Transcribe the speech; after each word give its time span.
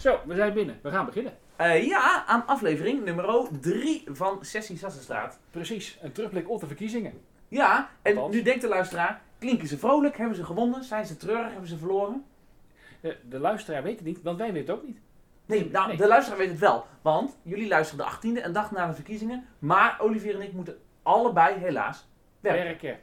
Zo, 0.00 0.20
we 0.26 0.34
zijn 0.34 0.52
binnen. 0.52 0.78
We 0.82 0.90
gaan 0.90 1.04
beginnen. 1.06 1.32
Eh, 1.56 1.86
ja, 1.86 2.24
aan 2.26 2.46
aflevering 2.46 3.04
nummer 3.04 3.48
3 3.60 4.04
van 4.06 4.38
Sessie 4.40 4.78
Sassenstraat. 4.78 5.38
Precies, 5.50 5.98
een 6.02 6.12
terugblik 6.12 6.50
op 6.50 6.60
de 6.60 6.66
verkiezingen. 6.66 7.12
Ja, 7.48 7.90
en 8.02 8.16
Althans. 8.16 8.34
nu 8.34 8.42
denkt 8.42 8.60
de 8.60 8.68
luisteraar, 8.68 9.20
klinken 9.38 9.68
ze 9.68 9.78
vrolijk? 9.78 10.16
Hebben 10.16 10.36
ze 10.36 10.44
gewonnen? 10.44 10.84
Zijn 10.84 11.06
ze 11.06 11.16
treurig? 11.16 11.50
Hebben 11.50 11.68
ze 11.68 11.78
verloren? 11.78 12.24
De, 13.00 13.16
de 13.28 13.38
luisteraar 13.38 13.82
weet 13.82 13.96
het 13.96 14.06
niet, 14.06 14.22
want 14.22 14.38
wij 14.38 14.52
weten 14.52 14.68
het 14.74 14.80
ook 14.80 14.86
niet. 14.86 14.98
Nee, 15.46 15.70
nou, 15.70 15.88
Nee. 15.88 15.96
de 15.96 16.06
luisteraar 16.06 16.38
weet 16.38 16.48
het 16.50 16.58
wel. 16.58 16.86
Want 17.02 17.36
jullie 17.42 17.68
luisteren 17.68 18.04
de 18.06 18.12
18e, 18.40 18.44
een 18.44 18.52
dag 18.52 18.70
na 18.70 18.86
de 18.86 18.94
verkiezingen. 18.94 19.46
Maar 19.58 19.96
Olivier 20.00 20.34
en 20.34 20.42
ik 20.42 20.52
moeten 20.52 20.78
allebei 21.02 21.58
helaas 21.58 22.06
werken. 22.40 22.64
Werken. 22.64 22.98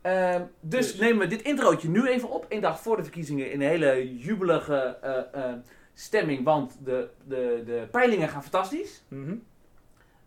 Ehm, 0.00 0.42
dus, 0.60 0.90
Dus. 0.90 1.00
nemen 1.00 1.18
we 1.18 1.26
dit 1.26 1.42
introotje 1.42 1.88
nu 1.88 2.06
even 2.08 2.30
op. 2.30 2.46
Een 2.48 2.60
dag 2.60 2.80
voor 2.80 2.96
de 2.96 3.02
verkiezingen 3.02 3.52
in 3.52 3.60
een 3.60 3.68
hele 3.68 4.16
jubelige 4.18 4.98
eh, 5.02 5.44
eh, 5.44 5.54
stemming. 6.00 6.44
Want 6.44 6.76
de, 6.84 7.08
de, 7.24 7.62
de 7.66 7.88
peilingen 7.90 8.28
gaan 8.28 8.42
fantastisch. 8.42 9.02
Mhm. 9.08 9.34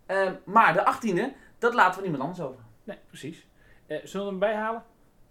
Ehm, 0.05 0.33
maar 0.45 0.73
de 0.73 0.79
18e, 0.95 1.35
dat 1.59 1.73
laten 1.73 1.95
we 1.95 2.07
niemand 2.07 2.29
anders 2.29 2.47
over. 2.49 2.59
Nee, 2.83 2.97
precies. 3.07 3.47
Eh, 3.87 3.97
zullen 4.03 4.25
we 4.25 4.31
hem 4.31 4.39
bijhalen? 4.39 4.83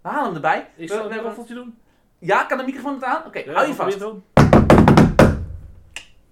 We 0.02 0.08
halen 0.08 0.24
hem 0.24 0.34
erbij. 0.34 0.68
Is 0.76 0.90
We- 0.90 0.96
dat 0.96 1.08
we 1.08 1.14
een 1.18 1.22
roffeltje 1.22 1.54
doen? 1.54 1.78
Ja, 2.18 2.44
kan 2.44 2.58
de 2.58 2.64
microfoon 2.64 2.94
het 2.94 3.04
aan? 3.04 3.26
Oké, 3.26 3.38
Ja, 3.38 3.52
hou 3.52 3.66
je 3.68 3.74
vast. 3.74 4.04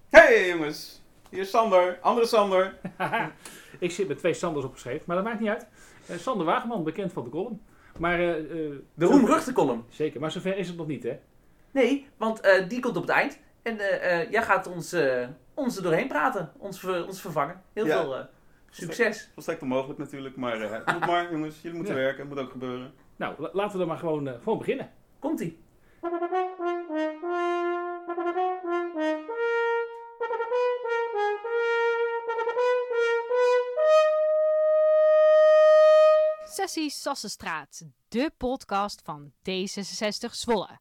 Hey 0.08 0.48
jongens, 0.48 1.02
hier 1.30 1.40
is 1.40 1.50
Sander, 1.50 1.98
andere 2.00 2.26
Sander. 2.26 2.74
Ik 3.78 3.90
zit 3.90 4.08
met 4.08 4.18
twee 4.18 4.34
Sanders 4.34 4.64
opgeschreven, 4.66 5.02
maar 5.06 5.16
dat 5.16 5.24
maakt 5.24 5.40
niet 5.40 5.48
uit. 5.48 5.66
Eh, 6.06 6.16
Sander 6.16 6.46
Wageman, 6.46 6.84
bekend 6.84 7.12
van 7.12 7.24
de 7.24 7.30
column. 7.30 7.60
Maar, 7.98 8.18
eh, 8.18 8.38
eh, 8.38 8.72
De 8.94 9.04
roemruchtenkolom. 9.04 9.84
Zeker, 9.88 10.20
maar 10.20 10.30
zover 10.30 10.56
is 10.56 10.68
het 10.68 10.76
nog 10.76 10.86
niet, 10.86 11.02
hè? 11.02 11.18
Nee, 11.70 12.08
want 12.16 12.40
eh, 12.40 12.68
die 12.68 12.80
komt 12.80 12.96
op 12.96 13.02
het 13.02 13.10
eind. 13.10 13.38
En 13.62 13.78
eh, 13.80 14.20
eh, 14.20 14.30
jij 14.30 14.42
gaat 14.42 14.66
ons, 14.66 14.92
eh, 14.92 15.28
ons 15.54 15.76
er 15.76 15.82
doorheen 15.82 16.08
praten. 16.08 16.52
Ons, 16.58 16.80
ver- 16.80 17.06
ons 17.06 17.20
vervangen. 17.20 17.62
Heel 17.72 17.86
Ja. 17.86 18.00
veel 18.00 18.16
eh, 18.16 18.24
succes. 18.70 19.30
Volstrekt 19.32 19.62
onmogelijk 19.62 19.98
natuurlijk, 19.98 20.36
maar 20.36 20.60
uh, 20.60 20.86
doe 20.86 21.06
maar 21.12 21.30
jongens, 21.32 21.60
jullie 21.62 21.76
moeten 21.76 21.94
Ja. 21.96 22.00
werken, 22.00 22.20
het 22.20 22.28
moet 22.28 22.38
ook 22.44 22.50
gebeuren. 22.50 22.92
Nou, 23.16 23.34
la- 23.38 23.50
laten 23.52 23.72
we 23.72 23.78
dan 23.78 23.88
maar 23.88 23.98
gewoon, 23.98 24.28
eh, 24.28 24.34
gewoon 24.42 24.58
beginnen. 24.58 24.90
Komt-ie. 25.18 25.58
Sessie 36.44 36.90
Sassenstraat, 36.90 37.82
de 38.08 38.30
podcast 38.36 39.00
van 39.04 39.32
D66 39.50 40.30
Zwolle. 40.30 40.78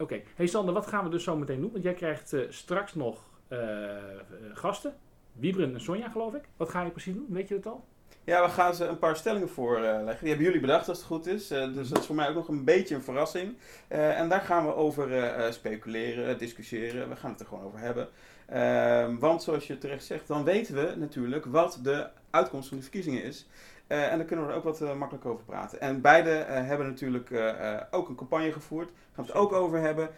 Oké, 0.00 0.22
hey 0.34 0.46
Sander, 0.46 0.74
wat 0.74 0.86
gaan 0.86 1.04
we 1.04 1.10
dus 1.10 1.24
zo 1.24 1.36
meteen 1.36 1.60
doen? 1.60 1.72
Want 1.72 1.84
jij 1.84 1.94
krijgt 1.94 2.32
eh, 2.32 2.40
straks 2.48 2.94
nog 2.94 3.18
eh, 3.48 3.96
eh, 3.96 4.20
gasten. 4.52 4.96
Wiebren 5.32 5.74
en 5.74 5.80
Sonja, 5.80 6.08
geloof 6.08 6.34
ik. 6.34 6.48
Wat 6.56 6.68
ga 6.68 6.82
je 6.82 6.90
precies 6.90 7.14
doen? 7.14 7.26
Weet 7.28 7.48
je 7.48 7.54
het 7.54 7.66
al? 7.66 7.84
Ja, 8.24 8.42
we 8.42 8.48
gaan 8.48 8.74
ze 8.74 8.84
een 8.84 8.98
paar 8.98 9.16
stellingen 9.16 9.48
voorleggen. 9.48 10.18
Die 10.20 10.28
hebben 10.28 10.46
jullie 10.46 10.60
bedacht 10.60 10.88
als 10.88 10.98
het 10.98 11.06
goed 11.06 11.26
is. 11.26 11.48
Dus 11.48 11.88
dat 11.88 11.98
is 11.98 12.06
voor 12.06 12.14
mij 12.14 12.28
ook 12.28 12.34
nog 12.34 12.48
een 12.48 12.64
beetje 12.64 12.94
een 12.94 13.02
verrassing. 13.02 13.56
En 13.88 14.28
daar 14.28 14.40
gaan 14.40 14.66
we 14.66 14.74
over 14.74 15.32
speculeren, 15.52 16.38
discussiëren. 16.38 17.08
We 17.08 17.16
gaan 17.16 17.30
het 17.30 17.40
er 17.40 17.46
gewoon 17.46 17.64
over 17.64 17.78
hebben. 17.78 18.08
Ehm, 18.48 19.18
want 19.18 19.42
zoals 19.42 19.66
je 19.66 19.78
terecht 19.78 20.04
zegt, 20.04 20.26
dan 20.26 20.44
weten 20.44 20.74
we 20.74 20.94
natuurlijk 20.96 21.44
wat 21.44 21.78
de 21.82 22.08
uitkomst 22.30 22.68
van 22.68 22.76
de 22.76 22.82
verkiezingen 22.82 23.22
is. 23.22 23.46
Eh, 23.88 24.12
en 24.12 24.18
daar 24.18 24.26
kunnen 24.26 24.46
we 24.46 24.50
er 24.52 24.58
ook 24.58 24.64
wat 24.64 24.80
eh, 24.80 24.94
makkelijk 24.94 25.26
over 25.26 25.44
praten. 25.44 25.80
En 25.80 26.00
beide 26.00 26.30
eh, 26.30 26.66
hebben 26.66 26.86
natuurlijk 26.86 27.30
eh, 27.30 27.74
eh, 27.74 27.82
ook 27.90 28.08
een 28.08 28.14
campagne 28.14 28.52
gevoerd. 28.52 28.88
Daar 28.88 28.96
gaan 29.14 29.24
we 29.24 29.30
het 29.32 29.40
ook 29.40 29.52
over 29.52 29.78
hebben. 29.80 30.10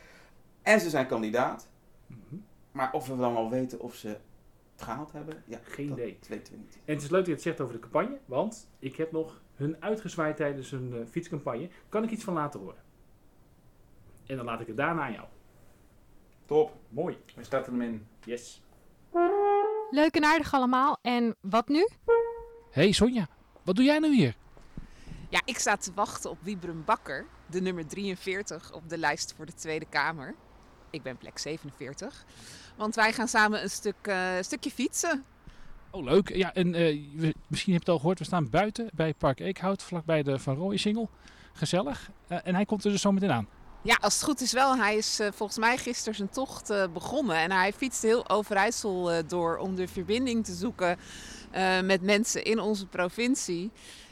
En 0.62 0.80
ze 0.80 0.90
zijn 0.90 1.06
kandidaat. 1.06 1.68
Mhm. 2.06 2.36
Maar 2.72 2.92
of 2.92 3.06
we 3.08 3.16
dan 3.16 3.32
wel 3.34 3.50
weten 3.50 3.80
of 3.80 3.94
ze 3.94 4.08
het 4.08 4.82
gehaald 4.88 5.12
hebben, 5.12 5.42
ja, 5.46 5.58
Geen 5.62 5.88
dat 5.88 5.98
idee. 5.98 6.18
weten 6.28 6.52
we 6.52 6.58
niet. 6.58 6.78
En 6.84 6.94
het 6.94 7.02
is 7.02 7.10
leuk 7.10 7.18
dat 7.18 7.26
je 7.26 7.32
het 7.32 7.42
zegt 7.42 7.60
over 7.60 7.74
de 7.74 7.80
campagne, 7.80 8.18
want 8.24 8.70
ik 8.78 8.96
heb 8.96 9.12
nog 9.12 9.42
hun 9.54 9.76
uitgezwaaid 9.80 10.36
tijdens 10.36 10.70
hun 10.70 11.06
fietscampagne. 11.10 11.68
Kan 11.88 12.02
ik 12.04 12.10
iets 12.10 12.24
van 12.24 12.34
laten 12.34 12.60
horen? 12.60 12.82
En 14.26 14.36
dan 14.36 14.44
laat 14.44 14.60
ik 14.60 14.66
het 14.66 14.76
daarna 14.76 15.02
aan 15.02 15.12
jou. 15.12 15.26
Top. 16.46 16.76
Mooi. 16.88 17.18
We 17.36 17.44
starten 17.44 17.72
hem 17.72 17.82
in. 17.82 18.06
Yes. 18.24 18.62
Leuk 19.90 20.14
en 20.16 20.24
aardig 20.24 20.54
allemaal. 20.54 20.98
En 21.02 21.36
wat 21.40 21.68
nu? 21.68 21.88
Hey 22.70 22.92
Sonja, 22.92 23.28
wat 23.62 23.76
doe 23.76 23.84
jij 23.84 23.98
nou 23.98 24.14
hier? 24.14 24.34
Ja, 25.28 25.42
ik 25.44 25.58
sta 25.58 25.76
te 25.76 25.92
wachten 25.94 26.30
op 26.30 26.38
Wiebren 26.42 26.84
Bakker, 26.84 27.26
de 27.46 27.60
nummer 27.60 27.86
43 27.86 28.72
op 28.72 28.88
de 28.88 28.98
lijst 28.98 29.34
voor 29.36 29.46
de 29.46 29.54
Tweede 29.54 29.86
Kamer. 29.88 30.34
Ik 30.90 31.02
ben 31.02 31.16
plek 31.16 31.38
47. 31.38 32.24
Want 32.76 32.94
wij 32.94 33.12
gaan 33.12 33.28
samen 33.28 33.62
een 33.62 33.70
stuk, 33.70 33.94
eh, 34.02 34.30
stukje 34.40 34.70
fietsen. 34.70 35.24
Oh, 35.90 36.04
leuk. 36.04 36.34
Ja, 36.34 36.54
en 36.54 36.74
eh, 36.74 37.32
misschien 37.46 37.72
heb 37.72 37.82
je 37.82 37.88
het 37.88 37.88
al 37.88 37.98
gehoord, 37.98 38.18
we 38.18 38.24
staan 38.24 38.50
buiten 38.50 38.90
bij 38.94 39.14
Park 39.14 39.40
Eekhout, 39.40 39.82
vlakbij 39.82 40.22
de 40.22 40.38
Van 40.38 40.56
Rooijen-singel. 40.56 41.10
Gezellig. 41.52 42.10
Eh, 42.28 42.38
en 42.42 42.54
hij 42.54 42.64
komt 42.64 42.84
er 42.84 42.90
dus 42.90 43.00
zo 43.00 43.12
meteen 43.12 43.32
aan. 43.32 43.48
Ja, 43.82 43.98
als 44.00 44.14
het 44.14 44.22
goed 44.22 44.40
is 44.40 44.52
wel. 44.52 44.76
Hij 44.76 44.96
is 44.96 45.20
volgens 45.30 45.58
mij 45.58 45.76
gisteren 45.76 46.14
zijn 46.14 46.28
tocht 46.28 46.72
begonnen. 46.92 47.36
En 47.36 47.50
hij 47.50 47.72
fietst 47.72 48.02
heel 48.02 48.28
Overijssel 48.28 49.26
door 49.26 49.56
om 49.56 49.74
de 49.74 49.88
verbinding 49.88 50.44
te 50.44 50.52
zoeken 50.52 50.98
eh, 51.50 51.80
met 51.80 52.02
mensen 52.02 52.44
in 52.44 52.60
onze 52.60 52.86
provincie. 52.86 53.70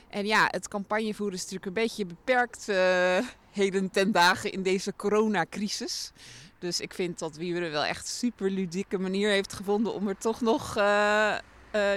En 0.09 0.27
ja, 0.27 0.49
het 0.51 0.69
campagnevoeren 0.69 1.35
is 1.35 1.41
natuurlijk 1.41 1.67
een 1.67 1.83
beetje 1.83 2.07
beperkt 2.07 2.69
eh, 2.69 3.19
heden 3.53 3.91
ten 3.91 4.13
dagen 4.13 4.53
in 4.53 4.63
deze 4.63 4.93
coronacrisis. 4.97 6.13
Dus 6.59 6.81
ik 6.81 6.95
vind 6.95 7.19
dat 7.19 7.37
Wieberen 7.37 7.71
wel 7.71 7.85
echt 7.85 8.09
super 8.09 8.51
ludieke 8.51 8.99
manier 8.99 9.31
heeft 9.31 9.53
gevonden 9.53 9.95
om 9.95 10.09
er 10.09 10.19
toch 10.19 10.41
nog 10.41 10.77
eh, 10.77 11.37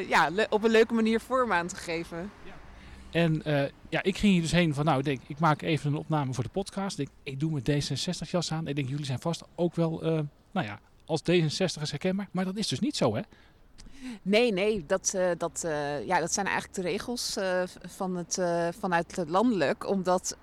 ja, 0.08 0.30
op 0.50 0.64
een 0.64 0.72
leuke 0.72 0.94
manier 0.94 1.20
vorm 1.20 1.52
aan 1.52 1.68
te 1.68 1.76
geven. 1.76 2.32
En 3.12 3.42
ja, 3.90 4.04
ik 4.04 4.18
ging 4.18 4.34
hier 4.34 4.42
dus 4.42 4.52
heen 4.52 4.74
van, 4.74 4.86
nou, 4.86 5.00
ik 5.00 5.06
denk, 5.06 5.22
ik 5.28 5.40
maak 5.40 5.62
even 5.62 5.92
een 5.92 5.98
opname 5.98 6.34
voor 6.34 6.44
de 6.44 6.50
podcast. 6.50 7.00
Ik, 7.24 7.40
doe 7.40 7.52
mijn 7.52 7.84
D66-jas 7.84 8.52
aan. 8.52 8.68
Ik 8.68 8.76
denk, 8.76 8.90
jullie 8.90 9.06
zijn 9.06 9.20
vast 9.20 9.44
ook 9.56 9.76
wel, 9.76 10.00
nou 10.52 10.68
ja, 10.68 10.80
als 11.06 11.22
D66'ers 11.22 11.90
herkenbaar. 11.90 12.28
Maar 12.32 12.46
dat 12.46 12.58
is 12.58 12.68
dus 12.68 12.80
niet 12.80 12.96
zo, 12.96 13.16
hè? 13.16 13.22
Nee, 14.22 14.54
nee, 14.54 14.86
dat, 14.86 15.14
eh, 15.14 15.30
dat, 15.38 15.64
eh, 15.64 16.06
ja, 16.06 16.20
dat 16.20 16.34
zijn 16.34 16.46
eigenlijk 16.46 16.76
de 16.76 16.82
regels 16.82 17.38
eh, 17.38 17.64
van 17.88 18.16
het, 18.16 18.42
vanuit 18.80 19.16
het 19.16 19.30
landelijk. 19.30 19.88
Omdat 19.88 20.38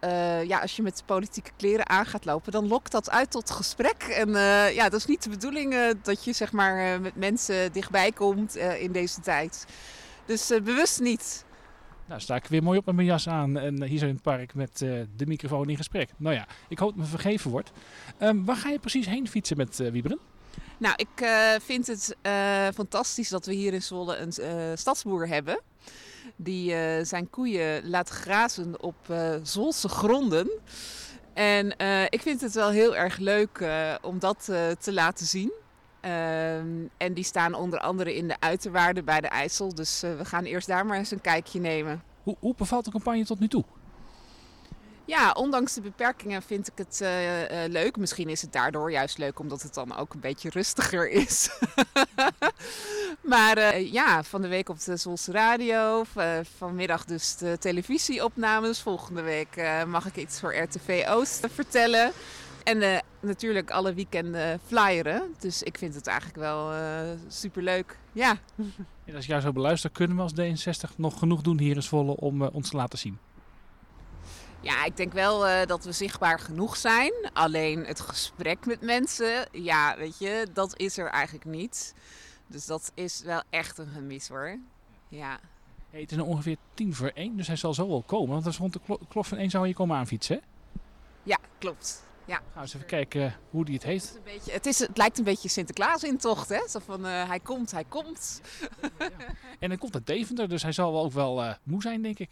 ja, 0.46 0.60
als 0.60 0.76
je 0.76 0.82
met 0.82 1.02
politieke 1.06 1.50
kleren 1.56 1.88
aan 1.88 2.06
gaat 2.06 2.24
lopen, 2.24 2.52
dan 2.52 2.68
lokt 2.68 2.92
dat 2.92 3.10
uit 3.10 3.30
tot 3.30 3.50
gesprek. 3.50 4.02
En 4.02 4.30
ja, 4.74 4.88
dat 4.88 5.00
is 5.00 5.06
niet 5.06 5.22
de 5.22 5.30
bedoeling 5.30 5.94
dat 6.02 6.24
je 6.24 6.32
zeg 6.32 6.52
maar, 6.52 7.00
met 7.00 7.16
mensen 7.16 7.72
dichtbij 7.72 8.12
komt 8.12 8.56
in 8.56 8.92
deze 8.92 9.20
tijd. 9.20 9.66
Dus 10.26 10.46
bewust 10.48 11.00
niet. 11.00 11.44
Nou, 12.06 12.20
sta 12.20 12.36
ik 12.36 12.46
weer 12.46 12.62
mooi 12.62 12.78
op 12.78 12.86
met 12.86 12.94
mijn 12.94 13.06
jas 13.06 13.28
aan 13.28 13.58
en 13.58 13.82
hier 13.82 13.98
zo 13.98 14.06
in 14.06 14.14
het 14.14 14.22
park 14.22 14.54
met 14.54 14.78
de 14.78 15.26
microfoon 15.26 15.68
in 15.68 15.76
gesprek. 15.76 16.10
Nou 16.16 16.34
ja, 16.34 16.46
ik 16.68 16.78
hoop 16.78 16.88
dat 16.88 16.98
me 16.98 17.04
vergeven 17.04 17.50
wordt. 17.50 17.72
Ehm, 18.18 18.44
waar 18.44 18.56
ga 18.56 18.68
je 18.68 18.78
precies 18.78 19.06
heen 19.06 19.28
fietsen 19.28 19.56
met 19.56 19.76
Wieberen? 19.76 20.18
Nou, 20.78 20.94
ik 20.96 21.20
eh, 21.20 21.54
vind 21.60 21.86
het 21.86 22.16
eh, 22.22 22.66
fantastisch 22.74 23.28
dat 23.28 23.46
we 23.46 23.52
hier 23.52 23.72
in 23.72 23.82
Zwolle 23.82 24.16
een 24.16 24.32
eh, 24.32 24.76
stadsboer 24.76 25.28
hebben. 25.28 25.60
Die 26.36 26.74
zijn 27.04 27.30
koeien 27.30 27.88
laat 27.88 28.08
grazen 28.08 28.82
op 28.82 28.96
Zwolse 29.42 29.88
gronden. 29.88 30.50
En 31.34 31.66
ik 32.08 32.22
vind 32.22 32.40
het 32.40 32.54
wel 32.54 32.70
heel 32.70 32.96
erg 32.96 33.16
leuk 33.16 33.64
om 34.02 34.18
dat 34.18 34.44
te 34.78 34.92
laten 34.92 35.26
zien. 35.26 35.52
Ehm, 36.00 36.66
en 36.96 37.14
die 37.14 37.24
staan 37.24 37.54
onder 37.54 37.78
andere 37.78 38.14
in 38.14 38.28
de 38.28 38.36
uiterwaarden 38.40 39.04
bij 39.04 39.20
de 39.20 39.28
IJssel. 39.28 39.74
Dus 39.74 40.00
we 40.00 40.24
gaan 40.24 40.44
eerst 40.44 40.66
daar 40.66 40.86
maar 40.86 40.98
eens 40.98 41.10
een 41.10 41.20
kijkje 41.20 41.60
nemen. 41.60 42.02
Hoe, 42.22 42.36
hoe 42.40 42.54
bevalt 42.56 42.84
de 42.84 42.90
campagne 42.90 43.24
tot 43.24 43.40
nu 43.40 43.48
toe? 43.48 43.64
Ja, 45.08 45.32
ondanks 45.32 45.74
de 45.74 45.80
beperkingen 45.80 46.42
vind 46.42 46.66
ik 46.68 46.78
het 46.78 47.00
eh, 47.00 47.64
eh, 47.64 47.70
leuk. 47.70 47.96
Misschien 47.96 48.28
is 48.28 48.42
het 48.42 48.52
daardoor 48.52 48.90
juist 48.90 49.18
leuk 49.18 49.38
omdat 49.38 49.62
het 49.62 49.74
dan 49.74 49.96
ook 49.96 50.14
een 50.14 50.20
beetje 50.20 50.50
rustiger 50.50 51.10
is. 51.10 51.50
maar 53.34 53.56
eh, 53.56 53.92
ja, 53.92 54.22
van 54.22 54.42
de 54.42 54.48
week 54.48 54.68
op 54.68 54.80
de 54.80 54.96
Zwolse 54.96 55.32
Radio, 55.32 56.04
vanmiddag 56.56 57.04
dus 57.04 57.36
de 57.36 57.56
televisieopnames. 57.58 58.80
Volgende 58.80 59.22
week 59.22 59.82
mag 59.86 60.06
ik 60.06 60.16
iets 60.16 60.40
voor 60.40 60.56
RTV 60.56 61.04
Oost 61.08 61.46
vertellen. 61.52 62.12
En 62.64 63.02
natuurlijk 63.20 63.70
alle 63.70 63.94
weekenden 63.94 64.60
flyeren. 64.66 65.34
Dus 65.38 65.62
ik 65.62 65.78
vind 65.78 65.94
het 65.94 66.06
eigenlijk 66.06 66.38
wel 66.38 66.72
superleuk. 67.28 67.98
Ja. 68.12 68.36
En 69.04 69.14
als 69.14 69.24
ik 69.24 69.30
jou 69.30 69.42
zo 69.42 69.52
beluister, 69.52 69.90
kunnen 69.90 70.16
we 70.16 70.22
als 70.22 70.32
D66 70.32 70.96
nog 70.96 71.18
genoeg 71.18 71.42
doen 71.42 71.58
hier 71.58 71.76
in 71.76 71.82
Zwolle 71.82 72.16
om 72.16 72.42
ons 72.42 72.70
te 72.70 72.76
laten 72.76 72.98
zien? 72.98 73.18
Ja, 74.60 74.84
ik 74.84 74.96
denk 74.96 75.12
wel 75.12 75.46
eh, 75.46 75.66
dat 75.66 75.84
we 75.84 75.92
zichtbaar 75.92 76.40
genoeg 76.40 76.76
zijn. 76.76 77.12
Alleen 77.32 77.84
het 77.86 78.00
gesprek 78.00 78.66
met 78.66 78.80
mensen, 78.80 79.48
ja, 79.52 79.96
weet 79.96 80.18
je, 80.18 80.46
dat 80.52 80.78
is 80.78 80.98
er 80.98 81.06
eigenlijk 81.08 81.44
niet. 81.44 81.94
Dus 82.46 82.66
dat 82.66 82.92
is 82.94 83.22
wel 83.22 83.42
echt 83.50 83.78
een 83.78 83.88
gemis 83.88 84.28
hoor. 84.28 84.58
Ja. 85.08 85.38
Hey, 85.90 86.00
het 86.00 86.10
is 86.10 86.16
nu 86.16 86.22
ongeveer 86.22 86.56
tien 86.74 86.94
voor 86.94 87.08
één, 87.14 87.36
dus 87.36 87.46
hij 87.46 87.56
zal 87.56 87.74
zo 87.74 87.88
wel 87.88 88.02
komen. 88.06 88.28
Want 88.30 88.44
dat 88.44 88.52
is 88.52 88.58
rond 88.58 88.72
de 88.72 88.80
klo- 88.84 88.98
klok 89.08 89.24
van 89.24 89.38
één 89.38 89.50
zou 89.50 89.66
je 89.66 89.74
komen 89.74 89.96
aanfietsen, 89.96 90.36
hè? 90.36 90.42
Ja, 91.22 91.38
klopt. 91.58 92.02
Gaan 92.26 92.42
we 92.54 92.60
eens 92.60 92.74
even 92.74 92.86
kijken 92.86 93.24
eh, 93.26 93.32
hoe 93.50 93.64
die 93.64 93.74
het 93.74 93.82
Het, 93.82 93.92
heeft. 93.92 94.04
is 94.04 94.14
een 94.16 94.22
beetje, 94.24 94.52
het, 94.52 94.66
is, 94.66 94.78
het 94.78 94.96
lijkt 94.96 95.18
een 95.18 95.24
beetje 95.24 95.48
Sinterklaas-intocht, 95.48 96.48
hè? 96.48 96.68
Zo 96.68 96.78
van, 96.84 97.06
eh, 97.06 97.28
hij 97.28 97.40
komt, 97.40 97.70
hij 97.70 97.84
komt. 97.88 98.40
En 99.58 99.68
hij 99.68 99.76
komt 99.78 99.94
uit 99.94 100.06
Deventer, 100.06 100.48
dus 100.48 100.62
hij 100.62 100.72
zal 100.72 100.92
wel 100.92 101.02
ook 101.04 101.12
wel 101.12 101.54
moe 101.62 101.82
zijn, 101.82 102.02
denk 102.02 102.18
ik. 102.18 102.30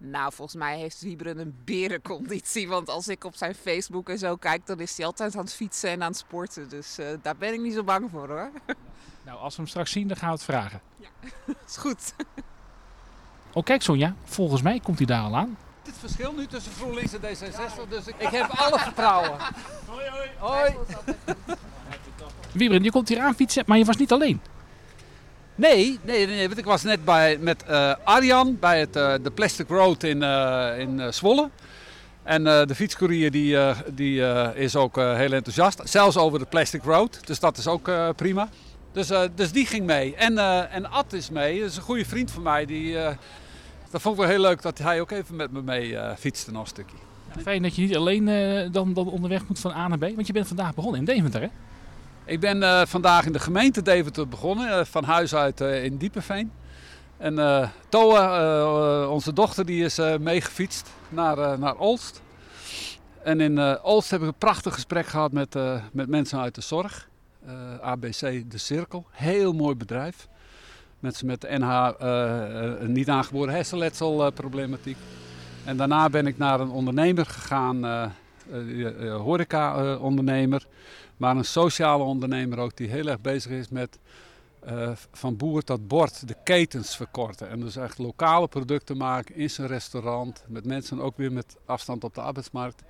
Nou, 0.00 0.32
volgens 0.32 0.58
mij 0.58 0.78
heeft 0.78 1.00
Wieberen 1.00 1.38
een 1.38 1.56
berenconditie. 1.64 2.68
Want 2.68 2.88
als 2.88 3.08
ik 3.08 3.24
op 3.24 3.36
zijn 3.36 3.54
Facebook 3.54 4.08
en 4.08 4.18
zo 4.18 4.36
kijk, 4.36 4.66
dan 4.66 4.80
is 4.80 4.96
hij 4.96 5.06
altijd 5.06 5.36
aan 5.36 5.44
het 5.44 5.54
fietsen 5.54 5.90
en 5.90 6.02
aan 6.02 6.08
het 6.08 6.18
sporten. 6.18 6.68
Dus 6.68 6.98
eh, 6.98 7.06
daar 7.22 7.36
ben 7.36 7.52
ik 7.52 7.60
niet 7.60 7.74
zo 7.74 7.84
bang 7.84 8.10
voor 8.10 8.28
hoor. 8.28 8.50
Nou, 9.24 9.40
als 9.40 9.56
we 9.56 9.62
hem 9.62 9.70
straks 9.70 9.90
zien, 9.90 10.08
dan 10.08 10.16
gaan 10.16 10.28
we 10.28 10.34
het 10.34 10.44
vragen. 10.44 10.80
is 11.68 11.76
goed. 11.76 12.14
Oh, 13.52 13.64
kijk 13.64 13.82
Sonja, 13.82 14.14
volgens 14.24 14.62
mij 14.62 14.80
komt 14.80 14.98
hij 14.98 15.06
daar 15.06 15.22
al 15.22 15.36
aan. 15.36 15.56
Het 15.84 15.94
verschil 15.98 16.32
nu 16.32 16.46
tussen 16.46 16.72
GroenLinks 16.72 17.12
en 17.12 17.20
D66, 17.20 17.88
dus 17.88 18.06
ik, 18.06 18.14
ik 18.18 18.28
heb 18.28 18.50
alle 18.50 18.78
vertrouwen. 18.78 19.38
Hoi, 19.86 20.08
hoi. 20.10 20.28
Hoi. 20.38 20.74
Wiebren, 22.52 22.82
je 22.82 22.90
komt 22.90 23.08
hier 23.08 23.20
aan 23.20 23.34
fietsen, 23.34 23.64
maar 23.66 23.78
je 23.78 23.84
was 23.84 23.96
niet 23.96 24.12
alleen. 24.12 24.40
Nee, 25.58 25.98
nee, 26.02 26.26
nee, 26.26 26.46
want 26.46 26.58
ik 26.58 26.64
was 26.64 26.82
net 26.82 27.04
bij, 27.04 27.38
met 27.40 27.62
eh, 27.62 27.94
Arjan 28.04 28.56
bij 28.60 28.80
het, 28.80 28.96
eh, 28.96 29.14
de 29.22 29.30
Plastic 29.30 29.68
Road 29.68 30.02
in, 30.02 30.22
eh, 30.22 30.78
in 30.78 31.12
Zwolle. 31.12 31.50
En 32.22 32.44
de 32.44 32.74
fietscourier 32.74 33.30
die, 33.30 33.56
die 33.94 34.20
is 34.54 34.76
ook 34.76 34.96
heel 34.96 35.32
enthousiast. 35.32 35.80
Zelfs 35.84 36.16
over 36.16 36.38
de 36.38 36.44
Plastic 36.44 36.82
Road, 36.82 37.26
dus 37.26 37.40
dat 37.40 37.58
is 37.58 37.66
ook 37.66 37.90
prima. 38.16 38.48
Dus, 38.92 39.10
dus 39.34 39.52
die 39.52 39.66
ging 39.66 39.86
mee. 39.86 40.14
En, 40.14 40.38
en 40.70 40.90
Ad 40.90 41.12
is 41.12 41.30
mee, 41.30 41.60
dat 41.60 41.70
is 41.70 41.76
een 41.76 41.82
goede 41.82 42.04
vriend 42.04 42.30
van 42.30 42.42
mij. 42.42 42.66
Die, 42.66 42.94
dat 43.90 44.00
vond 44.00 44.14
ik 44.14 44.20
wel 44.20 44.30
heel 44.30 44.40
leuk 44.40 44.62
dat 44.62 44.78
hij 44.78 45.00
ook 45.00 45.10
even 45.10 45.36
met 45.36 45.52
me 45.52 45.62
mee 45.62 45.96
fietste 46.18 46.50
nog 46.50 46.62
een 46.62 46.68
stukje. 46.68 46.96
Fijn 47.42 47.62
dat 47.62 47.76
je 47.76 47.82
niet 47.82 47.96
alleen 47.96 48.24
dan, 48.72 48.92
dan 48.92 49.08
onderweg 49.08 49.48
moet 49.48 49.58
van 49.58 49.72
A 49.72 49.88
naar 49.88 49.98
B. 49.98 50.14
Want 50.14 50.26
je 50.26 50.32
bent 50.32 50.46
vandaag 50.46 50.74
begonnen 50.74 51.00
in 51.00 51.06
Deventer, 51.06 51.40
hè? 51.40 51.48
Ik 52.28 52.40
ben 52.40 52.62
eh, 52.62 52.82
vandaag 52.86 53.26
in 53.26 53.32
de 53.32 53.38
gemeente 53.38 53.82
Deventer 53.82 54.28
begonnen, 54.28 54.78
eh, 54.78 54.84
van 54.84 55.04
huis 55.04 55.34
uit 55.34 55.60
eh, 55.60 55.84
in 55.84 55.96
Diepenveen. 55.96 56.52
En 57.16 57.70
Toa, 57.88 59.06
onze 59.06 59.32
dochter, 59.32 59.66
die 59.66 59.84
is 59.84 60.00
meegefietst 60.20 60.90
naar, 61.08 61.58
naar 61.58 61.76
Olst. 61.76 62.22
En 63.22 63.40
in 63.40 63.82
Olst 63.82 64.10
heb 64.10 64.20
ik 64.20 64.26
een 64.26 64.34
prachtig 64.34 64.74
gesprek 64.74 65.06
gehad 65.06 65.32
met, 65.32 65.56
met 65.92 66.08
mensen 66.08 66.40
uit 66.40 66.54
de 66.54 66.60
zorg. 66.60 67.08
ABC 67.80 68.50
De 68.50 68.58
Cirkel, 68.58 69.06
heel 69.10 69.52
mooi 69.52 69.74
bedrijf. 69.74 70.28
Mensen 71.00 71.26
met 71.26 71.46
NH, 71.58 71.90
niet 72.80 73.08
aangeboren 73.08 73.54
hersenletselproblematiek. 73.54 74.96
en 75.64 75.76
daarna 75.76 76.08
ben 76.08 76.26
ik 76.26 76.38
naar 76.38 76.60
een 76.60 76.70
ondernemer 76.70 77.26
gegaan, 77.26 78.12
horeca-ondernemer. 79.10 80.66
Maar 81.18 81.36
een 81.36 81.44
sociale 81.44 82.02
ondernemer 82.02 82.58
ook 82.58 82.76
die 82.76 82.88
heel 82.88 83.06
erg 83.06 83.20
bezig 83.20 83.52
is 83.52 83.68
met 83.68 83.98
eh, 84.60 84.90
van 85.12 85.36
boer 85.36 85.62
tot 85.62 85.88
bord 85.88 86.28
de 86.28 86.36
ketens 86.44 86.96
verkorten. 86.96 87.48
En 87.48 87.60
dus 87.60 87.76
echt 87.76 87.98
lokale 87.98 88.48
producten 88.48 88.96
maken 88.96 89.34
in 89.34 89.50
zijn 89.50 89.68
restaurant. 89.68 90.44
Met 90.46 90.64
mensen 90.64 91.00
ook 91.00 91.16
weer 91.16 91.32
met 91.32 91.56
afstand 91.64 92.04
op 92.04 92.14
de 92.14 92.20
arbeidsmarkt. 92.20 92.82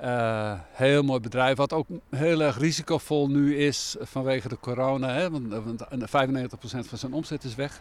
Eh, 0.00 0.52
heel 0.72 1.02
mooi 1.02 1.20
bedrijf, 1.20 1.56
wat 1.56 1.72
ook 1.72 1.86
heel 2.10 2.40
erg 2.40 2.58
risicovol 2.58 3.28
nu 3.28 3.56
is 3.56 3.96
vanwege 4.00 4.48
de 4.48 4.58
corona. 4.58 5.08
Hè? 5.08 5.30
Want, 5.30 5.48
want 5.48 5.84
95% 5.90 6.88
van 6.88 6.98
zijn 6.98 7.12
omzet 7.12 7.44
is 7.44 7.54
weg. 7.54 7.80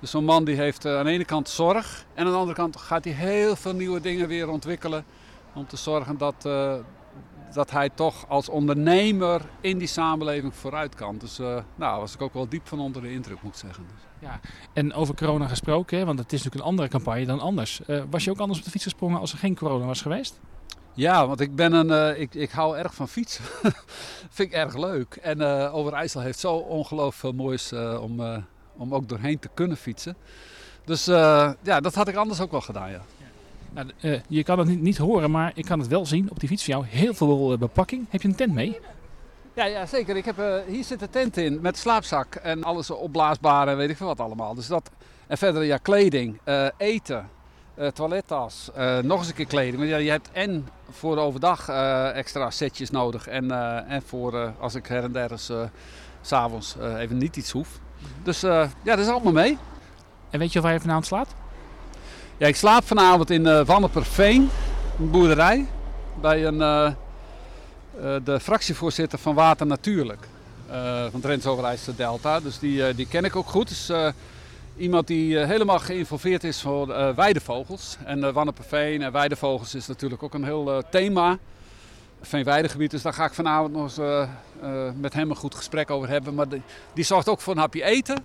Dus 0.00 0.10
zo'n 0.10 0.24
man 0.24 0.44
die 0.44 0.56
heeft 0.56 0.84
eh, 0.84 0.98
aan 0.98 1.04
de 1.04 1.10
ene 1.10 1.24
kant 1.24 1.48
zorg 1.48 2.04
en 2.14 2.24
aan 2.24 2.32
de 2.32 2.38
andere 2.38 2.56
kant 2.56 2.76
gaat 2.76 3.04
hij 3.04 3.12
heel 3.12 3.56
veel 3.56 3.74
nieuwe 3.74 4.00
dingen 4.00 4.28
weer 4.28 4.48
ontwikkelen. 4.48 5.04
Om 5.54 5.66
te 5.66 5.76
zorgen 5.76 6.18
dat, 6.18 6.44
eh, 6.46 6.74
dat 7.54 7.70
hij 7.70 7.88
toch 7.88 8.28
als 8.28 8.48
ondernemer 8.48 9.40
in 9.60 9.78
die 9.78 9.88
samenleving 9.88 10.54
vooruit 10.54 10.94
kan. 10.94 11.18
Dus 11.18 11.38
uh, 11.38 11.58
nou 11.74 12.00
was 12.00 12.14
ik 12.14 12.22
ook 12.22 12.34
wel 12.34 12.48
diep 12.48 12.68
van 12.68 12.80
onder 12.80 13.02
de 13.02 13.12
indruk, 13.12 13.42
moet 13.42 13.52
ik 13.52 13.58
zeggen. 13.58 13.84
Dus. 13.88 14.30
En 14.72 14.94
over 14.94 15.14
corona 15.14 15.46
gesproken, 15.46 15.98
hè, 15.98 16.04
want 16.04 16.18
het 16.18 16.32
is 16.32 16.38
natuurlijk 16.38 16.64
een 16.64 16.70
andere 16.70 16.88
campagne 16.88 17.26
dan 17.26 17.40
anders. 17.40 17.84
Eh, 17.84 18.02
was 18.10 18.24
je 18.24 18.30
ook 18.30 18.38
anders 18.38 18.58
op 18.58 18.64
de 18.64 18.70
fiets 18.70 18.84
gesprongen 18.84 19.20
als 19.20 19.32
er 19.32 19.38
geen 19.38 19.56
corona 19.56 19.86
was 19.86 20.02
geweest? 20.02 20.40
Ja, 20.94 21.26
want 21.26 21.40
ik 21.40 21.54
ben 21.54 21.72
een, 21.72 21.88
uh, 21.88 22.20
ik, 22.20 22.34
ik 22.34 22.50
hou 22.50 22.76
erg 22.76 22.94
van 22.94 23.08
fietsen. 23.08 23.44
Vind 24.36 24.48
ik 24.48 24.52
erg 24.52 24.76
leuk. 24.76 25.14
En 25.14 25.40
uh, 25.40 25.74
Overijssel 25.74 26.20
heeft 26.20 26.38
zo 26.38 26.54
ongelooflijk 26.54 27.14
veel 27.14 27.32
moois 27.32 27.72
om, 28.00 28.44
om 28.76 28.94
ook 28.94 29.08
doorheen 29.08 29.38
te 29.38 29.48
kunnen 29.54 29.76
fietsen. 29.76 30.16
Dus 30.84 31.04
ja, 31.04 31.80
dat 31.80 31.94
had 31.94 32.08
ik 32.08 32.16
anders 32.16 32.40
ook 32.40 32.50
wel 32.50 32.60
gedaan, 32.60 32.90
ja. 32.90 33.02
Nou, 33.70 33.90
uh, 34.00 34.20
je 34.28 34.42
kan 34.42 34.58
het 34.58 34.68
niet, 34.68 34.80
niet, 34.80 34.98
horen, 34.98 35.30
maar 35.30 35.52
ik 35.54 35.64
kan 35.64 35.78
het 35.78 35.88
wel 35.88 36.06
zien 36.06 36.30
op 36.30 36.40
die 36.40 36.48
fiets 36.48 36.64
van 36.64 36.74
jou. 36.74 36.86
Heel 36.86 37.14
veel 37.14 37.52
uh, 37.52 37.58
bepakking. 37.58 38.06
Heb 38.10 38.22
je 38.22 38.28
een 38.28 38.34
tent 38.34 38.54
mee? 38.54 38.78
Ja, 39.54 39.64
ja 39.64 39.86
zeker. 39.86 40.16
Ik 40.16 40.24
heb, 40.24 40.38
uh, 40.38 40.54
hier 40.66 40.84
zit 40.84 41.00
de 41.00 41.10
tent 41.10 41.36
in 41.36 41.58
met 41.60 41.78
slaapzak 41.78 42.34
en 42.34 42.64
alles 42.64 42.90
opblaasbaar 42.90 43.68
en 43.68 43.76
weet 43.76 43.90
ik 43.90 43.96
veel 43.96 44.06
wat 44.06 44.20
allemaal. 44.20 44.54
Dus 44.54 44.66
dat, 44.66 44.90
en 45.26 45.38
verder 45.38 45.64
ja, 45.64 45.76
kleding, 45.76 46.40
eten, 46.76 47.28
toilettas, 47.92 48.70
nog 49.02 49.18
eens 49.18 49.28
een 49.28 49.34
keer 49.34 49.46
kleding. 49.46 49.76
Want 49.76 49.88
ja, 49.88 49.96
je 49.96 50.10
hebt 50.10 50.30
en 50.32 50.68
voor 50.90 51.16
overdag 51.16 51.68
extra 52.14 52.50
setjes 52.50 52.90
nodig 52.90 53.26
en, 53.26 53.50
en 53.88 54.02
voor 54.02 54.52
als 54.60 54.74
ik 54.74 54.86
her 54.86 55.04
en 55.04 55.12
der 55.12 55.30
eens 55.30 55.52
s'avonds 56.20 56.76
even 56.98 57.16
niet 57.16 57.36
iets 57.36 57.50
hoef. 57.50 57.80
Dus 58.22 58.40
ja, 58.40 58.68
dat 58.84 58.98
is 58.98 59.08
allemaal 59.08 59.32
mee. 59.32 59.58
En 60.30 60.38
weet 60.38 60.52
je 60.52 60.60
waar 60.60 60.72
je 60.72 60.80
vanavond 60.80 61.06
slaapt? 61.06 61.34
Ja, 62.38 62.46
ik 62.46 62.56
slaap 62.56 62.84
vanavond 62.86 63.30
in 63.30 63.46
uh, 63.46 63.64
Wanneperveen, 63.64 64.50
een 64.98 65.10
boerderij, 65.10 65.66
bij 66.20 66.46
een, 66.46 66.54
uh, 66.54 66.90
uh, 68.00 68.16
de 68.24 68.40
fractievoorzitter 68.40 69.18
van 69.18 69.34
Water 69.34 69.66
Natuurlijk, 69.66 70.28
van 71.10 71.20
Drents 71.20 71.46
Overijssel 71.46 71.94
Delta. 71.96 72.40
Dus 72.40 72.58
die, 72.58 72.94
die 72.94 73.08
ken 73.08 73.24
ik 73.24 73.36
ook 73.36 73.48
goed. 73.48 73.68
Dus, 73.68 73.92
iemand 74.76 75.06
die 75.06 75.38
helemaal 75.38 75.78
geïnvolveerd 75.78 76.44
is 76.44 76.60
voor 76.60 77.14
weidevogels. 77.14 77.96
En 78.04 78.32
Wanneperveen 78.32 79.02
en 79.02 79.12
weidevogels 79.12 79.74
is 79.74 79.86
natuurlijk 79.86 80.22
ook 80.22 80.34
een 80.34 80.44
heel 80.44 80.82
thema. 80.90 81.38
Veenweidegebied, 82.22 82.90
dus 82.90 83.02
daar 83.02 83.12
ga 83.12 83.24
ik 83.24 83.34
vanavond 83.34 83.72
nog 83.72 83.82
eens 83.82 83.98
met 84.96 85.14
hem 85.14 85.30
een 85.30 85.36
goed 85.36 85.54
gesprek 85.54 85.90
over 85.90 86.08
hebben. 86.08 86.34
Maar 86.34 86.46
die 86.92 87.04
zorgt 87.04 87.28
ook 87.28 87.40
voor 87.40 87.52
een 87.52 87.60
hapje 87.60 87.84
eten 87.84 88.24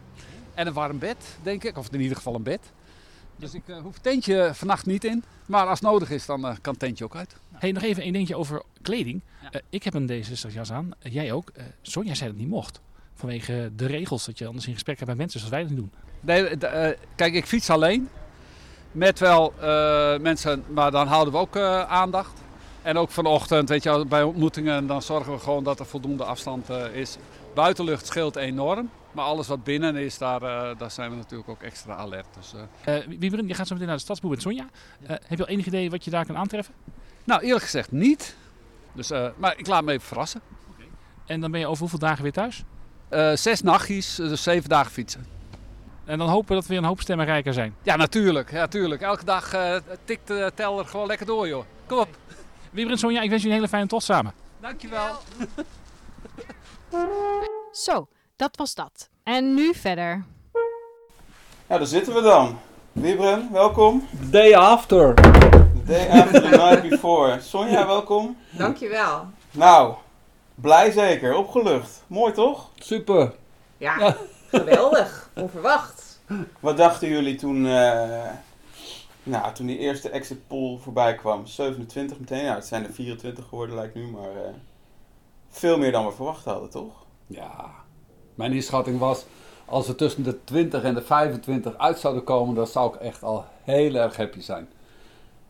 en 0.54 0.68
een 0.68 0.74
warm 0.74 1.00
bed, 1.00 1.18
denk 1.44 1.64
ik. 1.64 1.78
Of 1.78 1.88
in 1.92 2.02
ieder 2.02 2.18
geval 2.18 2.36
een 2.36 2.44
bed. 2.44 2.60
Dus 3.36 3.54
ik 3.54 3.68
uh, 3.68 3.78
hoef 3.78 3.94
het 3.94 4.04
tentje 4.04 4.52
vannacht 4.54 4.86
niet 4.86 5.04
in. 5.04 5.24
Maar 5.46 5.68
als 5.68 5.82
nodig 5.82 6.10
is, 6.10 6.26
dan 6.26 6.40
uh, 6.40 6.52
kan 6.62 6.74
het 6.74 6.80
tentje 6.80 7.04
ook 7.04 7.16
uit. 7.16 7.36
Hey, 7.52 7.72
nog 7.72 7.84
even 7.84 8.04
één 8.04 8.14
dingetje 8.14 8.36
over 8.36 8.62
kleding. 8.82 9.22
Ja. 9.42 9.48
Uh, 9.54 9.62
ik 9.70 9.84
heb 9.84 9.94
een 9.94 10.10
D66 10.10 10.54
jas 10.54 10.72
aan. 10.72 10.92
jij 11.00 11.32
ook. 11.32 11.52
Sonja 11.82 12.14
zei 12.14 12.30
dat 12.30 12.40
het 12.40 12.48
niet 12.48 12.56
mocht. 12.56 12.82
Vanwege 13.16 13.72
de 13.76 13.86
regels 13.86 14.26
dat 14.26 14.38
je 14.38 14.48
anders 14.48 14.68
in 14.68 14.74
gesprek 14.74 14.96
hebt 14.96 15.10
met 15.10 15.18
mensen 15.18 15.40
zoals 15.40 15.54
wij 15.54 15.64
dat 15.64 15.76
doen. 15.76 15.92
Nee, 16.20 16.58
kijk, 17.16 17.34
ik 17.34 17.46
fiets 17.46 17.70
alleen. 17.70 18.10
Met 18.92 19.20
wel 19.20 19.54
mensen, 20.22 20.64
maar 20.68 20.92
dan 20.92 21.08
houden 21.08 21.34
we 21.34 21.40
ook 21.40 21.58
aandacht. 21.88 22.42
En 22.82 22.98
ook 22.98 23.10
vanochtend, 23.10 23.70
weet 23.70 23.84
je, 23.84 24.06
bij 24.08 24.24
ontmoetingen, 24.24 24.88
dan 24.88 25.02
zorgen 25.02 25.34
we 25.34 25.40
gewoon 25.40 25.64
dat 25.64 25.80
er 25.80 25.86
voldoende 25.86 26.24
afstand 26.24 26.70
is. 26.94 27.18
Buitenlucht 27.54 28.06
scheelt 28.06 28.36
enorm. 28.36 28.90
Maar 29.14 29.26
alles 29.26 29.48
wat 29.48 29.64
binnen 29.64 29.96
is, 29.96 30.18
daar, 30.18 30.42
uh, 30.42 30.78
daar 30.78 30.92
zijn 30.92 31.10
we 31.10 31.16
natuurlijk 31.16 31.50
ook 31.50 31.62
extra 31.62 31.96
alert. 31.96 32.28
Dus, 32.36 32.54
uh... 32.86 32.96
uh, 32.96 33.18
Wieberen, 33.20 33.48
je 33.48 33.54
gaat 33.54 33.68
zo 33.68 33.74
meteen 33.74 33.88
naar 33.88 33.98
de 33.98 34.04
stadsboer 34.04 34.30
met 34.30 34.42
Sonja. 34.42 34.68
Ja. 35.00 35.08
heb 35.08 35.38
je 35.38 35.46
al 35.46 35.50
enig 35.50 35.66
idee 35.66 35.90
wat 35.90 36.06
je 36.06 36.12
daar 36.12 36.26
kan 36.26 36.38
aantreffen? 36.38 36.74
Nou, 37.24 37.42
eerlijk 37.42 37.64
gezegd 37.64 37.92
niet. 37.92 38.36
Dus, 38.94 39.12
maar 39.38 39.58
ik 39.58 39.68
laat 39.68 39.84
me 39.84 39.92
even 39.92 40.08
verrassen. 40.08 40.42
Okay. 40.74 40.88
En 41.26 41.42
dan 41.42 41.52
ben 41.52 41.60
je 41.60 41.68
over 41.68 41.80
hoeveel 41.80 42.00
dagen 42.00 42.24
weer 42.24 42.32
thuis? 42.32 42.64
zes 43.34 43.62
nachtjes, 43.62 44.16
dus 44.16 44.44
zeven 44.44 44.70
dagen 44.70 44.92
fietsen. 44.92 45.26
En 46.06 46.18
dan 46.18 46.30
hopen 46.30 46.48
we 46.48 46.54
dat 46.54 46.64
we 46.64 46.70
weer 46.70 46.78
een 46.78 46.88
hoop 46.88 47.02
stemmen 47.02 47.26
rijker 47.26 47.54
zijn. 47.54 47.76
Ja, 47.82 47.96
natuurlijk. 47.96 48.52
Ja, 48.52 48.60
natuurlijk. 48.60 49.02
Elke 49.02 49.26
dag 49.26 49.56
tikt 50.06 50.28
de 50.28 50.52
teller 50.56 50.86
gewoon 50.86 51.08
lekker 51.08 51.26
door, 51.26 51.48
joh. 51.48 51.66
Kom 51.86 51.98
op. 51.98 52.08
Okay. 52.08 52.36
Wieberen 52.64 52.92
en 52.92 52.98
Sonja, 52.98 53.22
ik 53.22 53.30
wens 53.30 53.42
jullie 53.42 53.58
een 53.58 53.64
hele 53.64 53.74
fijne 53.74 53.88
tocht 53.88 54.04
samen. 54.06 54.34
Dankjewel. 54.60 55.18
Zo, 57.72 58.08
dat 58.44 58.58
was 58.58 58.76
dat. 58.76 59.10
En 59.24 59.54
nu 59.54 59.74
verder. 59.74 60.26
Ja, 61.68 61.78
daar 61.78 61.86
zitten 61.86 62.14
we 62.14 62.22
dan. 62.22 62.60
Wiebren, 62.92 63.50
welkom. 63.52 64.08
The 64.20 64.30
day 64.30 64.56
after. 64.56 65.16
The 65.16 65.84
day 65.86 66.10
after 66.22 66.42
the 66.42 66.50
night 66.50 66.90
before. 66.90 67.40
Sonja, 67.42 67.88
welkom. 67.88 68.38
Dankjewel. 68.50 69.26
Nou, 69.52 69.96
blij 70.56 70.92
zeker, 70.92 71.36
opgelucht. 71.36 72.04
Mooi 72.08 72.34
toch? 72.34 72.70
Super. 72.76 73.34
Ja, 73.78 74.00
ja. 74.00 74.18
geweldig. 74.48 75.30
Onverwacht. 75.36 76.20
Wat 76.60 76.78
dachten 76.78 77.08
jullie 77.08 77.36
toen, 77.36 77.66
uh, 77.66 78.30
nou, 79.24 79.54
toen 79.54 79.66
die 79.66 79.78
eerste 79.78 80.10
exit 80.10 80.48
poll 80.48 80.78
voorbij 80.78 81.16
kwam? 81.16 81.46
27 81.46 82.20
meteen, 82.20 82.44
nou, 82.44 82.56
het 82.56 82.66
zijn 82.66 82.84
er 82.84 82.94
24 82.94 83.48
geworden 83.48 83.76
lijkt 83.76 83.96
nu, 83.96 84.08
maar 84.08 84.32
uh, 84.32 84.54
veel 85.50 85.78
meer 85.78 85.92
dan 85.92 86.06
we 86.06 86.12
verwacht 86.12 86.46
hadden, 86.46 86.70
toch? 86.70 87.06
Ja, 87.28 87.83
mijn 88.36 88.54
inschatting 88.54 89.00
was, 89.00 89.26
als 89.66 89.88
we 89.88 89.96
tussen 89.96 90.24
de 90.24 90.44
20 90.44 90.84
en 90.84 90.94
de 90.94 91.02
25 91.02 91.78
uit 91.78 92.00
zouden 92.00 92.24
komen, 92.24 92.56
dan 92.56 92.68
zou 92.68 92.94
ik 92.94 93.00
echt 93.02 93.24
al 93.24 93.46
heel 93.64 93.96
erg 93.96 94.18
happy 94.18 94.40
zijn. 94.42 94.68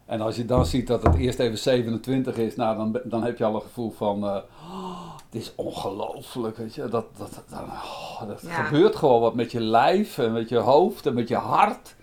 En 0.06 0.22
als 0.22 0.36
je 0.36 0.46
dan 0.46 0.66
ziet 0.66 0.88
dat 0.88 1.04
het 1.04 1.16
eerst 1.16 1.40
even 1.40 1.58
27 1.58 2.38
is, 2.38 2.56
nou, 2.56 2.78
dan, 2.78 3.00
dan 3.04 3.24
heb 3.24 3.38
je 3.38 3.46
al 3.46 3.56
een 3.56 3.62
gevoel 3.62 3.92
van, 3.92 4.24
eh, 4.28 4.36
oh, 4.72 5.16
het 5.26 5.42
is 5.42 5.52
ongelooflijk, 5.56 6.58
weet 6.58 6.76
je. 6.76 6.88
Dat, 6.88 7.06
dat, 7.18 7.34
dat, 7.50 7.60
oh, 7.60 8.28
dat 8.28 8.42
Ja. 8.42 8.64
gebeurt 8.64 8.96
gewoon 8.96 9.22
wat 9.22 9.36
met 9.36 9.52
je 9.52 9.60
lijf 9.62 10.18
en 10.18 10.32
met 10.34 10.50
je 10.50 10.58
hoofd 10.58 11.06
en 11.06 11.14
met 11.14 11.28
je 11.28 11.36
hart. 11.36 11.96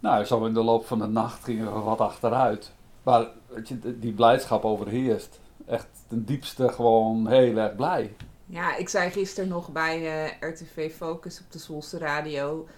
Nou, 0.00 0.24
zo 0.24 0.44
in 0.44 0.54
de 0.54 0.62
loop 0.62 0.86
van 0.86 0.98
de 0.98 1.06
nacht 1.06 1.44
gingen 1.44 1.72
we 1.74 1.80
wat 1.80 2.00
achteruit. 2.00 2.72
Maar 3.02 3.26
weet 3.46 3.68
je, 3.68 3.98
die 3.98 4.12
blijdschap 4.12 4.64
overheerst. 4.64 5.40
Echt 5.66 5.86
ten 6.08 6.24
diepste 6.24 6.68
gewoon 6.68 7.26
heel 7.26 7.56
erg 7.56 7.76
blij. 7.76 8.16
Ja, 8.50 8.76
ik 8.76 8.88
zei 8.88 9.10
gisteren 9.10 9.48
nog 9.48 9.72
bij 9.72 10.26
eh, 10.26 10.50
RTV 10.50 10.94
Focus 10.94 11.40
op 11.40 11.52
de 11.52 11.58
Zwolse 11.58 11.98
Radio. 11.98 12.68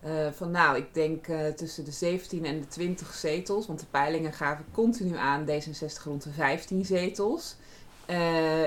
eh, 0.00 0.10
van 0.32 0.50
nou, 0.50 0.76
ik 0.76 0.94
denk 0.94 1.28
eh, 1.28 1.46
tussen 1.46 1.84
de 1.84 1.90
17 1.90 2.44
en 2.44 2.60
de 2.60 2.66
20 2.66 3.14
zetels. 3.14 3.66
Want 3.66 3.80
de 3.80 3.86
peilingen 3.90 4.32
gaven 4.32 4.64
continu 4.72 5.16
aan 5.16 5.46
D66 5.46 6.02
rond 6.04 6.22
de 6.22 6.30
15 6.30 6.84
zetels. 6.84 7.56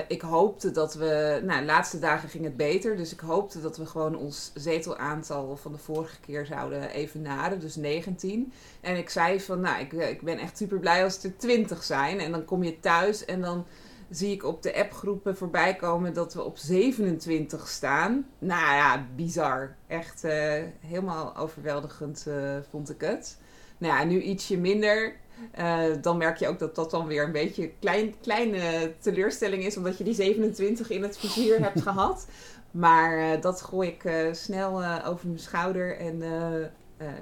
Ik 0.08 0.20
hoopte 0.20 0.70
dat 0.70 0.94
we. 0.94 1.40
Nou, 1.44 1.60
de 1.60 1.66
laatste 1.66 1.98
dagen 1.98 2.28
ging 2.28 2.44
het 2.44 2.56
beter. 2.56 2.96
Dus 2.96 3.12
ik 3.12 3.20
hoopte 3.20 3.60
dat 3.60 3.76
we 3.76 3.86
gewoon 3.86 4.16
ons 4.16 4.50
zetelaantal 4.54 5.56
van 5.56 5.72
de 5.72 5.78
vorige 5.78 6.20
keer 6.20 6.46
zouden 6.46 6.90
evenaren. 6.90 7.60
Dus 7.60 7.76
19. 7.76 8.52
En 8.80 8.96
ik 8.96 9.10
zei 9.10 9.40
van, 9.40 9.60
nou, 9.60 9.80
ik, 9.80 9.92
ik 9.92 10.22
ben 10.22 10.38
echt 10.38 10.56
super 10.56 10.78
blij 10.78 11.04
als 11.04 11.14
het 11.14 11.24
er 11.24 11.36
20 11.36 11.84
zijn. 11.84 12.20
En 12.20 12.30
dan 12.30 12.44
kom 12.44 12.62
je 12.62 12.80
thuis 12.80 13.24
en 13.24 13.40
dan 13.40 13.66
zie 14.12 14.32
ik 14.32 14.44
op 14.44 14.62
de 14.62 14.76
appgroepen 14.76 15.36
voorbij 15.36 15.76
komen 15.76 16.14
dat 16.14 16.34
we 16.34 16.42
op 16.42 16.58
27 16.58 17.68
staan. 17.68 18.26
Nou 18.38 18.74
ja, 18.74 19.06
bizar. 19.16 19.76
Echt 19.86 20.24
eh, 20.24 20.62
helemaal 20.80 21.36
overweldigend 21.36 22.26
eh, 22.26 22.56
vond 22.70 22.90
ik 22.90 23.00
het. 23.00 23.38
Nou 23.78 23.94
ja, 23.94 24.04
nu 24.04 24.20
ietsje 24.20 24.58
minder. 24.58 25.14
Eh, 25.50 25.82
dan 26.00 26.16
merk 26.16 26.36
je 26.36 26.48
ook 26.48 26.58
dat 26.58 26.74
dat 26.74 26.90
dan 26.90 27.06
weer 27.06 27.24
een 27.24 27.32
beetje 27.32 27.62
een 27.62 27.74
klein, 27.80 28.14
kleine 28.20 28.92
teleurstelling 28.98 29.64
is, 29.64 29.76
omdat 29.76 29.98
je 29.98 30.04
die 30.04 30.14
27 30.14 30.90
in 30.90 31.02
het 31.02 31.18
vizier 31.18 31.60
hebt 31.60 31.82
gehad. 31.88 32.26
Maar 32.70 33.40
dat 33.40 33.62
gooi 33.62 33.88
ik 33.88 34.34
snel 34.34 34.84
over 35.04 35.26
mijn 35.26 35.38
schouder 35.38 35.98
en 35.98 36.22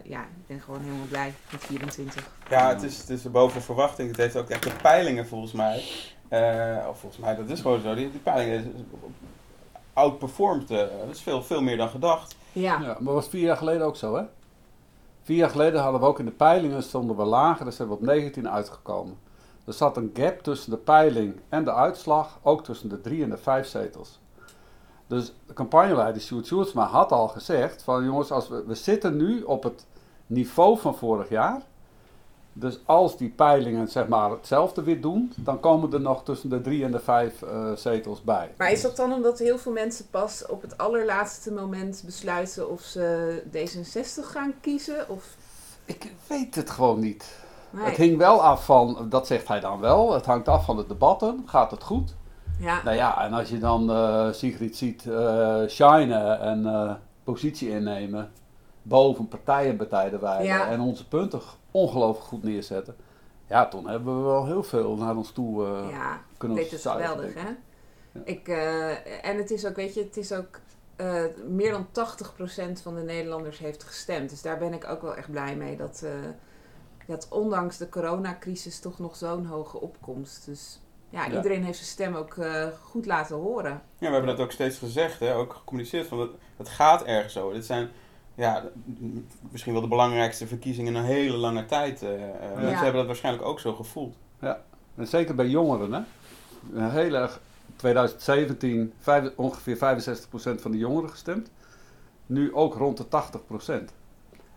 ja, 0.05 0.23
ik 0.23 0.47
ben 0.47 0.61
gewoon 0.61 0.81
helemaal 0.81 1.07
blij 1.07 1.33
met 1.53 1.65
24. 1.65 2.31
Ja, 2.51 2.69
het 2.69 2.83
is, 2.83 2.99
het 2.99 3.11
is 3.11 3.31
boven 3.31 3.63
verwachting. 3.63 4.09
Het 4.09 4.17
heeft 4.17 4.37
ook 4.37 4.49
echt 4.49 4.63
de 4.63 4.73
peilingen 4.83 5.27
volgens 5.27 5.53
mij. 5.53 5.85
Eh, 6.31 6.89
of 6.89 6.99
volgens 6.99 7.23
mij, 7.23 7.37
dat 7.37 7.49
is 7.49 7.61
gewoon 7.61 7.81
zo. 7.81 7.95
Die, 7.95 8.11
die 8.11 8.21
peilingen 8.21 8.87
outperformed. 9.93 10.71
eh, 10.71 10.79
dat 10.79 11.15
is 11.15 11.21
veel, 11.21 11.43
veel 11.43 11.63
meer 11.63 11.77
dan 11.77 11.89
gedacht. 11.89 12.37
Ja, 12.53 12.81
Ja, 12.81 12.97
maar 13.01 13.15
was 13.15 13.29
vier 13.29 13.43
jaar 13.43 13.57
geleden 13.57 13.87
ook 13.87 13.97
zo, 13.97 14.15
hè? 14.17 14.23
Vier 15.23 15.37
jaar 15.37 15.51
geleden 15.51 15.81
hadden 15.81 16.01
we 16.01 16.07
ook 16.07 16.19
in 16.19 16.25
de 16.25 16.31
peilingen 16.31 16.83
stonden 16.83 17.17
we 17.17 17.25
lager, 17.25 17.65
dus 17.65 17.77
zijn 17.77 17.89
we 17.89 17.95
op 17.95 18.01
19 18.01 18.51
uitgekomen. 18.51 19.19
Er 19.67 19.73
zat 19.73 19.97
een 19.97 20.11
gap 20.15 20.43
tussen 20.43 20.71
de 20.71 20.77
peiling 20.77 21.41
en 21.49 21.65
de 21.65 21.75
uitslag, 21.75 22.39
ook 22.43 22.65
tussen 22.65 22.89
de 22.89 23.01
drie 23.01 23.23
en 23.23 23.31
de 23.31 23.37
vijf 23.37 23.67
zetels. 23.67 24.21
Dus 25.07 25.33
de 25.47 25.53
campagneleider 25.55 26.23
Sjoerd 26.23 26.47
Sjoerdsma 26.47 26.85
had 26.87 27.13
al 27.13 27.29
gezegd 27.29 27.83
van 27.83 28.05
jongens, 28.05 28.31
als 28.31 28.49
we, 28.49 28.65
we 28.67 28.75
zitten 28.75 29.17
nu 29.17 29.43
op 29.43 29.63
het 29.63 29.87
niveau 30.27 30.79
van 30.79 30.95
vorig 30.95 31.29
jaar. 31.29 31.63
Dus 32.53 32.79
als 32.85 33.17
die 33.17 33.29
peilingen 33.29 33.89
zeg 33.89 34.09
maar 34.09 34.31
hetzelfde 34.31 34.83
weer 34.83 35.01
doen, 35.01 35.33
dan 35.37 35.61
komen 35.61 35.93
er 35.93 36.01
nog 36.01 36.25
tussen 36.25 36.51
de 36.51 36.61
drie 36.61 36.85
en 36.85 36.91
de 36.91 37.01
vijf 37.01 37.43
eh, 37.43 37.73
zetels 37.73 38.23
bij. 38.23 38.51
Maar 38.57 38.73
is 38.73 38.83
dat 38.83 38.97
dan 38.97 39.13
omdat 39.13 39.39
heel 39.39 39.59
veel 39.59 39.73
mensen 39.73 40.07
pas 40.11 40.47
op 40.47 40.63
het 40.63 40.79
allerlaatste 40.79 41.53
moment 41.53 42.03
besluiten 42.07 42.71
of 42.71 42.81
ze 42.81 43.43
D66 43.53 44.25
gaan 44.25 44.55
kiezen? 44.61 45.09
Of... 45.09 45.25
Ik 45.85 46.13
weet 46.27 46.55
het 46.55 46.71
gewoon 46.71 47.01
niet. 47.01 47.39
Nee. 47.71 47.85
Het 47.85 47.97
hing 47.97 48.17
wel 48.17 48.43
af 48.43 48.65
van, 48.65 49.07
dat 49.09 49.27
zegt 49.27 49.49
hij 49.49 49.61
dan 49.61 49.81
wel, 49.81 50.13
het 50.13 50.27
hangt 50.27 50.49
af 50.49 50.65
van 50.65 50.77
de 50.77 50.87
debatten. 50.87 51.43
Gaat 51.47 51.71
het 51.71 51.83
goed? 51.83 52.15
Ja, 52.59 52.81
Nou 52.85 52.97
ja, 52.97 53.25
en 53.25 53.33
als 53.33 53.49
je 53.49 53.59
dan 53.59 53.91
eh, 53.91 54.33
Sigrid 54.33 54.77
ziet 54.77 55.07
eh 55.07 55.63
shinen 55.69 56.41
en 56.41 56.99
positie 57.25 57.71
innemen, 57.71 58.31
boven 58.83 59.29
partijen 59.29 59.77
betijden 59.77 60.45
Ja. 60.45 60.67
en 60.69 60.81
onze 60.81 61.09
punten 61.09 61.41
ongelooflijk 61.71 62.27
goed 62.27 62.43
neerzetten. 62.43 62.97
Ja, 63.47 63.69
toen 63.69 63.89
hebben 63.89 64.17
we 64.17 64.23
wel 64.23 64.47
heel 64.47 64.63
veel 64.63 64.97
naar 64.97 65.17
ons 65.17 65.31
toe 65.33 65.67
eh, 65.67 65.91
ja 65.91 66.21
kunnen 66.37 66.57
dit 66.57 66.73
is 66.73 66.83
zuigen, 66.83 67.09
geweldig, 67.09 67.35
hè? 67.35 67.49
Ja. 68.13 68.21
Ik, 68.25 68.49
eh, 68.49 69.25
en 69.29 69.37
het 69.37 69.51
is 69.51 69.67
ook, 69.67 69.77
weet 69.77 69.95
je, 69.95 70.03
het 70.03 70.17
is 70.17 70.33
ook... 70.33 70.61
eh, 70.97 71.23
meer 71.49 71.71
dan 71.71 71.87
80% 71.93 72.83
van 72.83 72.95
de 72.95 73.03
Nederlanders 73.03 73.59
heeft 73.59 73.85
gestemd. 73.85 74.31
Dus 74.31 74.43
daar 74.43 74.59
ben 74.59 74.73
ik 74.73 74.89
ook 74.89 75.03
wel 75.03 75.15
echt 75.17 75.31
blij 75.31 75.57
mee. 75.57 75.77
Dat, 75.77 76.03
eh, 76.05 76.11
dat 77.07 77.27
ondanks 77.31 77.77
de 77.77 77.89
coronacrisis 77.89 78.81
toch 78.81 78.99
nog 78.99 79.17
zo'n 79.17 79.47
hoge 79.47 79.81
opkomst. 79.81 80.45
Dus 80.47 80.81
ja, 81.11 81.25
Ja. 81.27 81.37
iedereen 81.37 81.65
heeft 81.65 81.79
zijn 81.79 81.89
stem 81.91 82.15
ook 82.15 82.37
eh, 82.37 82.67
goed 82.83 83.07
laten 83.07 83.37
horen. 83.37 83.71
Ja, 83.99 84.07
we 84.09 84.13
hebben 84.15 84.37
dat 84.37 84.41
ook 84.47 84.53
steeds 84.53 84.79
gezegd, 84.79 85.21
hè, 85.21 85.35
ook 85.35 85.53
gecommuniceerd. 85.53 86.07
Van 86.07 86.21
het, 86.21 86.31
het 86.57 86.69
gaat 86.69 87.05
ergens 87.05 87.33
zo. 87.33 87.53
Dit 87.53 87.65
zijn 87.67 87.91
ja, 88.41 88.63
misschien 89.51 89.73
wel 89.73 89.83
de 89.83 89.89
belangrijkste 89.89 90.47
verkiezingen 90.47 90.95
in 90.95 90.99
een 91.01 91.05
hele 91.07 91.37
lange 91.37 91.67
tijd. 91.67 92.03
eh, 92.03 92.15
eh, 92.15 92.55
Mensen 92.55 92.75
hebben 92.77 92.95
dat 92.95 93.07
waarschijnlijk 93.07 93.45
ook 93.47 93.61
zo 93.61 93.73
gevoeld. 93.75 94.17
En 94.95 95.07
zeker 95.07 95.35
bij 95.35 95.47
jongeren, 95.49 95.93
hè. 95.93 96.01
Een 96.75 96.91
heel 96.91 97.15
erg, 97.15 97.41
2017 97.77 98.93
vijf- 98.99 99.33
ongeveer 99.37 99.77
65% 99.77 100.61
van 100.61 100.71
de 100.71 100.79
jongeren 100.79 101.11
gestemd. 101.11 101.51
Nu 102.27 102.55
ook 102.55 102.75
rond 102.75 102.97
de 102.97 103.09
80%. 103.09 103.93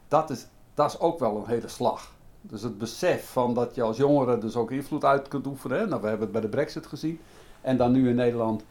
Dat 0.08 0.30
is, 0.30 0.48
dat 0.74 0.90
is 0.92 1.00
ook 1.00 1.20
wel 1.20 1.38
een 1.38 1.48
hele 1.48 1.68
slag. 1.68 2.12
Dus 2.42 2.62
het 2.62 2.78
besef 2.78 3.30
van 3.30 3.54
dat 3.54 3.76
je 3.76 3.82
als 3.82 3.98
jongere 3.98 4.38
dus 4.38 4.56
ook 4.56 4.72
invloed 4.72 5.06
uit 5.06 5.28
kunt 5.28 5.46
oefenen. 5.48 5.78
Hè? 5.80 5.86
Nou, 5.88 6.02
we 6.02 6.08
hebben 6.08 6.24
het 6.24 6.32
bij 6.32 6.42
de 6.42 6.48
brexit 6.56 6.86
gezien. 6.86 7.20
En 7.62 7.78
dan 7.78 7.92
nu 7.92 8.10
in 8.10 8.16
Nederland 8.16 8.64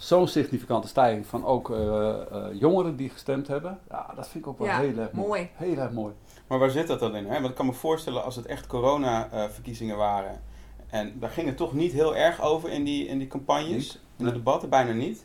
zo'n 0.00 0.28
significante 0.28 0.88
stijging 0.88 1.26
van 1.26 1.44
ook 1.44 1.70
eh, 1.70 2.10
eh, 2.10 2.20
jongeren 2.52 2.96
die 2.96 3.08
gestemd 3.10 3.48
hebben. 3.48 3.78
Ja, 3.90 4.12
dat 4.16 4.28
vind 4.28 4.44
ik 4.44 4.50
ook 4.50 4.58
wel 4.58 4.66
Ja, 4.66 4.78
heel 4.78 4.98
erg 4.98 5.12
mooi. 5.12 5.28
mooi. 5.28 5.50
Heel 5.54 5.76
erg 5.76 5.90
mooi. 5.90 6.14
Maar 6.46 6.58
waar 6.58 6.70
zit 6.70 6.86
dat 6.86 7.00
dan 7.00 7.16
in? 7.16 7.26
Hè? 7.26 7.34
Want 7.34 7.48
ik 7.48 7.54
kan 7.54 7.66
me 7.66 7.72
voorstellen 7.72 8.24
als 8.24 8.36
het 8.36 8.46
echt 8.46 8.66
corona-verkiezingen 8.66 9.96
waren. 9.96 10.40
En 10.90 11.12
daar 11.18 11.30
ging 11.30 11.46
het 11.46 11.56
toch 11.56 11.72
niet 11.72 11.92
heel 11.92 12.16
erg 12.16 12.42
over 12.42 12.70
in 12.70 12.84
die, 12.84 13.06
in 13.06 13.18
die 13.18 13.28
campagnes, 13.28 13.72
Niet, 13.72 13.94
in 13.94 14.00
de 14.16 14.24
nee. 14.24 14.32
debatten, 14.32 14.68
bijna 14.68 14.92
niet. 14.92 15.24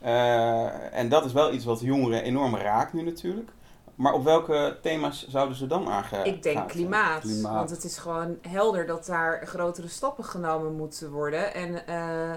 Eh, 0.00 0.98
en 0.98 1.08
dat 1.08 1.24
is 1.24 1.32
wel 1.32 1.52
iets 1.52 1.64
wat 1.64 1.80
jongeren 1.80 2.22
enorm 2.22 2.56
raakt 2.56 2.92
nu 2.92 3.02
natuurlijk. 3.02 3.50
Maar 3.94 4.12
op 4.12 4.24
welke 4.24 4.78
thema's 4.82 5.28
zouden 5.28 5.56
ze 5.56 5.66
dan 5.66 5.88
aangegaan 5.88 6.24
Ik 6.24 6.42
denk 6.42 6.68
klimaat, 6.68 7.20
Klimaat. 7.20 7.54
Want 7.54 7.70
het 7.70 7.84
is 7.84 7.98
gewoon 7.98 8.38
helder 8.48 8.86
dat 8.86 9.06
daar 9.06 9.46
grotere 9.46 9.88
stappen 9.88 10.24
genomen 10.24 10.76
moeten 10.76 11.10
worden. 11.10 11.54
En 11.54 11.86
eh, 11.86 12.36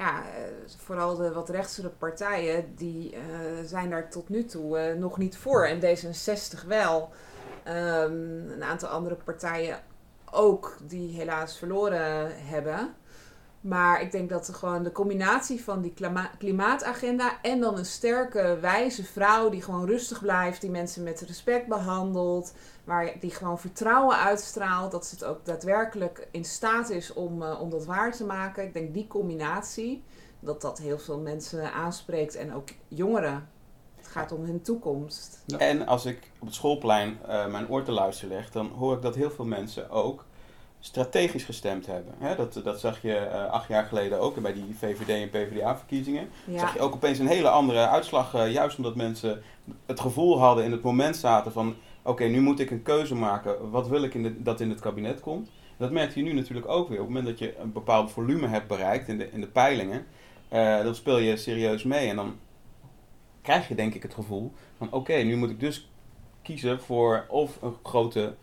ja, 0.00 0.22
eh, 0.22 0.42
vooral 0.76 1.16
de 1.16 1.32
wat 1.32 1.48
rechtsere 1.48 1.88
partijen, 1.88 2.74
die 2.76 3.14
eh, 3.14 3.20
zijn 3.64 3.90
daar 3.90 4.10
tot 4.10 4.28
nu 4.28 4.44
toe 4.44 4.78
eh, 4.78 4.98
nog 4.98 5.18
niet 5.18 5.36
voor. 5.36 5.66
En 5.66 5.80
D66 5.80 6.66
wel. 6.66 7.10
Ehm, 7.64 8.50
een 8.50 8.62
aantal 8.62 8.88
andere 8.88 9.14
partijen 9.24 9.80
ook, 10.30 10.76
die 10.82 11.16
helaas 11.16 11.58
verloren 11.58 12.32
hebben. 12.46 12.94
Maar 13.60 14.02
ik 14.02 14.12
denk 14.12 14.28
dat 14.28 14.48
gewoon 14.54 14.82
de 14.82 14.92
combinatie 14.92 15.64
van 15.64 15.80
die 15.80 15.92
klima- 15.92 16.30
klimaatagenda 16.38 17.42
en 17.42 17.60
dan 17.60 17.78
een 17.78 17.86
sterke, 17.86 18.58
wijze 18.60 19.04
vrouw 19.04 19.48
die 19.48 19.62
gewoon 19.62 19.86
rustig 19.86 20.20
blijft, 20.20 20.60
die 20.60 20.70
mensen 20.70 21.02
met 21.02 21.20
respect 21.20 21.66
behandelt, 21.66 22.54
waar 22.84 23.12
die 23.20 23.30
gewoon 23.30 23.58
vertrouwen 23.58 24.16
uitstraalt, 24.16 24.90
dat 24.90 25.06
ze 25.06 25.14
het 25.14 25.24
ook 25.24 25.44
daadwerkelijk 25.44 26.28
in 26.30 26.44
staat 26.44 26.90
is 26.90 27.12
om, 27.12 27.42
eh, 27.42 27.60
om 27.60 27.70
dat 27.70 27.84
waar 27.84 28.12
te 28.12 28.24
maken. 28.24 28.64
Ik 28.64 28.72
denk 28.72 28.94
die 28.94 29.06
combinatie, 29.06 30.02
dat 30.40 30.60
dat 30.60 30.78
heel 30.78 30.98
veel 30.98 31.18
mensen 31.18 31.72
aanspreekt 31.72 32.34
en 32.34 32.54
ook 32.54 32.68
jongeren. 32.88 33.48
Het 33.96 34.08
gaat 34.08 34.32
om 34.32 34.44
hun 34.44 34.62
toekomst. 34.62 35.44
En 35.58 35.86
als 35.86 36.04
ik 36.04 36.30
op 36.38 36.46
het 36.46 36.56
schoolplein 36.56 37.18
eh, 37.26 37.46
mijn 37.46 37.68
oor 37.68 37.82
te 37.82 37.92
luisteren 37.92 38.36
leg, 38.36 38.50
dan 38.50 38.68
hoor 38.68 38.94
ik 38.96 39.02
dat 39.02 39.14
heel 39.14 39.30
veel 39.30 39.44
mensen 39.44 39.90
ook 39.90 40.24
strategisch 40.80 41.44
gestemd 41.44 41.86
hebben. 41.86 42.14
Hè, 42.18 42.36
dat, 42.36 42.60
dat 42.64 42.80
zag 42.80 43.02
je 43.02 43.16
eh, 43.16 43.50
acht 43.50 43.68
jaar 43.68 43.84
geleden 43.84 44.20
ook 44.20 44.40
bij 44.40 44.52
die 44.52 44.76
VVD 44.78 45.08
en 45.08 45.28
PvdA-verkiezingen. 45.28 46.28
Ja, 46.44 46.58
Zag 46.58 46.74
je 46.74 46.80
ook 46.80 46.94
opeens 46.94 47.18
een 47.18 47.26
hele 47.26 47.48
andere 47.48 47.88
uitslag, 47.88 48.34
eh, 48.34 48.52
juist 48.52 48.76
omdat 48.76 48.96
mensen 48.96 49.42
het 49.86 50.00
gevoel 50.00 50.38
hadden 50.38 50.64
in 50.64 50.72
het 50.72 50.82
moment 50.82 51.16
zaten 51.16 51.52
van... 51.52 51.74
Oké, 52.02 52.24
nu 52.24 52.40
moet 52.40 52.60
ik 52.60 52.70
een 52.70 52.82
keuze 52.82 53.14
maken. 53.14 53.70
Wat 53.70 53.88
wil 53.88 54.02
ik 54.02 54.14
in 54.14 54.22
de, 54.22 54.42
dat 54.42 54.60
in 54.60 54.70
het 54.70 54.80
kabinet 54.80 55.20
komt? 55.20 55.50
Dat 55.76 55.90
merk 55.90 56.14
je 56.14 56.22
nu 56.22 56.32
natuurlijk 56.32 56.68
ook 56.68 56.88
weer. 56.88 56.98
Op 56.98 57.06
het 57.06 57.14
moment 57.14 57.26
dat 57.26 57.48
je 57.48 57.58
een 57.58 57.72
bepaald 57.72 58.10
volume 58.10 58.46
hebt 58.46 58.66
bereikt 58.66 59.08
in 59.08 59.18
de, 59.18 59.32
in 59.32 59.40
de 59.40 59.46
peilingen, 59.46 60.06
eh, 60.48 60.82
dan 60.82 60.94
speel 60.94 61.18
je 61.18 61.36
serieus 61.36 61.82
mee. 61.82 62.08
En 62.08 62.16
dan 62.16 62.36
krijg 63.42 63.68
je 63.68 63.74
denk 63.74 63.94
ik 63.94 64.02
het 64.02 64.14
gevoel 64.14 64.52
van 64.76 64.92
oké, 64.92 65.14
nu 65.14 65.36
moet 65.36 65.50
ik 65.50 65.60
dus 65.60 65.90
kiezen 66.42 66.80
voor 66.80 67.24
of 67.28 67.62
een 67.62 67.74
grote 67.82 68.34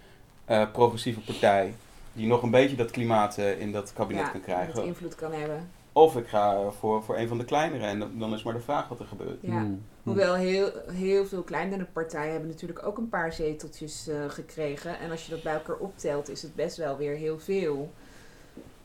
progressieve 0.72 1.20
partij 1.20 1.74
die 2.18 2.28
nog 2.28 2.44
een 2.44 2.52
beetje 2.52 2.76
dat 2.76 2.92
klimaat 2.92 3.38
eh, 3.38 3.60
in 3.60 3.72
dat 3.72 3.94
kabinet 3.94 4.26
ja, 4.26 4.30
kan 4.30 4.42
dat 4.42 4.50
krijgen. 4.50 4.86
invloed 4.86 5.16
kan 5.16 5.32
hebben. 5.32 5.70
Of 5.92 6.16
ik 6.16 6.28
ga 6.28 6.70
voor, 6.70 7.04
voor 7.04 7.18
een 7.18 7.28
van 7.28 7.38
de 7.38 7.46
kleinere 7.46 7.86
en 7.86 8.00
dan, 8.00 8.20
dan 8.20 8.34
is 8.34 8.44
maar 8.44 8.54
de 8.54 8.60
vraag 8.60 8.88
wat 8.88 9.00
er 9.00 9.06
gebeurt. 9.06 9.42
Ja. 9.42 9.52
Hmm. 9.52 9.84
Hoewel 10.04 10.36
heel, 10.36 10.72
heel 10.92 11.26
veel 11.26 11.44
kleinere 11.44 11.86
partijen 11.86 12.32
hebben 12.32 12.50
natuurlijk 12.50 12.86
ook 12.86 12.98
een 12.98 13.10
paar 13.10 13.34
zeteltjes 13.34 14.08
eh, 14.08 14.16
gekregen. 14.28 15.00
En 15.00 15.12
als 15.12 15.26
je 15.26 15.32
dat 15.32 15.44
bij 15.44 15.54
elkaar 15.54 15.76
optelt, 15.76 16.30
is 16.30 16.42
het 16.42 16.56
best 16.56 16.78
wel 16.78 16.98
weer 16.98 17.16
heel 17.16 17.40
veel. 17.40 17.92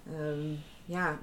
Ehm, 0.06 0.54
ja, 0.84 1.18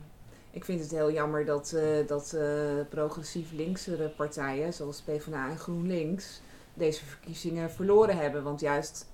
ik 0.52 0.66
vind 0.66 0.82
het 0.82 0.92
heel 0.92 1.12
jammer 1.12 1.46
dat, 1.46 1.74
eh, 1.74 2.08
dat 2.08 2.34
eh, 2.34 2.44
progressief 2.90 3.52
linksere 3.52 4.10
partijen, 4.10 4.74
zoals 4.74 5.02
PvdA 5.02 5.50
en 5.50 5.58
GroenLinks, 5.58 6.42
deze 6.74 7.06
verkiezingen 7.06 7.72
verloren 7.72 8.18
hebben. 8.18 8.44
Want 8.44 8.60
juist 8.60 9.10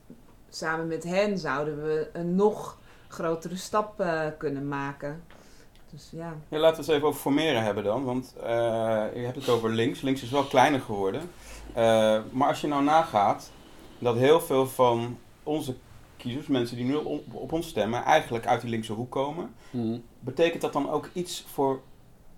samen 0.49 0.87
met 0.87 1.03
hen 1.03 1.37
zouden 1.37 1.83
we 1.83 2.09
een 2.13 2.35
nog 2.35 2.77
grotere 3.15 3.55
stap 3.55 3.99
eh, 3.99 4.21
kunnen 4.37 4.67
maken. 4.67 5.23
Dus 5.91 6.09
ja. 6.11 6.35
Ja, 6.49 6.57
laten 6.57 6.77
we 6.77 6.85
het 6.85 6.95
even 6.95 7.07
over 7.07 7.19
formeren 7.19 7.63
hebben 7.63 7.83
dan. 7.83 8.03
Want 8.03 8.35
eh, 8.43 8.47
je 9.13 9.21
hebt 9.23 9.35
het 9.35 9.49
over 9.49 9.69
links. 9.69 10.01
Links 10.01 10.23
is 10.23 10.29
wel 10.29 10.43
kleiner 10.43 10.79
geworden. 10.79 11.21
Eh, 11.73 12.19
maar 12.31 12.47
als 12.47 12.61
je 12.61 12.67
nou 12.67 12.83
nagaat 12.83 13.51
dat 13.99 14.15
heel 14.15 14.41
veel 14.41 14.67
van 14.67 15.17
onze 15.43 15.75
kiezers, 16.17 16.47
mensen 16.47 16.77
die 16.77 16.85
nu 16.85 16.95
op, 16.95 17.33
op 17.33 17.51
ons 17.51 17.67
stemmen, 17.67 18.03
eigenlijk 18.03 18.47
uit 18.47 18.61
die 18.61 18.69
linkse 18.69 18.93
hoek 18.93 19.11
komen. 19.11 19.55
Hmm. 19.71 20.03
Betekent 20.19 20.61
dat 20.61 20.73
dan 20.73 20.89
ook 20.89 21.09
iets 21.13 21.45
voor 21.47 21.81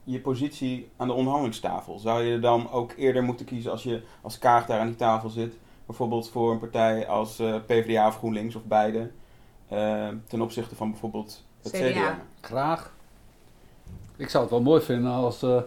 je 0.03 0.19
positie 0.19 0.89
aan 0.98 1.07
de 1.07 1.13
onderhandelingstafel? 1.13 2.00
Zou 2.00 2.24
je 2.24 2.39
dan 2.39 2.72
ook 2.72 2.93
eerder 2.98 3.24
moeten 3.24 3.46
kiezen 3.46 3.72
als 3.72 3.84
je 3.84 4.03
als 4.22 4.38
kaag 4.38 4.65
daar 4.65 4.79
aan 4.79 4.88
die 4.88 4.96
tafel 4.96 5.29
zit? 5.29 5.53
Bijvoorbeeld 5.86 6.29
voor 6.29 6.51
een 6.51 6.60
partij 6.60 7.07
als 7.07 7.39
eh, 7.39 7.55
PvdA 7.65 8.07
of 8.07 8.17
GroenLinks 8.17 8.55
of 8.55 8.63
beide. 8.63 9.12
Eh, 9.68 10.08
ten 10.28 10.42
opzichte 10.42 10.76
van 10.76 10.92
bijvoorbeeld 10.92 11.44
het 11.62 11.72
CDA. 11.72 11.90
CDA. 11.90 12.20
Graag. 12.42 12.94
Ik 14.16 14.30
zou 14.30 14.44
het 14.44 14.52
wel 14.52 14.62
mooi 14.62 14.82
vinden 14.82 15.12
als. 15.12 15.44
eh, 15.44 15.62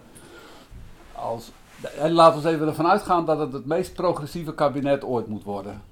als 1.15 1.53
en 1.99 2.13
laten 2.13 2.43
we 2.43 2.47
eens 2.49 2.57
even 2.57 2.67
ervan 2.69 2.87
uitgaan 2.87 3.25
dat 3.25 3.39
het 3.39 3.53
het 3.53 3.67
meest 3.67 3.95
progressieve 3.95 4.55
kabinet 4.55 5.05
ooit 5.05 5.27
moet 5.27 5.45
worden. 5.45 5.83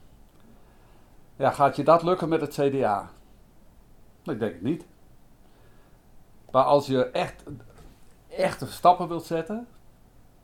Ja, 1.36 1.50
gaat 1.50 1.76
je 1.76 1.82
dat 1.82 2.02
lukken 2.02 2.28
met 2.28 2.40
het 2.40 2.52
CDA? 2.52 3.10
Ik 4.24 4.38
denk 4.38 4.52
het 4.52 4.62
niet. 4.62 4.86
Maar 6.50 6.64
als 6.64 6.86
je 6.86 7.04
echt 7.04 7.42
echte 8.28 8.66
stappen 8.66 9.08
wilt 9.08 9.24
zetten, 9.24 9.66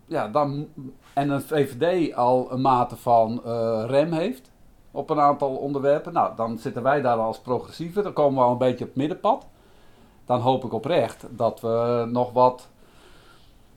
ja, 0.06 0.28
dan, 0.28 0.68
en 1.12 1.30
een 1.30 1.42
VVD 1.42 2.14
al 2.14 2.52
een 2.52 2.60
mate 2.60 2.96
van 2.96 3.44
eh, 3.44 3.84
rem 3.86 4.12
heeft 4.12 4.50
op 4.94 5.10
een 5.10 5.20
aantal 5.20 5.56
onderwerpen, 5.56 6.12
nou, 6.12 6.36
dan 6.36 6.58
zitten 6.58 6.82
wij 6.82 7.00
daar 7.00 7.16
als 7.16 7.38
progressieven, 7.38 8.02
dan 8.02 8.12
komen 8.12 8.38
we 8.38 8.44
al 8.44 8.52
een 8.52 8.58
beetje 8.58 8.84
op 8.84 8.90
het 8.90 8.96
middenpad. 8.96 9.46
Dan 10.26 10.40
hoop 10.40 10.64
ik 10.64 10.72
oprecht 10.72 11.26
dat 11.30 11.60
we 11.60 12.06
nog 12.10 12.32
wat 12.32 12.68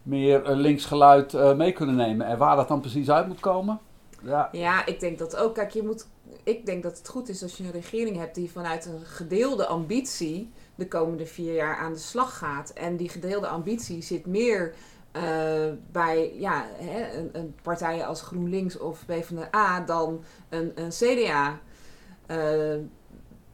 meer 0.03 0.43
eh, 0.43 0.55
linksgeluid 0.55 1.33
eh, 1.33 1.55
mee 1.55 1.71
kunnen 1.71 1.95
nemen. 1.95 2.27
En 2.27 2.37
waar 2.37 2.55
dat 2.55 2.67
dan 2.67 2.79
precies 2.79 3.09
uit 3.09 3.27
moet 3.27 3.39
komen, 3.39 3.79
ja, 4.23 4.49
Ja, 4.51 4.85
ik 4.85 4.99
denk 4.99 5.17
dat 5.17 5.35
ook. 5.35 5.53
Kijk, 5.53 5.71
je 5.71 5.83
moet, 5.83 6.07
ik 6.43 6.65
denk 6.65 6.83
dat 6.83 6.97
het 6.97 7.09
goed 7.09 7.29
is 7.29 7.43
als 7.43 7.57
je 7.57 7.63
een 7.63 7.71
regering 7.71 8.17
hebt 8.17 8.35
die 8.35 8.51
vanuit 8.51 8.85
een 8.85 9.05
gedeelde 9.05 9.65
ambitie 9.65 10.51
de 10.75 10.87
komende 10.87 11.25
vier 11.25 11.53
jaar 11.53 11.77
aan 11.77 11.93
de 11.93 11.99
slag 11.99 12.37
gaat. 12.37 12.69
En 12.69 12.97
die 12.97 13.09
gedeelde 13.09 13.47
ambitie 13.47 14.01
zit 14.01 14.25
meer 14.25 14.73
eh, 15.23 15.73
bij 15.91 16.33
ja, 16.35 16.65
hè, 16.73 17.17
een, 17.17 17.29
een 17.31 17.55
partij 17.61 18.05
als 18.05 18.21
GroenLinks 18.21 18.77
of 18.77 19.05
PvdA 19.05 19.79
dan 19.81 20.23
een, 20.49 20.71
een 20.75 20.89
CDA. 20.89 21.59
Eh, 22.25 22.75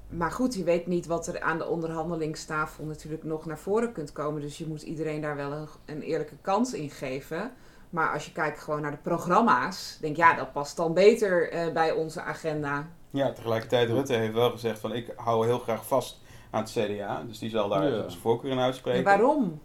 maar 0.10 0.32
goed, 0.32 0.55
je 0.55 0.63
weet 0.63 0.88
niet 0.88 1.05
wat 1.05 1.27
er 1.27 1.41
aan 1.41 1.58
de 1.58 1.67
onderhandelingstafel 1.67 2.84
natuurlijk 2.86 3.24
nog 3.24 3.46
naar 3.46 3.58
voren 3.58 3.91
kunt 3.91 4.12
komen. 4.12 4.41
Dus 4.41 4.58
je 4.58 4.67
moet 4.67 4.82
iedereen 4.82 5.22
daar 5.22 5.36
wel 5.36 5.51
een, 5.51 5.67
een 5.86 6.01
eerlijke 6.01 6.36
kans 6.41 6.74
in 6.74 6.89
geven. 6.89 7.51
Maar 7.89 8.13
als 8.13 8.25
je 8.25 8.32
kijkt 8.32 8.60
gewoon 8.60 8.82
naar 8.82 8.91
de 8.91 8.98
programma's, 8.98 9.98
denk 10.01 10.13
ik, 10.13 10.20
ja, 10.24 10.34
dat 10.34 10.51
past 10.51 10.77
dan 10.77 10.93
beter 10.93 11.51
eh, 11.51 11.74
bij 11.74 11.91
onze 11.91 12.22
agenda. 12.22 12.88
Ja, 13.10 13.32
tegelijkertijd 13.32 13.89
Rutte 13.89 14.13
heeft 14.13 14.34
wel 14.34 14.51
gezegd 14.51 14.79
van 14.79 14.93
ik 14.93 15.13
hou 15.15 15.46
heel 15.46 15.60
graag 15.60 15.88
vast 15.88 16.22
aan 16.51 16.62
het 16.63 16.72
CDA. 16.72 17.24
Dus 17.27 17.39
die 17.39 17.50
zal 17.50 17.70
daar 17.70 17.84
Ja. 17.84 18.10
zijn 18.10 18.22
voorkeur 18.22 18.51
in 18.51 18.58
En 18.58 18.63
uitspreken. 18.63 19.03
waarom? 19.03 19.62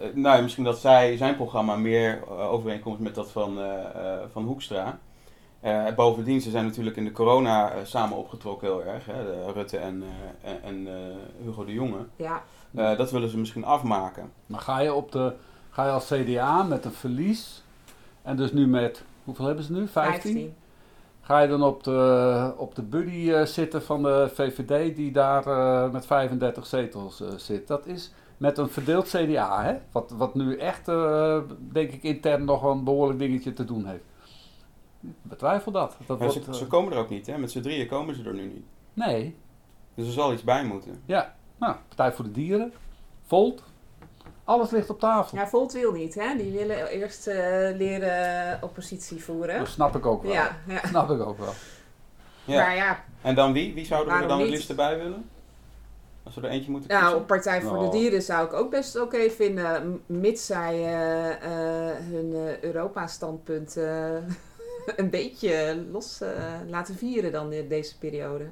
Eh, 0.00 0.06
nou, 0.14 0.42
misschien 0.42 0.64
dat 0.64 0.78
zij, 0.78 1.16
zijn 1.16 1.36
programma 1.36 1.76
meer 1.76 2.22
eh, 2.28 2.52
overeenkomt 2.52 2.98
met 3.00 3.14
dat 3.14 3.30
van, 3.30 3.58
eh, 3.60 3.80
eh, 3.84 4.20
van 4.32 4.44
Hoekstra. 4.44 4.98
Eh, 5.60 5.84
bovendien, 5.96 6.40
ze 6.40 6.50
zijn 6.50 6.64
natuurlijk 6.64 6.96
in 6.96 7.04
de 7.04 7.12
corona 7.12 7.72
samen 7.84 8.16
opgetrokken 8.16 8.68
heel 8.68 8.84
erg. 8.84 9.06
Hè, 9.06 9.24
de 9.24 9.52
Rutte 9.52 9.76
en, 9.78 10.02
eh, 10.42 10.50
en, 10.68 10.86
eh, 10.86 11.44
Hugo 11.44 11.64
de 11.64 11.72
Jonge. 11.72 11.98
Ja, 12.16 12.42
Eh, 12.74 12.96
dat 12.96 13.10
willen 13.10 13.28
ze 13.28 13.38
misschien 13.38 13.64
afmaken. 13.64 14.32
Maar 14.46 14.60
ga 14.60 14.78
je, 14.80 14.94
op 14.94 15.12
de, 15.12 15.32
ga 15.70 15.84
je 15.84 15.90
als 15.90 16.06
CDA 16.06 16.62
met 16.62 16.84
een 16.84 16.92
verlies, 16.92 17.62
en 18.22 18.36
dus 18.36 18.52
nu 18.52 18.66
met, 18.66 19.02
hoeveel 19.24 19.44
hebben 19.46 19.64
ze 19.64 19.72
nu? 19.72 19.88
15? 19.88 20.20
15. 20.32 20.54
Ga 21.20 21.40
je 21.40 21.48
dan 21.48 21.62
op 21.62 21.82
de, 21.84 22.52
op 22.56 22.74
de 22.74 22.82
buddy 22.82 23.30
eh, 23.30 23.44
zitten 23.44 23.82
van 23.82 24.02
de 24.02 24.30
VVD 24.34 24.96
die 24.96 25.12
daar 25.12 25.46
eh, 25.46 25.90
met 25.90 26.06
35 26.06 26.66
zetels 26.66 27.20
eh, 27.20 27.28
zit? 27.36 27.66
Dat 27.66 27.86
is 27.86 28.12
met 28.36 28.58
een 28.58 28.68
verdeeld 28.68 29.08
CDA, 29.08 29.64
hè? 29.64 29.74
Wat, 29.92 30.10
wat 30.10 30.34
nu 30.34 30.56
echt, 30.56 30.88
eh, 30.88 31.38
denk 31.58 31.92
ik, 31.92 32.02
intern 32.02 32.44
nog 32.44 32.62
een 32.62 32.84
behoorlijk 32.84 33.18
dingetje 33.18 33.52
te 33.52 33.64
doen 33.64 33.86
heeft. 33.86 34.04
Ik 35.00 35.10
betwijfel 35.22 35.72
dat. 35.72 35.96
dat 36.06 36.18
wordt, 36.18 36.32
ze, 36.32 36.40
eh, 36.46 36.52
ze 36.52 36.66
komen 36.66 36.92
er 36.92 36.98
ook 36.98 37.08
niet, 37.08 37.26
hè? 37.26 37.38
met 37.38 37.50
z'n 37.50 37.60
drieën 37.60 37.86
komen 37.86 38.14
ze 38.14 38.22
er 38.24 38.34
nu 38.34 38.46
niet. 38.46 38.64
nee, 38.92 39.36
Dus 39.94 40.06
er 40.06 40.12
zal 40.12 40.32
iets 40.32 40.42
bij 40.44 40.64
moeten. 40.64 41.02
ja. 41.06 41.34
Nou, 41.58 41.76
Partij 41.88 42.12
voor 42.12 42.24
de 42.24 42.30
Dieren, 42.30 42.72
Volt, 43.26 43.62
alles 44.44 44.70
ligt 44.70 44.90
op 44.90 44.98
tafel. 45.00 45.38
Ja, 45.38 45.46
Volt 45.48 45.72
wil 45.72 45.92
niet, 45.92 46.14
hè? 46.14 46.36
Die 46.36 46.52
willen 46.52 46.86
eerst 46.88 47.26
eh, 47.26 47.36
leren 47.76 48.58
oppositie 48.62 49.24
voeren. 49.24 49.58
Dat 49.58 49.68
snap 49.68 49.96
ik 49.96 50.06
ook 50.06 50.22
wel. 50.22 50.32
Ja, 50.32 50.56
ja. 50.66 50.80
Snap 50.86 51.10
ik 51.10 51.20
ook 51.26 51.38
wel. 51.38 51.52
Ja. 52.44 52.64
Maar 52.64 52.74
ja, 52.74 53.04
En 53.22 53.34
dan 53.34 53.52
wie? 53.52 53.74
Wie 53.74 53.84
zouden 53.84 54.14
we 54.16 54.22
er 54.22 54.28
dan 54.28 54.40
het 54.40 54.48
liefst 54.48 54.76
bij 54.76 54.98
willen? 54.98 55.28
Als 56.24 56.34
we 56.34 56.40
er 56.40 56.48
eentje 56.50 56.70
moeten 56.70 56.88
kiezen? 56.88 57.06
nou, 57.06 57.20
op 57.20 57.26
Partij 57.26 57.62
voor 57.62 57.72
Nou. 57.72 57.90
de 57.90 57.96
Dieren 57.98 58.22
zou 58.22 58.46
ik 58.46 58.52
ook 58.52 58.70
best 58.70 59.00
oké 59.00 59.30
vinden, 59.30 60.02
mits 60.06 60.46
zij 60.46 60.74
eh, 60.74 61.30
eh, 61.30 61.96
hun 62.10 62.34
eh, 62.34 62.60
Europa-standpunt 62.62 63.76
een 64.96 65.10
beetje 65.10 65.84
los 65.90 66.20
laten 66.68 66.94
vieren 66.94 67.32
dan 67.32 67.52
in 67.52 67.68
deze 67.68 67.98
periode. 67.98 68.44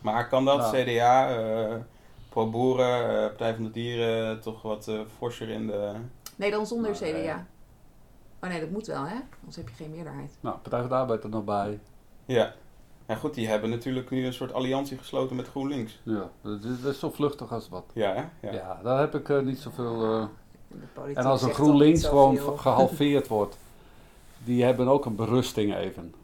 Maar 0.00 0.28
kan 0.28 0.44
dat 0.44 0.58
Nou. 0.58 0.76
CDA, 0.84 1.36
eh 1.36 1.74
Pro 2.28 2.50
Boeren, 2.50 3.10
eh, 3.22 3.26
Partij 3.26 3.54
van 3.54 3.64
de 3.64 3.70
Dieren 3.70 4.40
toch 4.40 4.62
wat 4.62 4.88
eh 4.88 5.00
forser 5.16 5.48
in 5.48 5.66
de... 5.66 5.92
Nee, 6.36 6.50
dan 6.50 6.66
zonder. 6.66 6.92
CDA. 6.92 7.46
Oh 8.42 8.48
nee, 8.50 8.60
dat 8.60 8.70
moet 8.70 8.86
wel, 8.86 9.02
hè? 9.06 9.16
Anders 9.38 9.56
heb 9.56 9.68
je 9.68 9.74
geen 9.74 9.90
meerderheid. 9.90 10.30
Nou, 10.40 10.56
Partij 10.58 10.80
van 10.80 10.88
de 10.88 10.94
Arbeid 10.94 11.22
er 11.24 11.28
nog 11.30 11.44
bij. 11.44 11.78
Ja. 12.24 12.54
Ja 13.08 13.14
goed, 13.14 13.34
die 13.34 13.48
hebben 13.48 13.70
natuurlijk 13.70 14.10
nu 14.10 14.26
een 14.26 14.32
soort 14.32 14.52
alliantie 14.52 14.98
gesloten 14.98 15.36
met 15.36 15.48
GroenLinks. 15.48 15.98
Ja, 16.02 16.30
dat 16.42 16.64
is, 16.64 16.80
dat 16.82 16.92
is 16.92 16.98
zo 16.98 17.10
vluchtig 17.10 17.52
als 17.52 17.68
wat. 17.68 17.84
Ja, 17.92 18.12
hè? 18.12 18.48
Ja, 18.48 18.52
Ja. 18.54 18.80
daar 18.82 18.98
heb 18.98 19.14
ik 19.14 19.28
eh, 19.28 19.40
niet 19.40 19.58
zoveel... 19.58 20.04
eh, 20.04 20.24
De 21.04 21.14
En 21.14 21.24
als 21.24 21.42
een 21.42 21.54
GroenLinks 21.54 22.04
gewoon 22.06 22.58
gehalveerd 22.58 23.28
wordt, 23.28 23.56
die 24.44 24.64
hebben 24.64 24.88
ook 24.88 25.04
een 25.04 25.14
berusting 25.16 25.74
even. 25.76 26.14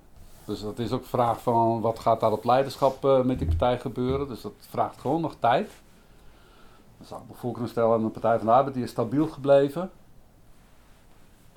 Dus 0.44 0.60
dat 0.60 0.78
is 0.78 0.92
ook 0.92 1.04
vraag 1.06 1.42
van 1.42 1.80
wat 1.80 1.98
gaat 1.98 2.20
daar 2.20 2.32
op 2.32 2.44
leiderschap 2.44 3.04
eh, 3.04 3.22
met 3.22 3.38
die 3.38 3.48
partij 3.48 3.78
gebeuren. 3.78 4.28
Dus 4.28 4.40
dat 4.40 4.52
vraagt 4.58 5.00
gewoon 5.00 5.20
nog 5.20 5.34
tijd. 5.38 5.70
Dan 6.98 7.06
zou 7.06 7.20
ik 7.22 7.28
me 7.28 7.34
voor 7.34 7.52
kunnen 7.52 7.70
stellen 7.70 7.92
aan 7.94 8.04
een 8.04 8.10
Partij 8.10 8.36
van 8.36 8.46
de 8.46 8.52
Arbeid, 8.52 8.74
die 8.74 8.84
is 8.84 8.90
stabiel 8.90 9.26
gebleven. 9.26 9.90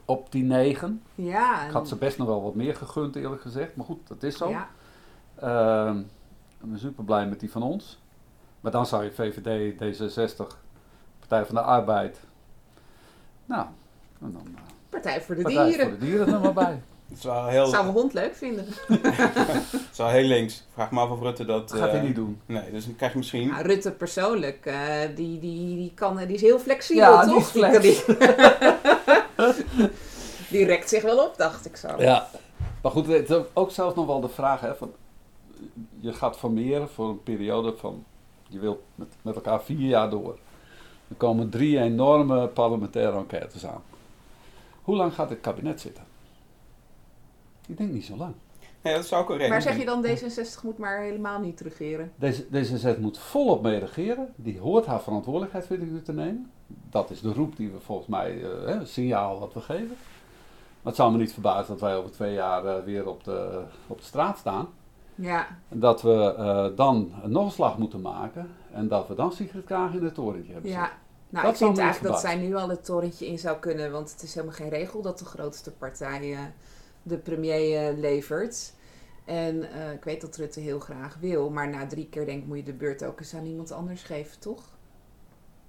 Op 0.06 0.32
die 0.32 0.44
negen. 0.44 1.02
Ja, 1.16 1.66
Ik 1.66 1.72
had 1.72 1.88
ze 1.88 1.96
best 1.96 2.18
nog 2.18 2.28
wel 2.28 2.44
wat 2.44 2.56
meer 2.56 2.76
gegund 2.76 3.16
eerlijk 3.16 3.42
gezegd. 3.42 3.76
Maar 3.76 3.86
goed, 3.86 4.08
dat 4.08 4.24
is 4.24 4.38
zo. 4.38 4.50
Ja, 4.50 4.68
Ehm, 5.42 6.00
ik 6.62 6.70
ben 6.70 6.80
super 6.80 7.04
blij 7.04 7.26
met 7.28 7.40
die 7.40 7.52
van 7.52 7.64
ons. 7.64 8.00
Maar 8.62 8.72
dan 8.72 8.86
zou 8.86 9.04
je 9.04 9.12
VVD, 9.12 9.74
D66, 9.74 10.58
Partij 11.20 11.46
van 11.46 11.56
de 11.56 11.62
Arbeid. 11.62 12.20
Nou, 13.46 13.66
en 14.22 14.32
dan 14.32 14.42
eh, 14.56 14.62
Partij 14.90 15.22
voor 15.22 15.36
de 15.36 15.42
Partij 15.42 15.66
Dieren. 15.66 15.90
voor 15.90 16.00
de 16.00 16.06
Dieren 16.06 16.34
er 16.34 16.40
maar 16.40 16.54
bij. 16.54 16.82
Het 17.08 17.18
is 17.18 17.24
wel 17.24 17.48
heel, 17.48 17.66
Zou 17.66 17.84
mijn 17.84 17.96
hond 17.96 18.14
leuk 18.14 18.36
vinden. 18.36 18.66
het 18.88 19.88
is 19.92 19.98
wel 19.98 20.08
heel 20.10 20.24
links. 20.28 20.64
Vraag 20.74 20.92
me 20.92 21.00
af 21.00 21.10
of 21.10 21.22
Rutte 21.22 21.46
dat... 21.46 21.70
Dat 21.70 21.80
gaat 21.80 21.90
hij 21.90 22.00
eh, 22.00 22.06
niet 22.06 22.16
doen. 22.16 22.42
Nee, 22.46 22.72
dus 22.72 22.86
dan 22.86 22.96
krijg 22.96 23.12
je 23.12 23.18
misschien... 23.18 23.48
Nou, 23.48 23.64
Rutte 23.64 23.92
persoonlijk, 23.92 24.66
eh, 24.66 24.76
die, 25.16 25.40
die, 25.40 25.76
die, 25.76 25.92
kan, 25.96 26.18
die 26.18 26.36
is 26.36 26.42
heel 26.42 26.60
flexibel, 26.60 27.04
Ja, 27.04 27.22
die 27.24 27.34
toch? 27.34 27.42
is 27.44 27.50
flex. 27.50 27.80
Die, 27.82 28.04
die 30.58 30.66
rekt 30.66 30.90
zich 30.90 31.04
wel 31.04 31.26
op, 31.26 31.38
dacht 31.38 31.66
ik 31.66 31.76
zo. 31.76 31.88
Ja. 31.98 32.28
Maar 32.82 32.92
goed, 32.92 33.08
het 33.08 33.30
is 33.30 33.38
ook 33.54 33.72
zelfs 33.72 33.96
nog 33.96 34.06
wel 34.06 34.22
de 34.22 34.30
vraag, 34.30 34.62
hè, 34.62 34.76
van, 34.76 34.94
je 36.00 36.14
gaat 36.14 36.38
formeren 36.38 36.90
voor 36.90 37.10
een 37.10 37.24
periode 37.24 37.78
van, 37.78 38.04
je 38.48 38.60
wilt 38.60 38.82
met, 38.96 39.08
met 39.22 39.36
elkaar 39.36 39.64
vier 39.64 39.88
jaar 39.88 40.10
door. 40.10 40.40
Er 41.08 41.16
komen 41.16 41.50
drie 41.50 41.80
enorme 41.80 42.48
parlementaire 42.48 43.18
enquêtes 43.18 43.66
aan. 43.66 43.84
Hoe 44.82 44.96
lang 44.96 45.14
gaat 45.14 45.30
dit 45.30 45.42
kabinet 45.42 45.82
zitten? 45.82 46.04
Ik 47.68 47.78
denk 47.78 47.92
niet 47.92 48.06
zo 48.06 48.16
lang. 48.16 48.34
Ja, 48.82 48.94
dat 48.94 49.06
zou 49.06 49.24
ik 49.24 49.30
ook 49.30 49.38
Maar 49.38 49.48
rekenen. 49.48 49.62
zeg 49.62 49.78
je 49.78 49.86
dan 49.86 50.06
D66 50.06 50.64
moet 50.64 50.78
maar 50.78 51.00
helemaal 51.02 51.40
niet 51.40 51.60
regeren? 51.60 52.12
Deze, 52.16 52.50
deze 52.50 52.78
zet 52.78 53.00
moet 53.00 53.18
volop 53.18 53.62
mee 53.62 53.80
regeren. 53.80 54.34
Die 54.36 54.60
hoort 54.60 54.86
haar 54.86 55.02
verantwoordelijkheid, 55.02 55.66
vind 55.66 55.82
ik, 55.82 55.92
nu 55.92 56.02
te 56.02 56.14
nemen. 56.14 56.52
Dat 56.68 57.10
is 57.10 57.22
de 57.22 57.34
roep 57.34 57.56
die 57.56 57.72
we 57.72 57.80
volgens 57.80 58.08
mij, 58.08 58.44
eh, 58.44 58.50
hè, 58.66 58.78
het 58.78 58.90
signaal 58.90 59.40
wat 59.40 59.54
we 59.54 59.62
geven. 59.62 59.88
Maar 60.82 60.94
het 60.94 60.96
zou 60.96 61.12
me 61.12 61.18
niet 61.18 61.34
verbazen 61.34 61.68
dat 61.68 61.82
wij 61.82 61.96
over 61.96 62.12
twee 62.12 62.34
jaar 62.34 62.66
eh, 62.66 62.84
weer 62.84 63.08
op 63.08 63.24
de, 63.24 63.64
op 63.88 63.98
de 63.98 64.06
straat 64.06 64.38
staan. 64.38 64.68
Ja, 65.18 65.48
En 65.70 65.80
dat 65.80 66.02
we 66.02 66.34
eh, 66.38 66.68
dan 66.76 67.14
nog 67.24 67.46
een 67.46 67.52
slag 67.52 67.78
moeten 67.78 68.02
maken. 68.02 68.50
En 68.72 68.88
dat 68.88 69.08
we 69.08 69.16
dan 69.16 69.32
Sigrid 69.32 69.66
Kaag 69.66 69.94
in 69.94 70.04
het 70.04 70.14
torentje 70.14 70.54
hebben 70.54 70.72
ja. 70.72 70.80
zitten. 70.82 71.06
Nou, 71.30 71.46
Dat 71.46 71.54
ik 71.54 71.66
vind 71.66 71.78
eigenlijk 71.78 72.14
dat 72.14 72.22
zij 72.22 72.36
nu 72.36 72.56
al 72.56 72.70
het 72.70 72.86
torentje 72.86 73.28
in 73.28 73.40
zou 73.40 73.58
kunnen, 73.58 73.92
want 73.92 74.12
het 74.12 74.24
is 74.24 74.34
helemaal 74.34 74.56
geen 74.56 74.70
regel 74.70 75.02
dat 75.02 75.20
de 75.20 75.26
grootste 75.26 75.72
partij 75.72 76.34
eh, 76.34 76.40
de 77.04 77.18
premier 77.18 77.88
eh, 77.88 77.98
levert. 77.98 78.74
En 79.26 79.72
eh, 79.72 79.92
ik 79.92 80.04
weet 80.04 80.22
dat 80.22 80.36
Rutte 80.36 80.60
heel 80.60 80.80
graag 80.80 81.18
wil, 81.20 81.50
maar 81.50 81.70
na 81.70 81.88
drie 81.88 82.08
keer 82.10 82.26
denk 82.26 82.42
ik 82.42 82.48
moet 82.48 82.58
je 82.58 82.64
de 82.64 82.74
beurt 82.74 83.04
ook 83.04 83.20
eens 83.20 83.36
aan 83.36 83.46
iemand 83.46 83.72
anders 83.72 84.04
geven, 84.04 84.40
toch? 84.40 84.64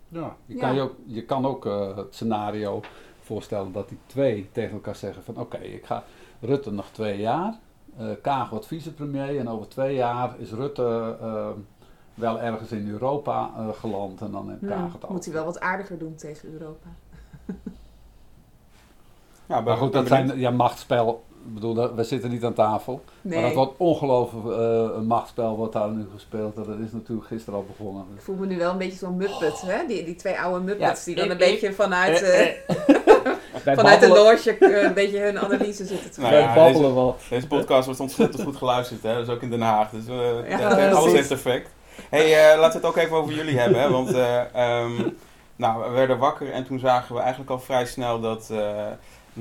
Ja, 0.09 0.37
je, 0.47 0.55
Ja. 0.55 0.61
Kan 0.61 0.75
je, 0.75 0.81
ook, 0.81 0.95
je 1.05 1.25
kan 1.25 1.47
ook 1.47 1.65
het 1.97 2.15
scenario 2.15 2.81
voorstellen 3.21 3.73
dat 3.73 3.89
die 3.89 3.99
twee 4.07 4.49
tegen 4.53 4.73
elkaar 4.73 4.97
zeggen 4.97 5.23
van 5.23 5.39
oké, 5.39 5.59
ik 5.59 5.87
ga 5.87 6.05
Rutte 6.41 6.71
nog 6.71 6.91
twee 6.93 7.19
jaar, 7.19 7.59
Kaag 8.23 8.51
wordt 8.51 8.67
vicepremier 8.67 9.39
en 9.39 9.49
over 9.49 9.69
twee 9.69 9.95
jaar 9.95 10.35
is 10.39 10.51
Rutte 10.53 11.17
eh, 11.21 11.49
wel 12.15 12.41
ergens 12.41 12.73
in 12.73 12.89
Europa 12.91 13.51
eh, 13.57 13.69
geland 13.73 14.21
en 14.21 14.31
dan 14.31 14.49
heeft 14.49 14.61
Kaag 14.61 14.79
Hmm, 14.79 14.87
het 14.93 15.03
over. 15.03 15.13
moet 15.13 15.25
hij 15.25 15.35
wel 15.35 15.45
wat 15.45 15.61
aardiger 15.61 15.99
doen 15.99 16.15
tegen 16.15 16.53
Europa. 16.53 16.89
Ja, 19.47 19.61
Maar 19.61 19.77
goed, 19.77 19.93
dat 19.93 20.07
zijn 20.07 20.39
ja, 20.39 20.51
machtsspel. 20.51 21.25
Ik 21.49 21.55
bedoel, 21.55 21.75
dat- 21.75 21.95
we 21.95 22.05
zitten 22.05 22.31
niet 22.31 22.45
aan 22.45 22.53
tafel. 22.53 23.01
Maar 23.23 23.33
dat 23.35 23.43
Nee, 23.43 23.55
wordt 23.55 23.73
ongelooflijk 23.77 24.47
eh, 24.47 24.97
een 24.97 25.07
machtsspel 25.07 25.57
wat 25.59 25.73
daar 25.73 25.91
nu 25.91 26.07
gespeeld. 26.15 26.57
Dat 26.57 26.67
is 26.69 26.93
natuurlijk 26.93 27.27
gisteren 27.29 27.59
al 27.59 27.67
begonnen. 27.77 28.05
ik 28.17 28.23
voel 28.23 28.35
me 28.37 28.47
nu 28.47 28.59
wel 28.59 28.71
een 28.71 28.79
beetje 28.79 28.99
zo'n 28.99 29.17
Muppet, 29.17 29.61
hè? 29.61 29.87
Die, 29.87 30.05
die 30.05 30.15
twee 30.17 30.39
oude 30.41 30.65
Muppets 30.65 30.99
Ja, 30.99 31.05
die 31.05 31.15
dan 31.15 31.25
ik- 31.25 31.31
een 31.31 31.37
beetje 31.39 31.73
vanuit, 31.73 32.23
Eh, 32.23 32.47
eh, 32.47 32.55
Wij 33.65 33.75
vanuit 33.77 34.01
de 34.01 34.09
loge 34.09 34.57
eh, 34.59 34.83
een 34.83 34.95
beetje 34.95 35.19
hun 35.19 35.39
analyse 35.39 35.85
zitten 35.85 36.11
te 36.11 36.21
Nou 36.21 36.33
wij 36.33 36.43
ja, 36.43 36.55
babbelen 36.55 36.95
wel. 36.95 37.17
Deze 37.31 37.47
podcast 37.47 37.85
wordt 37.85 38.01
ontzettend 38.01 38.43
goed 38.43 38.57
geluisterd, 38.57 39.03
hè? 39.03 39.15
dus 39.15 39.29
ook 39.29 39.43
in 39.43 39.51
Den 39.51 39.61
Haag. 39.61 39.91
Dus 39.91 40.07
eh, 40.07 40.51
Ja, 40.51 40.59
ja, 40.59 40.69
alles 40.69 40.91
precies. 40.91 41.13
heeft 41.13 41.31
effect. 41.31 41.71
hey, 42.11 42.53
eh, 42.53 42.59
laten 42.61 42.81
we 42.81 42.87
het 42.87 42.97
ook 42.97 43.03
even 43.05 43.17
over 43.17 43.35
jullie 43.35 43.59
hebben. 43.59 43.81
Hè? 43.81 43.91
Want 43.91 44.13
eh, 44.13 44.55
ehm, 44.55 44.93
nou, 45.57 45.83
we 45.83 45.91
werden 45.91 46.19
wakker 46.19 46.51
en 46.53 46.65
toen 46.65 46.79
zagen 46.79 47.15
we 47.15 47.21
eigenlijk 47.21 47.51
al 47.51 47.59
vrij 47.61 47.87
snel 47.87 48.21
dat, 48.21 48.49
eh, 48.53 48.87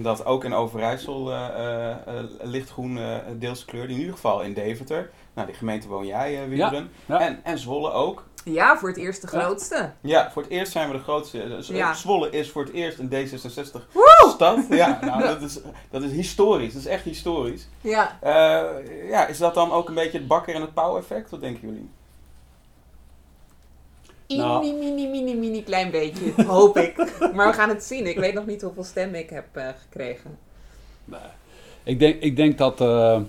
dat 0.03 0.25
ook 0.25 0.43
in 0.43 0.53
Overijssel 0.53 1.31
eh, 1.31 1.47
eh, 1.47 1.89
eh, 1.89 2.23
lichtgroen 2.41 2.97
eh, 2.97 3.15
deels 3.35 3.65
kleurde. 3.65 3.93
In 3.93 3.99
ieder 3.99 4.13
geval 4.13 4.41
in 4.41 4.53
Deventer. 4.53 5.09
Nou, 5.33 5.47
die 5.47 5.57
gemeente 5.57 5.87
woon 5.87 6.05
jij, 6.05 6.47
uh, 6.47 6.57
ja. 6.57 6.69
En, 7.19 7.39
en 7.43 7.57
Zwolle 7.59 7.91
ook. 7.91 8.23
Ja, 8.43 8.77
voor 8.77 8.89
het 8.89 8.97
eerst 8.97 9.21
de 9.21 9.27
grootste. 9.27 9.91
Ja, 10.01 10.31
voor 10.31 10.41
het 10.41 10.51
eerst 10.51 10.71
zijn 10.71 10.87
we 10.89 10.97
de 10.97 11.03
grootste. 11.03 11.57
Z- 11.59 11.69
Ja. 11.69 11.93
Zwolle 11.93 12.29
is 12.29 12.51
voor 12.51 12.63
het 12.63 12.73
eerst 12.73 12.99
een 12.99 13.09
D66-stad. 13.09 14.59
Ja, 14.69 14.99
nou, 15.05 15.21
dat, 15.23 15.41
is, 15.41 15.59
dat 15.89 16.03
is 16.03 16.11
historisch. 16.11 16.73
Dat 16.73 16.81
is 16.81 16.87
echt 16.87 17.03
historisch. 17.03 17.67
Ja. 17.81 18.17
Eh, 18.21 19.09
ja, 19.09 19.25
is 19.27 19.37
dat 19.37 19.53
dan 19.53 19.71
ook 19.71 19.87
een 19.87 19.95
beetje 19.95 20.17
het 20.17 20.27
bakker 20.27 20.55
en 20.55 20.61
het 20.61 20.73
pauw-effect? 20.73 21.29
Wat 21.29 21.41
denken 21.41 21.67
jullie? 21.67 21.89
Nou. 24.27 24.65
Mini, 24.65 24.77
mini, 24.79 25.07
mini, 25.07 25.35
mini 25.35 25.63
klein 25.63 25.91
beetje, 25.91 26.43
hoop 26.43 26.77
ik. 26.77 26.95
Maar 27.35 27.47
we 27.47 27.53
gaan 27.53 27.69
het 27.69 27.83
zien. 27.83 28.07
Ik 28.07 28.19
weet 28.19 28.33
nog 28.33 28.45
niet 28.45 28.61
hoeveel 28.61 28.83
stemmen 28.83 29.19
ik 29.19 29.29
heb 29.29 29.45
eh, 29.51 29.67
gekregen. 29.81 30.37
Nee. 31.05 31.19
Ik 31.83 31.99
denk, 31.99 32.21
ik 32.21 32.35
denk 32.35 32.57
dat 32.57 32.81
eh, 32.81 33.21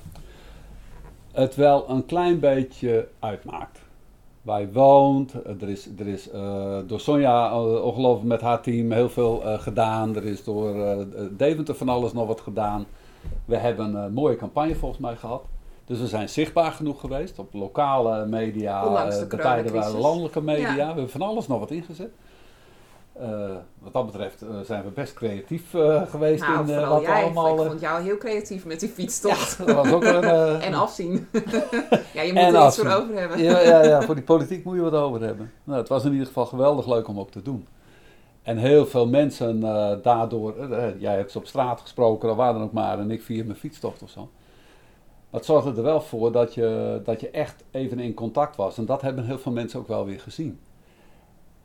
het 1.33 1.55
wel 1.55 1.91
een 1.91 2.07
klein 2.07 2.41
beetje 2.41 3.09
uitmaakt. 3.19 3.79
Waar 4.43 4.61
je 4.61 4.73
woont, 4.73 5.33
eh, 5.43 5.63
er 5.63 5.69
is, 5.69 5.89
er 5.99 6.07
is 6.09 6.31
eh, 6.31 6.79
door 6.87 7.01
Sonja 7.01 7.63
ongelooflijk 7.63 8.29
met 8.29 8.41
haar 8.41 8.61
team 8.61 8.93
heel 8.93 9.09
veel 9.09 9.45
eh, 9.45 9.61
gedaan. 9.61 10.17
Er 10.17 10.25
is 10.25 10.45
door 10.45 10.85
eh, 10.85 10.99
Deventer 11.31 11.75
van 11.75 11.89
alles 11.89 12.13
nog 12.13 12.27
wat 12.27 12.41
gedaan. 12.41 12.87
We 13.45 13.57
hebben 13.57 13.95
een 13.95 14.13
mooie 14.13 14.37
campagne 14.37 14.75
volgens 14.75 15.01
mij 15.01 15.17
gehad. 15.17 15.43
Dus 15.89 15.99
we 15.99 16.07
zijn 16.07 16.29
zichtbaar 16.29 16.73
genoeg 16.73 17.01
geweest 17.01 17.39
op 17.39 17.53
lokale 17.53 18.27
media, 18.27 18.83
de 18.83 18.89
eh, 18.89 20.01
landelijke 20.01 20.43
media. 20.43 20.69
Ja. 20.69 20.77
We 20.77 20.83
hebben 20.83 21.11
van 21.11 21.23
alles 21.23 21.47
nog 21.47 21.59
wat 21.59 21.71
ingezet. 21.71 22.11
Eh, 23.13 23.51
wat 23.79 23.93
dat 23.93 24.07
betreft 24.07 24.43
eh, 24.43 24.49
zijn 24.65 24.85
we 24.85 24.91
best 24.91 25.15
creatief 25.15 25.71
geweest 26.09 26.43
Nou, 26.43 26.71
in 26.71 26.89
wat 26.89 27.03
jij. 27.03 27.23
allemaal... 27.23 27.63
Ik 27.63 27.69
vond 27.69 27.81
jou 27.81 28.03
heel 28.03 28.17
creatief 28.17 28.65
met 28.65 28.81
die 28.81 28.89
fietstocht. 28.89 29.67
dat 29.67 29.71
was 29.71 29.93
ook 29.93 30.05
een... 30.05 30.25
En 30.69 30.75
afzien. 30.75 31.29
ja, 32.15 32.23
je 32.23 32.33
moet 32.33 32.43
En 32.43 32.55
er 32.55 32.67
iets 32.67 32.79
voor 32.79 32.91
over 32.91 33.15
hebben. 33.15 33.43
ja, 33.43 33.61
ja, 33.61 33.85
ja, 33.85 34.03
voor 34.03 34.15
die 34.15 34.25
politiek 34.25 34.65
moet 34.65 34.75
je 34.75 34.81
wat 34.81 34.93
over 34.93 35.23
hebben. 35.23 35.53
Nou, 35.65 35.79
het 35.79 35.89
was 35.89 36.05
in 36.05 36.13
ieder 36.13 36.27
geval 36.27 36.47
geweldig 36.47 36.87
leuk 36.87 37.09
om 37.09 37.19
ook 37.19 37.31
te 37.31 37.43
doen. 37.43 37.67
En 38.43 38.57
heel 38.57 38.87
veel 38.87 39.07
mensen 39.07 39.61
daardoor, 40.03 40.55
jij 40.99 41.17
hebt 41.17 41.33
ze 41.33 41.39
op 41.39 41.47
straat 41.47 41.81
gesproken, 41.81 42.29
dat 42.29 42.37
waren 42.37 42.57
er 42.61 42.67
ook 42.67 42.73
maar, 42.73 42.99
en 42.99 43.11
ik 43.11 43.23
via 43.23 43.45
mijn 43.45 43.59
fietstocht 43.59 44.03
of 44.03 44.11
zo. 44.11 44.29
Maar 45.31 45.41
het 45.41 45.45
zorgde 45.45 45.71
er 45.71 45.83
wel 45.83 46.01
voor 46.01 46.33
dat 46.33 46.55
je, 46.55 47.01
dat 47.05 47.21
je 47.21 47.31
echt 47.31 47.65
even 47.71 47.99
in 47.99 48.15
contact 48.15 48.57
was. 48.57 48.79
En 48.79 48.85
dat 48.85 49.03
hebben 49.03 49.25
heel 49.25 49.39
veel 49.39 49.53
mensen 49.53 49.81
ook 49.81 49.89
wel 49.89 50.05
weer 50.05 50.21
gezien. 50.21 50.61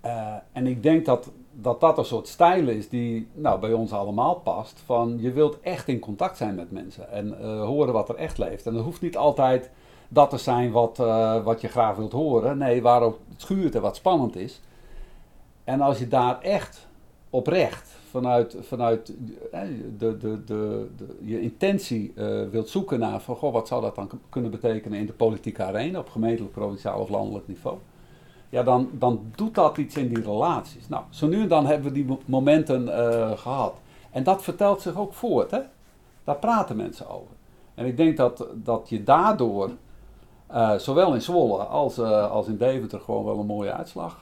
Eh, 0.01 0.35
en 0.51 0.67
ik 0.67 0.83
denk 0.83 1.05
dat, 1.05 1.31
dat 1.51 1.79
dat 1.79 1.97
een 1.97 2.05
soort 2.05 2.27
stijl 2.27 2.67
is 2.67 2.89
die 2.89 3.27
nou, 3.33 3.59
bij 3.59 3.73
ons 3.73 3.91
allemaal 3.91 4.35
past. 4.35 4.81
Van 4.85 5.17
je 5.21 5.31
wilt 5.31 5.59
echt 5.59 5.87
in 5.87 5.99
contact 5.99 6.37
zijn 6.37 6.55
met 6.55 6.71
mensen 6.71 7.11
en 7.11 7.39
eh, 7.39 7.63
horen 7.63 7.93
wat 7.93 8.09
er 8.09 8.15
echt 8.15 8.37
leeft. 8.37 8.65
En 8.65 8.73
dat 8.73 8.83
hoeft 8.83 9.01
niet 9.01 9.17
altijd 9.17 9.69
dat 10.07 10.29
te 10.29 10.37
zijn 10.37 10.71
wat, 10.71 10.99
eh, 10.99 11.43
wat 11.43 11.61
je 11.61 11.67
graag 11.67 11.95
wilt 11.95 12.11
horen. 12.11 12.57
Nee, 12.57 12.81
waar 12.81 13.01
ook 13.01 13.19
het 13.29 13.41
schuurt 13.41 13.75
en 13.75 13.81
wat 13.81 13.95
spannend 13.95 14.35
is. 14.35 14.61
En 15.63 15.81
als 15.81 15.99
je 15.99 16.07
daar 16.07 16.41
echt 16.41 16.87
oprecht 17.29 17.95
vanuit, 18.13 18.55
vanuit 18.61 19.13
eh, 19.51 19.61
de, 19.97 20.17
de, 20.17 20.43
de, 20.43 20.87
je 21.21 21.41
intentie 21.41 22.13
eh, 22.15 22.49
wilt 22.51 22.69
zoeken 22.69 22.99
naar 22.99 23.21
van 23.21 23.35
goh, 23.35 23.53
wat 23.53 23.67
zou 23.67 23.81
dat 23.81 23.95
dan 23.95 24.09
kunnen 24.29 24.51
betekenen 24.51 24.99
in 24.99 25.05
de 25.05 25.13
politieke 25.13 25.63
arena 25.63 25.99
op 25.99 26.09
gemeentelijk, 26.09 26.53
provinciaal 26.53 26.99
of 26.99 27.09
landelijk 27.09 27.47
niveau. 27.47 27.77
Ja, 28.49 28.63
dan, 28.63 28.89
dan 28.91 29.21
doet 29.35 29.55
dat 29.55 29.77
iets 29.77 29.95
in 29.95 30.07
die 30.07 30.23
relaties. 30.23 30.87
Nou, 30.87 31.03
zo 31.09 31.27
nu 31.27 31.41
en 31.41 31.47
dan 31.47 31.65
hebben 31.65 31.87
we 31.87 31.93
die 31.93 32.05
mo- 32.05 32.19
momenten 32.25 32.97
eh, 32.97 33.37
gehad. 33.37 33.75
En 34.11 34.23
dat 34.23 34.43
vertelt 34.43 34.81
zich 34.81 34.97
ook 34.97 35.13
voort, 35.13 35.51
hè? 35.51 35.59
Daar 36.23 36.37
praten 36.37 36.75
mensen 36.75 37.09
over. 37.09 37.35
En 37.75 37.85
ik 37.85 37.97
denk 37.97 38.17
dat, 38.17 38.47
dat 38.53 38.89
je 38.89 39.03
daardoor, 39.03 39.69
zowel 40.77 41.13
in 41.13 41.21
Zwolle 41.21 41.57
als, 41.63 41.99
als 41.99 42.47
in 42.47 42.57
Deventer, 42.57 42.99
gewoon 42.99 43.25
wel 43.25 43.39
een 43.39 43.45
mooie 43.45 43.73
uitslag 43.73 44.21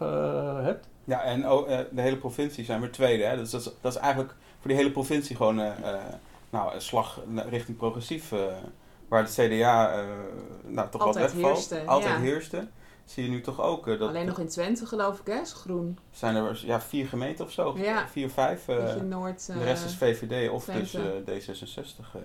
hebt. 0.62 0.88
Ja, 1.04 1.22
en 1.24 1.50
oh, 1.52 1.72
eh, 1.72 1.80
de 1.92 2.02
hele 2.02 2.18
provincie 2.18 2.66
zijn 2.66 2.82
we 2.82 2.90
tweede. 2.90 3.24
Hè? 3.24 3.38
Dus 3.38 3.50
dat 3.52 3.62
is, 3.62 3.72
dat 3.82 3.94
is 3.94 4.00
eigenlijk 4.00 4.36
voor 4.60 4.68
die 4.70 4.78
hele 4.80 4.92
provincie 4.92 5.36
gewoon 5.36 5.60
eh, 5.60 5.94
eh, 5.94 6.00
nou, 6.50 6.74
een 6.74 6.82
slag 6.82 7.22
richting 7.50 7.78
progressief. 7.78 8.32
eh, 8.32 8.40
waar 9.08 9.24
het 9.24 9.32
CDA 9.32 9.94
eh, 10.00 10.06
nou, 10.66 10.90
toch 10.90 11.02
Altijd 11.02 11.26
wat 11.26 11.34
wegvalt. 11.34 11.56
heerste, 11.56 11.84
Altijd 11.86 12.14
ja. 12.14 12.20
heerste. 12.20 12.68
Zie 13.06 13.24
je 13.24 13.30
nu 13.30 13.42
toch 13.42 13.62
ook. 13.62 13.86
dat, 13.86 14.02
Alleen 14.02 14.26
nog 14.26 14.40
in 14.40 14.48
Twente 14.48 14.86
geloof 14.86 15.20
ik, 15.20 15.28
hè? 15.28 15.40
Is 15.42 15.54
groen. 15.54 15.98
zijn 16.12 16.36
er 16.36 16.62
ja, 16.66 16.82
vier 16.82 17.08
gemeenten 17.08 17.46
of 17.46 17.52
zo. 17.52 17.78
Ja. 17.78 18.08
Vier, 18.08 18.30
vijf. 18.30 18.68
Noord. 19.10 19.46
de 19.48 19.64
rest 19.64 19.86
is 19.86 19.96
VVD 19.96 20.50
of 20.50 20.64
Twente. 20.64 21.22
dus 21.26 21.48
eh, 21.48 21.56
D66 21.56 22.16
eh, 22.16 22.22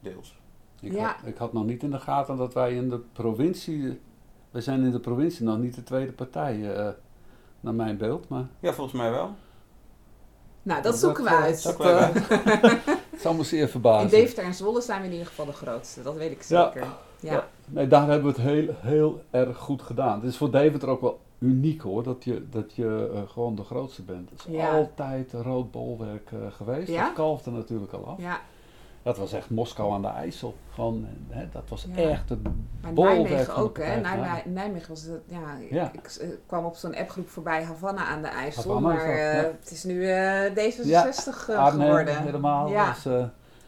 deels. 0.00 0.38
Ik, 0.80 0.92
Ja. 0.92 1.06
had, 1.06 1.16
ik 1.28 1.36
had 1.36 1.52
nog 1.52 1.64
niet 1.64 1.82
in 1.82 1.90
de 1.90 2.00
gaten 2.00 2.36
dat 2.36 2.54
wij 2.54 2.74
in 2.74 2.88
de 2.88 2.98
provincie, 3.12 4.00
we 4.50 4.60
zijn 4.60 4.84
in 4.84 4.90
de 4.90 5.00
provincie 5.00 5.44
nog 5.44 5.58
niet 5.58 5.74
de 5.74 5.82
tweede 5.82 6.12
partij, 6.12 6.74
eh, 6.76 6.88
naar 7.64 7.74
mijn 7.74 7.96
beeld. 7.96 8.28
Maar 8.28 8.46
Ja, 8.60 8.72
volgens 8.72 8.96
mij 8.96 9.10
wel. 9.10 9.30
Nou, 10.62 10.82
dat 10.82 10.96
zoeken 10.96 11.24
we 11.24 11.30
uit. 11.30 11.62
Dat 11.62 11.80
eh, 11.90 12.08
het 13.10 13.20
zal 13.20 13.34
me 13.34 13.42
zeer 13.42 13.60
In 13.62 13.68
verbazen. 13.68 14.10
Deventer 14.10 14.44
en 14.44 14.54
Zwolle 14.54 14.80
zijn 14.80 15.00
we 15.00 15.06
in 15.06 15.12
ieder 15.12 15.26
geval 15.26 15.46
de 15.46 15.52
grootste. 15.52 16.02
Dat 16.02 16.14
weet 16.16 16.30
ik 16.30 16.42
zeker. 16.42 16.80
Ja. 16.80 17.30
Ja. 17.30 17.46
Nee, 17.66 17.86
daar 17.86 18.08
hebben 18.08 18.34
we 18.34 18.40
het 18.40 18.50
heel, 18.50 18.74
heel 18.80 19.22
erg 19.30 19.56
goed 19.58 19.82
gedaan. 19.82 20.20
Het 20.20 20.28
is 20.28 20.36
voor 20.36 20.50
Deventer 20.50 20.88
ook 20.88 21.00
wel 21.00 21.20
uniek 21.38 21.80
hoor, 21.82 22.02
dat 22.02 22.24
je, 22.24 22.48
dat 22.50 22.74
je 22.74 23.10
eh, 23.14 23.20
gewoon 23.32 23.54
de 23.54 23.62
grootste 23.64 24.02
bent. 24.02 24.30
Het 24.30 24.38
is 24.38 24.54
Ja. 24.54 24.76
altijd 24.76 25.32
een 25.32 25.42
rood 25.42 25.70
bolwerk 25.70 26.32
eh, 26.32 26.38
geweest. 26.50 26.88
Ja? 26.88 27.04
Dat 27.04 27.12
kalfde 27.14 27.50
natuurlijk 27.50 27.92
al 27.92 28.06
af. 28.06 28.18
ja. 28.20 28.40
Dat 29.04 29.18
was 29.18 29.32
echt 29.32 29.50
Moskou 29.50 29.92
aan 29.92 30.02
de 30.02 30.08
IJssel. 30.08 30.54
Gewoon, 30.74 31.06
hè, 31.28 31.48
dat 31.52 31.62
was 31.68 31.86
Ja. 31.94 32.02
echt 32.10 32.28
het 32.28 32.38
Maar 32.82 32.92
bolwerk 32.92 33.22
Nijmegen 33.28 33.56
ook, 33.56 33.76
hè? 33.78 34.00
Nijmegen, 34.00 34.52
Nijmegen 34.52 34.88
was 34.88 35.02
het, 35.02 35.20
ja, 35.26 35.56
ik- 35.60 35.70
Ja. 35.70 35.90
Ik, 35.92 36.06
eh, 36.20 36.28
kwam 36.46 36.64
op 36.64 36.76
zo'n 36.76 36.94
appgroep 36.96 37.28
voorbij 37.28 37.64
Havana 37.64 38.04
aan 38.04 38.22
de 38.22 38.28
IJssel, 38.28 38.62
Havana 38.74 38.86
maar 38.86 38.96
dat, 38.96 39.06
eh, 39.06 39.32
ja. 39.42 39.50
het 39.60 39.70
is 39.70 39.84
nu 39.84 40.06
eh, 40.10 40.50
D66 40.54 41.48
eh, 41.48 41.56
Arnhem 41.58 41.86
geworden. 41.86 42.22
helemaal. 42.22 42.68
Ja. 42.68 42.92
Dus, 42.92 43.06
eh, 43.06 43.24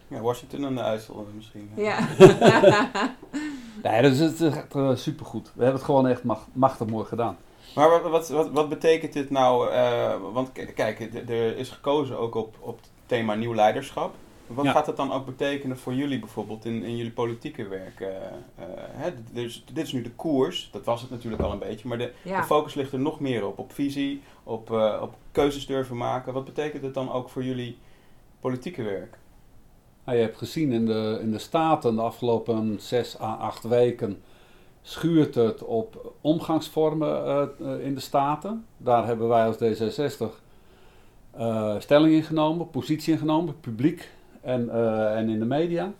Ja, 0.08 0.20
Washington 0.20 0.64
en 0.64 0.74
de 0.74 0.80
IJssel 0.80 1.14
eh, 1.14 1.34
misschien. 1.34 1.70
Ja. 1.74 1.98
nee, 3.82 4.02
dus 4.02 4.18
het 4.18 4.40
is 4.40 4.54
echt 4.54 4.74
eh, 4.74 4.94
supergoed. 4.94 5.44
We 5.54 5.62
hebben 5.62 5.74
het 5.74 5.84
gewoon 5.84 6.06
echt 6.06 6.24
mach- 6.24 6.46
machtig 6.52 6.86
mooi 6.86 7.04
gedaan. 7.06 7.36
Maar 7.74 7.90
wat, 7.90 8.02
wat, 8.02 8.28
wat, 8.28 8.50
wat 8.50 8.68
betekent 8.68 9.12
dit 9.12 9.30
nou? 9.30 9.70
eh, 9.70 10.14
want 10.32 10.52
kijk, 10.74 11.00
er 11.28 11.56
is 11.56 11.70
gekozen 11.70 12.18
ook 12.18 12.34
op, 12.34 12.56
op 12.60 12.76
het 12.76 12.88
thema 13.06 13.34
nieuw 13.34 13.54
leiderschap. 13.54 14.14
Wat 14.46 14.64
Ja. 14.64 14.72
gaat 14.72 14.86
dat 14.86 14.96
dan 14.96 15.12
ook 15.12 15.26
betekenen 15.26 15.78
voor 15.78 15.94
jullie 15.94 16.18
bijvoorbeeld 16.18 16.64
in, 16.64 16.82
in 16.82 16.96
jullie 16.96 17.12
politieke 17.12 17.68
werk? 17.68 18.00
Eh, 18.00 18.08
eh, 18.16 18.32
hè, 18.76 19.10
dit, 19.32 19.44
is, 19.44 19.64
dit 19.72 19.84
is 19.84 19.92
nu 19.92 20.02
de 20.02 20.10
koers, 20.10 20.68
dat 20.72 20.84
was 20.84 21.00
het 21.00 21.10
natuurlijk 21.10 21.42
al 21.42 21.52
een 21.52 21.58
beetje, 21.58 21.88
maar 21.88 21.98
de, 21.98 22.12
Ja. 22.22 22.40
de 22.40 22.46
focus 22.46 22.74
ligt 22.74 22.92
er 22.92 22.98
nog 22.98 23.20
meer 23.20 23.46
op. 23.46 23.58
Op 23.58 23.72
visie, 23.72 24.22
op, 24.42 24.70
eh, 24.72 24.98
op 25.02 25.14
keuzes 25.32 25.66
durven 25.66 25.96
maken. 25.96 26.32
Wat 26.32 26.44
betekent 26.44 26.82
het 26.82 26.94
dan 26.94 27.12
ook 27.12 27.28
voor 27.28 27.44
jullie 27.44 27.78
politieke 28.40 28.82
werk? 28.82 29.18
Nou, 30.04 30.18
je 30.18 30.24
hebt 30.24 30.38
gezien 30.38 30.72
in 30.72 30.86
de, 30.86 31.18
in 31.22 31.30
de 31.32 31.38
Staten 31.38 31.94
de 31.94 32.02
afgelopen 32.02 32.76
zes 32.80 33.20
à 33.20 33.34
acht 33.34 33.62
weken 33.64 34.22
schuurt 34.82 35.34
het 35.34 35.62
op 35.64 36.12
omgangsvormen 36.20 37.50
in 37.82 37.94
de 37.94 38.00
Staten. 38.00 38.64
Daar 38.76 39.06
hebben 39.06 39.28
wij 39.28 39.46
als 39.46 39.56
D66 39.56 40.44
eh, 41.30 41.74
stelling 41.78 42.14
in 42.14 42.22
genomen, 42.22 42.70
positie 42.70 43.12
in 43.12 43.18
genomen, 43.18 43.60
publiek 43.60 44.10
en, 44.46 44.70
eh, 44.70 45.16
en 45.16 45.28
in 45.28 45.38
de 45.38 45.44
media. 45.44 45.92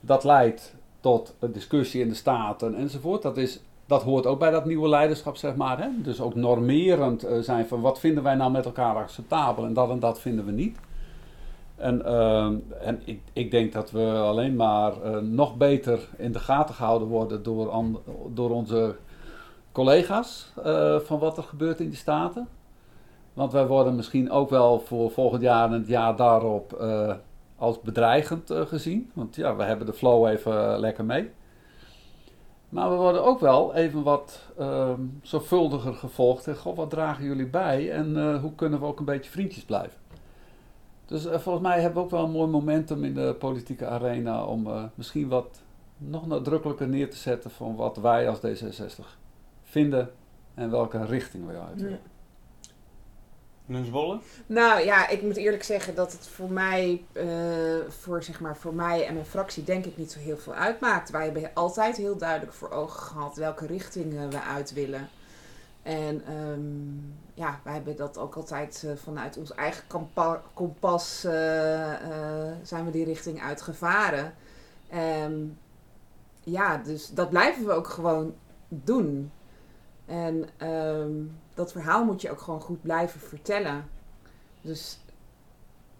Dat 0.00 0.24
leidt 0.24 0.74
tot 1.00 1.34
een 1.38 1.52
discussie 1.52 2.02
in 2.02 2.08
de 2.08 2.14
Staten 2.14 2.74
enzovoort. 2.74 3.22
Dat, 3.22 3.36
is, 3.36 3.60
dat 3.86 4.02
hoort 4.02 4.26
ook 4.26 4.38
bij 4.38 4.50
dat 4.50 4.64
nieuwe 4.64 4.88
leiderschap, 4.88 5.36
zeg 5.36 5.56
maar. 5.56 5.80
Hè? 5.80 5.88
Dus 6.02 6.20
ook 6.20 6.34
normerend 6.34 7.24
eh, 7.24 7.38
zijn 7.38 7.66
van 7.66 7.80
wat 7.80 8.00
vinden 8.00 8.22
wij 8.22 8.34
nou 8.34 8.50
met 8.50 8.64
elkaar 8.64 8.96
acceptabel 8.96 9.64
en 9.64 9.72
dat 9.72 9.90
en 9.90 9.98
dat 9.98 10.20
vinden 10.20 10.44
we 10.44 10.52
niet. 10.52 10.78
En, 11.76 12.04
ehm, 12.04 12.56
en 12.80 13.00
ik, 13.04 13.20
ik 13.32 13.50
denk 13.50 13.72
dat 13.72 13.90
we 13.90 14.12
alleen 14.12 14.56
maar 14.56 15.02
eh, 15.02 15.16
nog 15.16 15.56
beter 15.56 16.08
in 16.16 16.32
de 16.32 16.38
gaten 16.38 16.74
gehouden 16.74 17.08
worden 17.08 17.42
door, 17.42 17.84
door 18.32 18.50
onze 18.50 18.96
collega's 19.72 20.52
eh, 20.64 20.98
van 20.98 21.18
wat 21.18 21.36
er 21.36 21.42
gebeurt 21.42 21.80
in 21.80 21.88
die 21.88 21.98
staten. 21.98 22.48
Want 23.32 23.52
wij 23.52 23.66
worden 23.66 23.94
misschien 23.94 24.30
ook 24.30 24.50
wel 24.50 24.80
voor 24.80 25.10
volgend 25.10 25.42
jaar 25.42 25.66
en 25.66 25.72
het 25.72 25.88
jaar 25.88 26.16
daarop 26.16 26.72
eh, 26.72 27.14
als 27.56 27.80
bedreigend 27.80 28.50
eh, 28.50 28.60
gezien. 28.60 29.10
Want 29.14 29.36
ja, 29.36 29.56
we 29.56 29.62
hebben 29.62 29.86
de 29.86 29.92
flow 29.92 30.26
even 30.26 30.72
eh, 30.72 30.78
lekker 30.78 31.04
mee. 31.04 31.30
Maar 32.68 32.90
we 32.90 32.96
worden 32.96 33.24
ook 33.24 33.40
wel 33.40 33.74
even 33.74 34.02
wat 34.02 34.40
ehm, 34.58 35.00
zorgvuldiger 35.22 35.94
gevolgd. 35.94 36.46
En, 36.46 36.56
goh, 36.56 36.76
wat 36.76 36.90
dragen 36.90 37.24
jullie 37.24 37.46
bij 37.46 37.92
en 37.92 38.16
eh, 38.16 38.40
hoe 38.40 38.54
kunnen 38.54 38.80
we 38.80 38.86
ook 38.86 38.98
een 38.98 39.04
beetje 39.04 39.30
vriendjes 39.30 39.64
blijven? 39.64 39.98
Dus 41.06 41.22
volgens 41.22 41.60
mij 41.60 41.80
hebben 41.80 41.98
we 41.98 42.04
ook 42.04 42.10
wel 42.10 42.24
een 42.24 42.30
mooi 42.30 42.50
momentum 42.50 43.04
in 43.04 43.14
de 43.14 43.36
politieke 43.38 43.86
arena 43.86 44.44
om 44.44 44.90
misschien 44.94 45.28
wat 45.28 45.62
nog 45.98 46.26
nadrukkelijker 46.26 46.88
neer 46.88 47.10
te 47.10 47.16
zetten 47.16 47.50
van 47.50 47.76
wat 47.76 47.96
wij 47.96 48.28
als 48.28 48.38
D66 48.38 49.04
vinden 49.62 50.10
en 50.54 50.70
welke 50.70 51.04
richting 51.04 51.46
we 51.46 51.58
uit 51.58 51.80
willen. 51.80 52.00
Een? 53.68 54.20
Nou 54.46 54.80
ja, 54.80 55.08
ik 55.08 55.22
moet 55.22 55.36
eerlijk 55.36 55.62
zeggen 55.62 55.94
dat 55.94 56.12
het 56.12 56.26
voor 56.26 56.50
mij, 56.50 57.04
eh, 57.12 57.26
voor, 57.88 58.22
zeg 58.22 58.40
maar, 58.40 58.56
voor 58.56 58.74
mij 58.74 59.06
en 59.06 59.14
mijn 59.14 59.26
fractie 59.26 59.64
denk 59.64 59.84
ik 59.84 59.96
niet 59.96 60.12
zo 60.12 60.18
heel 60.18 60.38
veel 60.38 60.54
uitmaakt. 60.54 61.10
Wij 61.10 61.24
hebben 61.24 61.50
altijd 61.54 61.96
heel 61.96 62.16
duidelijk 62.16 62.52
voor 62.52 62.70
ogen 62.70 63.00
gehad 63.00 63.36
welke 63.36 63.66
richting 63.66 64.30
we 64.30 64.40
uit 64.40 64.72
willen. 64.72 65.08
En 65.82 66.24
ehm, 66.26 67.14
ja, 67.34 67.60
wij 67.62 67.72
hebben 67.72 67.96
dat 67.96 68.18
ook 68.18 68.34
altijd 68.34 68.84
eh, 68.86 68.96
vanuit 68.96 69.36
ons 69.36 69.54
eigen 69.54 69.84
kompas 70.54 71.24
eh, 71.24 71.32
zijn 72.62 72.84
we 72.84 72.90
die 72.90 73.04
richting 73.04 73.42
uitgevaren. 73.42 74.34
Ehm, 74.88 75.42
ja, 76.40 76.76
dus 76.76 77.10
dat 77.10 77.30
blijven 77.30 77.66
we 77.66 77.72
ook 77.72 77.88
gewoon 77.88 78.34
doen. 78.68 79.32
En 80.06 80.48
ehm, 80.56 81.12
dat 81.54 81.72
verhaal 81.72 82.04
moet 82.04 82.20
je 82.20 82.30
ook 82.30 82.40
gewoon 82.40 82.60
goed 82.60 82.82
blijven 82.82 83.20
vertellen. 83.20 83.88
Dus 84.60 84.98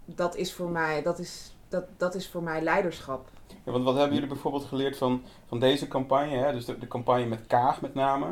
dat 0.04 0.36
is 0.36 0.52
voor 0.52 0.70
mij, 0.70 1.02
dat 1.02 1.18
is, 1.18 1.54
dat, 1.68 1.84
dat 1.96 2.14
is 2.14 2.28
voor 2.28 2.42
mij 2.42 2.62
leiderschap. 2.62 3.28
Ja, 3.64 3.72
want 3.72 3.84
wat 3.84 3.94
hebben 3.94 4.14
jullie 4.14 4.28
bijvoorbeeld 4.28 4.64
geleerd 4.64 4.96
van, 4.96 5.22
van 5.46 5.60
deze 5.60 5.88
campagne? 5.88 6.36
Hè? 6.36 6.52
Dus 6.52 6.64
de, 6.64 6.78
de 6.78 6.88
campagne 6.88 7.26
met 7.26 7.46
Kaag 7.46 7.80
met 7.80 7.94
name. 7.94 8.26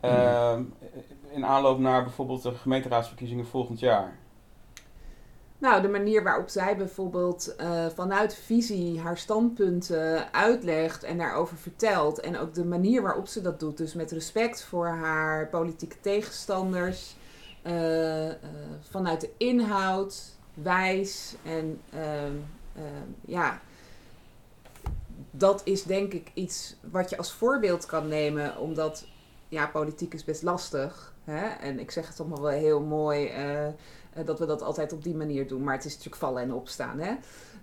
Ehm, 0.00 0.62
in 1.30 1.46
aanloop 1.46 1.78
naar 1.78 2.02
bijvoorbeeld 2.02 2.42
de 2.42 2.54
gemeenteraadsverkiezingen 2.54 3.46
volgend 3.46 3.80
jaar. 3.80 4.18
Nou, 5.64 5.82
de 5.82 5.88
manier 5.88 6.22
waarop 6.22 6.48
zij 6.48 6.76
bijvoorbeeld 6.76 7.56
eh, 7.56 7.86
vanuit 7.94 8.34
visie 8.34 9.00
haar 9.00 9.18
standpunten 9.18 10.32
uitlegt 10.32 11.02
en 11.02 11.18
daarover 11.18 11.56
vertelt. 11.56 12.20
En 12.20 12.38
ook 12.38 12.54
de 12.54 12.64
manier 12.64 13.02
waarop 13.02 13.26
ze 13.26 13.40
dat 13.40 13.60
doet. 13.60 13.76
Dus 13.76 13.94
met 13.94 14.10
respect 14.10 14.62
voor 14.62 14.86
haar 14.86 15.48
politieke 15.48 16.00
tegenstanders. 16.00 17.16
eh, 17.62 18.28
eh, 18.30 18.36
vanuit 18.90 19.20
de 19.20 19.30
inhoud, 19.36 20.36
wijs. 20.54 21.34
En 21.42 21.80
ehm, 21.90 22.36
ehm, 22.76 23.08
ja, 23.20 23.60
dat 25.30 25.60
is 25.64 25.82
denk 25.82 26.12
ik 26.12 26.30
iets 26.34 26.76
wat 26.90 27.10
je 27.10 27.16
als 27.16 27.32
voorbeeld 27.32 27.86
kan 27.86 28.08
nemen. 28.08 28.58
Omdat, 28.58 29.06
ja, 29.48 29.66
politiek 29.66 30.14
is 30.14 30.24
best 30.24 30.42
lastig. 30.42 31.14
Hè? 31.24 31.46
En 31.46 31.80
ik 31.80 31.90
zeg 31.90 32.08
het 32.08 32.20
allemaal 32.20 32.42
wel 32.42 32.50
heel 32.50 32.80
mooi. 32.80 33.32
Dat 34.24 34.38
we 34.38 34.46
dat 34.46 34.62
altijd 34.62 34.92
op 34.92 35.02
die 35.02 35.14
manier 35.14 35.48
doen. 35.48 35.64
Maar 35.64 35.74
het 35.74 35.84
is 35.84 35.90
natuurlijk 35.90 36.22
vallen 36.22 36.42
en 36.42 36.52
opstaan. 36.52 36.98
Hè? 36.98 37.14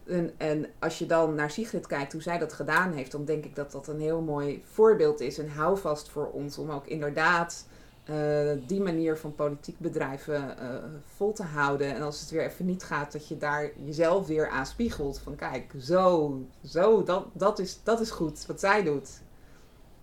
En, 0.06 0.32
en 0.38 0.66
als 0.80 1.00
je 1.00 1.06
dan 1.06 1.36
naar 1.36 1.52
Sigrid 1.52 1.88
kijkt, 1.88 2.14
hoe 2.14 2.22
zij 2.22 2.38
dat 2.38 2.54
gedaan 2.54 2.92
heeft, 2.92 3.12
dan 3.12 3.26
denk 3.26 3.46
ik 3.46 3.56
dat 3.56 3.72
dat 3.72 3.88
een 3.88 4.00
heel 4.00 4.22
mooi 4.22 4.64
voorbeeld 4.66 5.20
is. 5.20 5.38
En 5.38 5.50
houvast 5.50 6.10
voor 6.10 6.28
ons 6.28 6.58
om 6.58 6.72
ook 6.72 6.88
inderdaad 6.88 7.66
eh, 8.04 8.52
die 8.68 8.82
manier 8.82 9.18
van 9.18 9.36
politiek 9.36 9.80
bedrijven 9.80 10.58
eh, 10.58 10.68
vol 11.16 11.34
te 11.34 11.44
houden. 11.44 11.96
En 11.96 12.02
als 12.02 12.20
het 12.20 12.30
weer 12.30 12.46
even 12.46 12.66
niet 12.66 12.84
gaat, 12.84 13.12
dat 13.12 13.28
je 13.28 13.38
daar 13.38 13.72
jezelf 13.84 14.28
weer 14.28 14.50
aan 14.50 14.66
spiegelt. 14.66 15.20
Van 15.20 15.36
kijk, 15.36 15.74
zo, 15.80 16.38
zo, 16.66 17.04
dat, 17.04 17.26
dat, 17.34 17.60
is, 17.60 17.80
dat 17.84 18.00
is 18.00 18.12
goed 18.12 18.46
wat 18.46 18.60
zij 18.60 18.84
doet. 18.84 19.22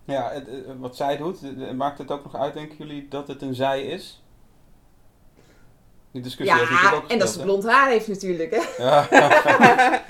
Ja, 0.08 0.30
het, 0.30 0.48
eh, 0.48 0.54
wat 0.78 0.96
zij 0.96 1.16
doet, 1.16 1.42
eh, 1.42 1.70
maakt 1.70 1.98
het 1.98 2.10
ook 2.10 2.22
nog 2.22 2.36
uit, 2.36 2.54
denken 2.54 2.76
jullie, 2.76 3.08
dat 3.08 3.28
het 3.28 3.42
een 3.42 3.54
zij 3.54 3.86
is? 3.86 4.22
Die 6.10 6.22
discussie 6.22 6.56
heeft 6.58 6.70
natuurlijk 6.70 6.94
Ja, 6.94 7.02
ook 7.04 7.10
en 7.10 7.18
dat 7.18 7.28
ze 7.30 7.42
blond 7.42 7.64
haar 7.66 7.88
heeft 7.88 8.08
natuurlijk. 8.08 8.50
Hè? 8.50 8.84
Ja. 8.84 9.08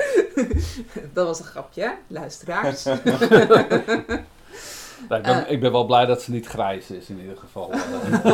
dat 1.13 1.27
was 1.27 1.39
een 1.39 1.45
grapje, 1.45 1.83
hè, 1.83 1.91
luisteraars. 2.07 2.85
Nou, 5.09 5.21
ik, 5.21 5.27
ben, 5.27 5.47
Eh. 5.47 5.53
ik 5.53 5.61
ben 5.61 5.73
wel 5.73 5.87
blij 5.87 6.07
dat 6.07 6.23
ze 6.23 6.31
niet 6.31 6.47
grijs 6.47 6.91
is 6.91 7.09
in 7.09 7.21
ieder 7.21 7.37
geval. 7.37 7.71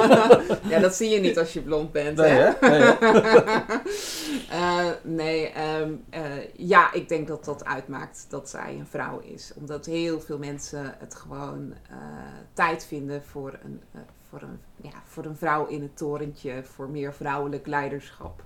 ja, 0.72 0.78
dat 0.80 0.94
zie 0.94 1.08
je 1.10 1.20
niet 1.20 1.38
als 1.38 1.52
je 1.52 1.60
blond 1.60 1.92
bent. 1.92 2.16
Nee, 2.16 2.30
hè? 2.30 2.52
hè? 2.60 2.68
Nee, 2.68 2.80
hè? 2.80 2.92
Eh, 4.50 4.86
nee, 5.02 5.48
ehm, 5.48 5.90
eh, 6.10 6.22
ja, 6.56 6.92
ik 6.92 7.08
denk 7.08 7.28
dat 7.28 7.44
dat 7.44 7.64
uitmaakt 7.64 8.26
dat 8.28 8.48
zij 8.50 8.76
een 8.78 8.86
vrouw 8.90 9.18
is. 9.20 9.52
Omdat 9.56 9.86
heel 9.86 10.20
veel 10.20 10.38
mensen 10.38 10.94
het 10.98 11.14
gewoon 11.14 11.74
eh, 11.90 11.96
tijd 12.52 12.84
vinden 12.86 13.22
voor 13.30 13.58
een, 13.64 13.80
eh, 13.92 14.00
voor, 14.38 14.48
een, 14.48 14.60
ja, 14.90 15.02
voor 15.04 15.24
een 15.24 15.36
vrouw 15.36 15.66
in 15.66 15.82
het 15.82 15.96
torentje, 15.96 16.64
voor 16.64 16.88
meer 16.88 17.14
vrouwelijk 17.14 17.66
leiderschap. 17.66 18.42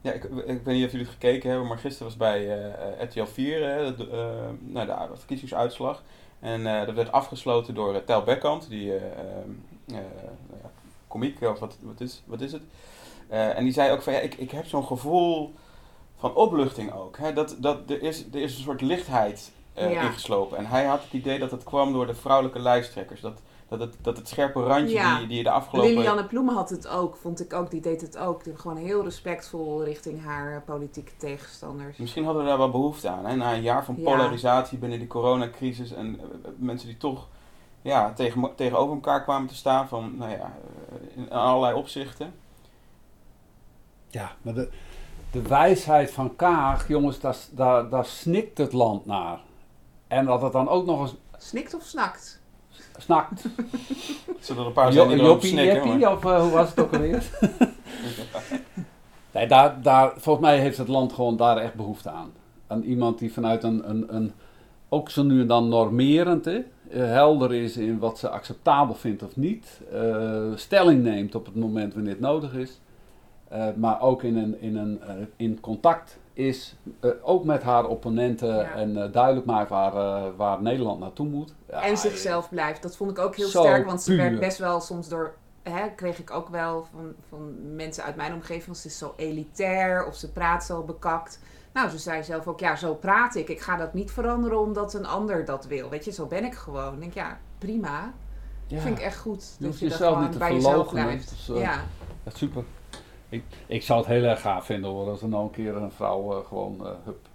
Ja, 0.00 0.12
ik, 0.12 0.24
ik 0.24 0.62
weet 0.62 0.76
niet 0.76 0.84
of 0.84 0.90
jullie 0.90 1.06
gekeken 1.06 1.50
hebben, 1.50 1.68
maar 1.68 1.78
gisteren 1.78 2.06
was 2.06 2.16
bij 2.16 2.70
eh, 2.72 3.02
RTL 3.02 3.24
4 3.24 3.68
hè, 3.68 3.94
de, 3.94 4.10
eh, 4.10 4.72
nou, 4.72 4.86
de 4.86 5.16
verkiezingsuitslag. 5.16 6.02
En 6.40 6.66
eh, 6.66 6.86
dat 6.86 6.94
werd 6.94 7.12
afgesloten 7.12 7.74
door 7.74 7.94
uh, 7.94 8.00
Tel 8.00 8.22
Beckhand, 8.22 8.68
die 8.68 8.92
komiek, 11.08 11.40
of 11.40 11.58
wat, 11.58 11.76
wat, 11.80 12.00
is, 12.00 12.22
wat 12.26 12.40
is 12.40 12.52
het? 12.52 12.62
En 13.28 13.64
die 13.64 13.72
zei 13.72 13.92
ook 13.92 14.02
van, 14.02 14.12
ja, 14.12 14.18
ik, 14.18 14.34
ik 14.34 14.50
heb 14.50 14.66
zo'n 14.66 14.84
gevoel 14.84 15.54
van 16.16 16.34
opluchting 16.34 16.92
ook. 16.92 17.16
Hè? 17.18 17.32
Dat, 17.32 17.56
dat, 17.58 17.90
er, 17.90 18.02
is, 18.02 18.24
er 18.32 18.40
is 18.40 18.56
een 18.56 18.62
soort 18.62 18.80
lichtheid 18.80 19.52
eh, 19.78 19.92
Ja. 19.92 20.02
ingeslopen. 20.02 20.58
En 20.58 20.66
hij 20.66 20.84
had 20.84 21.02
het 21.02 21.12
idee 21.12 21.38
dat 21.38 21.50
het 21.50 21.64
kwam 21.64 21.92
door 21.92 22.06
de 22.06 22.14
vrouwelijke 22.14 22.58
lijsttrekkers. 22.58 23.20
Dat, 23.20 23.40
dat, 23.68 23.80
het, 23.80 23.96
dat 24.00 24.16
het 24.16 24.28
scherpe 24.28 24.62
randje 24.62 24.94
Ja. 24.94 25.18
die, 25.18 25.26
die 25.26 25.36
je 25.36 25.42
de 25.42 25.50
afgelopen... 25.50 25.90
Lilianne 25.94 26.24
Ploemen 26.24 26.54
had 26.54 26.70
het 26.70 26.88
ook, 26.88 27.16
vond 27.16 27.40
ik 27.40 27.52
ook. 27.52 27.70
Die 27.70 27.80
deed 27.80 28.00
het 28.00 28.18
ook. 28.18 28.44
Die 28.44 28.56
gewoon 28.56 28.76
heel 28.76 29.04
respectvol 29.04 29.84
richting 29.84 30.24
haar 30.24 30.54
eh, 30.54 30.60
politieke 30.64 31.12
tegenstanders. 31.16 31.96
Misschien 31.96 32.24
hadden 32.24 32.42
we 32.42 32.48
daar 32.48 32.58
wel 32.58 32.70
behoefte 32.70 33.08
aan. 33.08 33.26
Hè? 33.26 33.36
Na 33.36 33.54
een 33.54 33.62
jaar 33.62 33.84
van 33.84 33.94
Ja. 33.98 34.02
polarisatie 34.10 34.78
binnen 34.78 34.98
die 34.98 35.08
coronacrisis 35.08 35.92
en 35.92 36.20
eh, 36.20 36.50
mensen 36.56 36.88
die 36.88 36.96
toch 36.96 37.26
ja, 37.82 38.12
tegen, 38.12 38.50
tegenover 38.56 38.94
elkaar 38.94 39.22
kwamen 39.22 39.48
te 39.48 39.54
staan 39.54 39.88
van, 39.88 40.16
nou 40.16 40.30
ja, 40.30 40.52
in 41.14 41.30
allerlei 41.30 41.74
opzichten. 41.74 42.34
Ja, 44.08 44.32
maar 44.42 44.54
de, 44.54 44.68
de 45.30 45.42
wijsheid 45.42 46.10
van 46.10 46.36
Kaag, 46.36 46.88
jongens, 46.88 47.20
daar, 47.20 47.36
daar, 47.50 47.88
daar 47.88 48.04
snikt 48.04 48.58
het 48.58 48.72
land 48.72 49.06
naar. 49.06 49.40
En 50.08 50.24
dat 50.24 50.42
het 50.42 50.52
dan 50.52 50.68
ook 50.68 50.86
nog 50.86 51.00
eens 51.00 51.14
Snikt 51.38 51.74
of 51.74 51.82
snakt? 51.82 52.40
snakt. 52.96 53.44
Zullen 54.40 54.62
er 54.62 54.66
een 54.66 54.72
paar 54.72 54.92
zijn 54.92 55.08
die 55.08 55.16
erop 55.16 55.28
Joppie, 55.28 55.50
snikken. 55.50 56.12
Of 56.12 56.24
eh, 56.24 56.40
hoe 56.40 56.50
was 56.50 56.68
het 56.68 56.80
ook 56.80 56.92
alweer? 56.92 57.24
Nee, 59.32 59.46
daar, 59.46 59.82
daar, 59.82 60.12
volgens 60.16 60.46
mij 60.46 60.58
heeft 60.58 60.78
het 60.78 60.88
land 60.88 61.12
gewoon 61.12 61.36
daar 61.36 61.56
echt 61.56 61.74
behoefte 61.74 62.10
aan. 62.10 62.32
Aan 62.66 62.82
iemand 62.82 63.18
die 63.18 63.32
vanuit 63.32 63.62
een, 63.62 63.90
een, 63.90 64.14
een 64.14 64.32
ook 64.88 65.10
zo 65.10 65.22
nu 65.22 65.40
en 65.40 65.46
dan 65.46 65.68
normerend, 65.68 66.44
hè, 66.44 66.58
eh, 66.90 67.06
helder 67.06 67.54
is 67.54 67.76
in 67.76 67.98
wat 67.98 68.18
ze 68.18 68.28
acceptabel 68.28 68.94
vindt 68.94 69.22
of 69.22 69.36
niet, 69.36 69.80
eh, 69.92 70.46
stelling 70.54 71.02
neemt 71.02 71.34
op 71.34 71.46
het 71.46 71.54
moment 71.54 71.94
wanneer 71.94 72.12
het 72.12 72.20
nodig 72.20 72.54
is. 72.54 72.80
Eh, 73.48 73.66
maar 73.76 74.00
ook 74.00 74.22
in, 74.22 74.36
een, 74.36 74.60
in, 74.60 74.76
een, 74.76 75.00
eh, 75.02 75.14
in 75.36 75.60
contact 75.60 76.18
is, 76.32 76.76
eh, 77.00 77.10
ook 77.22 77.44
met 77.44 77.62
haar 77.62 77.86
opponenten 77.86 78.56
Ja. 78.56 78.72
en 78.72 79.12
duidelijk 79.12 79.46
maakt 79.46 79.70
waar, 79.70 80.36
waar 80.36 80.62
Nederland 80.62 81.00
naartoe 81.00 81.26
moet. 81.26 81.54
Ja, 81.68 81.82
en 81.82 81.96
zichzelf 81.96 82.48
blijft. 82.48 82.82
Dat 82.82 82.96
vond 82.96 83.10
ik 83.10 83.18
ook 83.18 83.36
heel 83.36 83.48
sterk, 83.48 83.86
want 83.86 84.02
ze 84.02 84.10
puur. 84.10 84.18
werd 84.22 84.40
best 84.40 84.58
wel 84.58 84.80
soms 84.80 85.08
door. 85.08 85.34
Hè, 85.62 85.88
kreeg 85.94 86.18
ik 86.18 86.30
ook 86.30 86.48
wel 86.48 86.86
van, 86.94 87.12
van 87.28 87.74
mensen 87.74 88.04
uit 88.04 88.16
mijn 88.16 88.32
omgeving, 88.34 88.76
ze 88.76 88.86
is 88.86 88.98
zo 88.98 89.14
elitair 89.16 90.06
of 90.06 90.14
ze 90.14 90.32
praat 90.32 90.64
zo 90.64 90.82
bekakt. 90.82 91.40
Nou, 91.72 91.88
ze 91.90 91.98
zei 91.98 92.22
zelf 92.22 92.46
ook, 92.46 92.60
ja, 92.60 92.76
zo 92.76 92.94
praat 92.94 93.34
ik. 93.34 93.48
Ik 93.48 93.60
ga 93.60 93.76
dat 93.76 93.94
niet 93.94 94.10
veranderen 94.10 94.60
omdat 94.60 94.94
een 94.94 95.06
ander 95.06 95.44
dat 95.44 95.66
wil. 95.66 95.88
Weet 95.88 96.04
je, 96.04 96.12
zo 96.12 96.26
ben 96.26 96.44
ik 96.44 96.54
gewoon. 96.54 96.94
Ik 96.94 97.00
denk, 97.00 97.14
ja, 97.14 97.38
prima. 97.58 98.12
ja, 98.66 98.80
Vind 98.80 98.98
ik 98.98 99.04
echt 99.04 99.18
goed. 99.18 99.56
Je 99.58 99.64
dat 99.64 99.78
je 99.78 99.88
dat 99.88 99.90
jezelf 99.90 100.08
gewoon 100.12 100.22
niet 100.22 100.32
te 100.32 100.38
bij 100.38 100.54
jezelf 100.54 100.90
blijft. 100.90 101.34
Ja, 101.46 101.82
super. 102.26 102.64
Ik, 103.28 103.44
ik 103.66 103.82
zou 103.82 103.98
het 103.98 104.08
heel 104.08 104.22
erg 104.24 104.40
gaaf 104.40 104.64
vinden 104.64 104.90
hoor, 104.90 105.08
als 105.10 105.22
er 105.22 105.28
nou 105.28 105.42
een 105.42 105.50
keer 105.50 105.76
een 105.76 105.90
vrouw 105.92 106.38
eh, 106.38 106.46
gewoon 106.46 106.86
eh, 106.86 106.92
hup, 107.04 107.26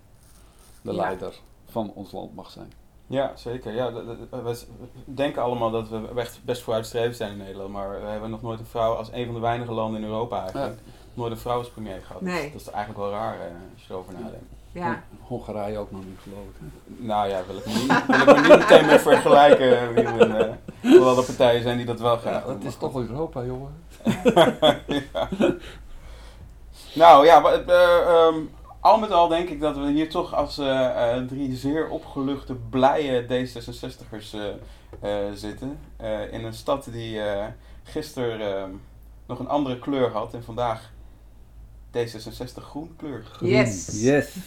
de 0.81 0.91
Ja. 0.91 0.97
leider 0.97 1.33
van 1.69 1.91
ons 1.95 2.11
land 2.11 2.35
mag 2.35 2.49
zijn. 2.51 2.71
Ja, 3.07 3.31
zeker. 3.35 3.73
Ja, 3.73 3.93
we 4.29 4.57
denken 5.05 5.41
allemaal 5.41 5.71
dat 5.71 5.89
we 5.89 6.07
echt 6.15 6.39
best 6.45 6.61
vooruitstrevend 6.61 7.15
zijn 7.15 7.31
in 7.31 7.37
Nederland, 7.37 7.69
maar 7.71 7.89
we 8.01 8.07
hebben 8.07 8.29
nog 8.29 8.41
nooit 8.41 8.59
een 8.59 8.65
vrouw 8.65 8.93
als 8.93 9.09
een 9.11 9.25
van 9.25 9.33
de 9.33 9.39
weinige 9.39 9.71
landen 9.71 10.01
in 10.01 10.07
Europa 10.07 10.41
eigenlijk. 10.41 10.77
Nooit 11.13 11.31
een 11.31 11.37
vrouw 11.37 11.57
als 11.57 11.69
premier 11.69 12.01
gehad. 12.05 12.21
Dat 12.21 12.29
is- 12.29 12.35
Nee. 12.39 12.51
Dat, 12.51 12.61
is 12.61 12.69
eigenlijk 12.69 13.03
wel 13.05 13.11
raar 13.11 13.33
eh, 13.39 13.45
als 13.73 13.85
je 13.87 13.93
erover 13.93 14.13
nadenkt. 14.13 14.45
ja. 14.71 15.03
Hon- 15.19 15.27
Hongarije 15.39 15.77
ook 15.77 15.91
nog 15.91 16.05
niet 16.05 16.19
geloof 16.21 16.45
ik. 16.45 16.99
Nou 17.05 17.29
ja, 17.29 17.41
wil 17.47 17.57
ik 17.57 17.65
me 17.65 17.71
niet, 17.73 18.05
wil 18.07 18.19
ik 18.19 18.41
me 18.41 18.47
niet 18.47 18.57
meteen 18.59 18.85
mee 18.85 18.99
vergelijken. 18.99 19.93
wie 19.93 20.07
hoewel 20.97 21.17
er 21.17 21.23
partijen 21.25 21.61
zijn 21.63 21.77
die 21.77 21.85
dat 21.85 21.99
wel 21.99 22.17
graag 22.17 22.45
Ja, 22.45 22.53
het 22.53 22.63
is 22.63 22.75
toch 22.77 22.95
Europa, 22.95 23.43
jongen. 23.43 23.71
ja. 25.13 25.29
Nou 26.93 27.25
ja, 27.25 27.39
maar, 27.39 27.67
eh, 27.67 27.97
ehm, 27.99 28.35
al 28.79 28.99
met 28.99 29.11
al 29.11 29.27
denk 29.27 29.49
ik 29.49 29.59
dat 29.59 29.77
we 29.77 29.91
hier 29.91 30.09
toch 30.09 30.33
als 30.33 30.57
eh, 30.57 31.15
eh, 31.17 31.25
drie 31.27 31.55
zeer 31.55 31.89
opgeluchte, 31.89 32.53
blije 32.55 33.23
D66'ers 33.25 34.33
eh, 34.33 34.47
eh, 35.27 35.33
zitten. 35.33 35.79
Eh, 35.97 36.33
in 36.33 36.45
een 36.45 36.53
stad 36.53 36.87
die 36.91 37.21
eh 37.21 37.45
gisteren 37.83 38.57
ehm, 38.57 38.69
nog 39.27 39.39
een 39.39 39.47
andere 39.47 39.79
kleur 39.79 40.11
had 40.11 40.33
en 40.33 40.43
vandaag 40.43 40.91
D66 41.97 42.63
groen 42.63 42.95
kleur. 42.97 43.25
Yes. 43.39 44.01
Yes. 44.01 44.35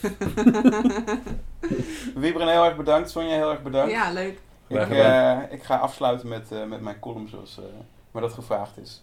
Wieberen 2.14 2.48
heel 2.48 2.64
erg 2.64 2.76
bedankt, 2.76 3.10
Sonja 3.10 3.34
heel 3.34 3.50
erg 3.50 3.62
bedankt. 3.62 3.92
ja, 3.92 4.10
leuk. 4.12 4.38
Ik, 4.66 4.80
ik 5.50 5.62
ga 5.62 5.76
afsluiten 5.76 6.28
met, 6.28 6.52
eh, 6.52 6.64
met 6.64 6.80
mijn 6.80 6.98
column 6.98 7.28
zoals 7.28 7.58
eh 7.58 7.64
maar 8.10 8.22
dat 8.22 8.32
gevraagd 8.32 8.78
is. 8.78 9.02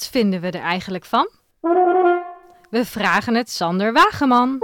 Wat 0.00 0.08
vinden 0.08 0.40
we 0.40 0.50
er 0.50 0.60
eigenlijk 0.60 1.04
van? 1.04 1.28
We 2.70 2.84
vragen 2.84 3.34
het 3.34 3.50
Sander 3.50 3.92
Wageman. 3.92 4.58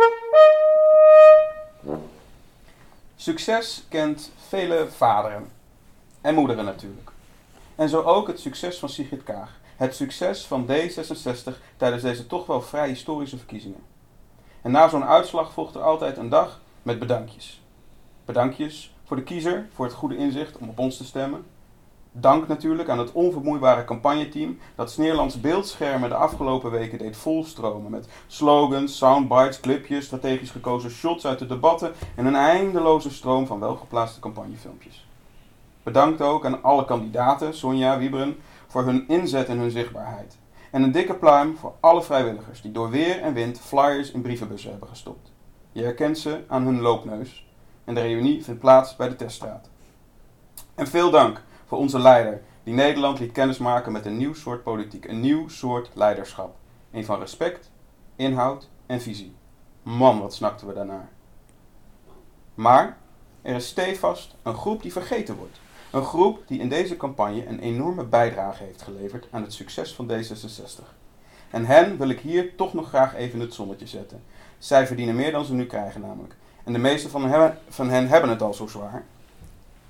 Succes 3.17 3.85
kent 3.89 4.33
vele 4.49 4.89
vaderen. 4.91 5.51
En 6.21 6.35
moederen 6.35 6.65
natuurlijk. 6.65 7.11
En 7.75 7.89
zo 7.89 8.03
ook 8.03 8.27
het 8.27 8.41
succes 8.41 8.79
van 8.79 8.89
Sigrid 8.89 9.23
Kaag. 9.23 9.51
Het 9.77 9.95
succes 9.95 10.47
van 10.47 10.67
D66 10.71 11.53
tijdens 11.77 12.03
deze 12.03 12.27
toch 12.27 12.47
wel 12.47 12.63
vrij 12.63 12.89
historische 12.89 13.37
verkiezingen. 13.37 13.83
En 14.63 14.71
na 14.71 14.89
zo'n 14.89 15.05
uitslag 15.05 15.53
volgt 15.53 15.75
er 15.75 15.83
altijd 15.83 16.17
een 16.17 16.29
dag 16.29 16.61
met 16.83 16.99
bedankjes. 16.99 17.63
Bedankjes 18.25 18.95
voor 19.05 19.17
de 19.17 19.23
kiezer, 19.23 19.69
voor 19.75 19.85
het 19.85 19.95
goede 19.95 20.17
inzicht 20.17 20.57
om 20.57 20.69
op 20.69 20.79
ons 20.79 20.97
te 20.97 21.05
stemmen. 21.05 21.45
Dank 22.19 22.49
natuurlijk 22.49 22.89
aan 22.89 22.99
het 22.99 23.13
onvermoeibare 23.13 23.85
campagneteam 23.85 24.59
dat 24.75 24.91
Sneerlands 24.91 25.41
beeldschermen 25.41 26.09
de 26.09 26.15
afgelopen 26.15 26.71
weken 26.71 26.99
deed 26.99 27.17
volstromen 27.17 27.91
met 27.91 28.09
slogans, 28.27 28.97
soundbites, 28.97 29.61
clipjes, 29.61 30.05
strategisch 30.05 30.51
gekozen 30.51 30.91
shots 30.91 31.27
uit 31.27 31.39
de 31.39 31.47
debatten 31.47 31.93
en 32.15 32.27
een 32.27 32.35
eindeloze 32.35 33.11
stroom 33.11 33.47
van 33.47 33.61
welgeplaatste 33.61 34.21
campagnefilmpjes. 34.21 35.09
Bedankt 35.83 36.21
ook 36.21 36.45
aan 36.45 36.63
alle 36.63 36.85
kandidaten, 36.85 37.55
Sonja, 37.55 37.99
Wieberen, 37.99 38.37
voor 38.67 38.85
hun 38.85 39.09
inzet 39.09 39.49
en 39.49 39.59
hun 39.59 39.71
zichtbaarheid. 39.71 40.39
En 40.71 40.83
een 40.83 40.93
dikke 40.93 41.15
pluim 41.15 41.57
voor 41.57 41.73
alle 41.81 42.03
vrijwilligers 42.03 42.63
die 42.63 42.73
door 42.73 42.91
weer 42.91 43.21
en 43.21 43.35
wind 43.35 43.61
flyers 43.61 44.11
in 44.11 44.23
brievenbussen 44.23 44.71
hebben 44.71 44.89
gestopt. 44.89 45.33
Je 45.73 45.83
herkent 45.83 46.19
ze 46.19 46.45
aan 46.49 46.65
hun 46.65 46.81
loopneus. 46.81 47.47
En 47.85 47.95
de 47.95 48.01
reunie 48.01 48.45
vindt 48.45 48.61
plaats 48.61 48.97
bij 48.97 49.09
de 49.09 49.17
teststraat. 49.17 49.69
En 50.75 50.87
veel 50.87 51.11
dank 51.11 51.45
voor 51.67 51.79
onze 51.79 51.99
leider, 51.99 52.43
die 52.63 52.75
Nederland 52.75 53.19
liet 53.19 53.33
kennismaken 53.33 53.93
met 53.93 54.07
een 54.07 54.17
nieuw 54.17 54.35
soort 54.35 54.63
politiek, 54.63 55.05
een 55.05 55.21
nieuw 55.21 55.49
soort 55.49 55.91
leiderschap. 55.95 56.57
Een 56.91 57.05
van 57.05 57.19
respect, 57.19 57.71
inhoud 58.17 58.69
en 58.87 59.01
visie. 59.01 59.35
Man, 59.83 60.21
wat 60.21 60.35
snakten 60.35 60.67
we 60.67 60.75
daarnaar. 60.75 61.09
Maar 62.55 62.97
er 63.43 63.55
is 63.55 63.67
stevast 63.67 64.35
een 64.43 64.55
groep 64.55 64.83
die 64.83 64.93
vergeten 64.93 65.37
wordt. 65.37 65.61
Een 65.91 66.05
groep 66.05 66.43
die 66.47 66.61
in 66.61 66.69
deze 66.69 66.97
campagne 66.97 67.47
een 67.47 67.61
enorme 67.61 68.05
bijdrage 68.05 68.63
heeft 68.63 68.83
geleverd 68.83 69.27
aan 69.31 69.43
het 69.43 69.53
succes 69.53 69.95
van 69.95 70.11
D66. 70.11 70.85
En 71.51 71.67
hen 71.67 71.99
wil 71.99 72.09
ik 72.09 72.21
hier 72.21 72.57
toch 72.57 72.75
nog 72.75 72.89
graag 72.89 73.15
even 73.15 73.41
het 73.41 73.55
zonnetje 73.55 73.87
zetten. 73.87 74.23
Zij 74.59 74.87
verdienen 74.87 75.17
meer 75.17 75.33
dan 75.33 75.45
ze 75.45 75.55
nu 75.55 75.67
krijgen 75.67 76.01
namelijk. 76.01 76.35
En 76.65 76.73
de 76.73 76.79
meeste 76.79 77.09
van 77.09 77.25
hen, 77.25 77.59
van 77.69 77.91
hen 77.91 78.09
hebben 78.09 78.31
het 78.31 78.43
al 78.43 78.55
zo 78.55 78.67
zwaar. 78.67 79.05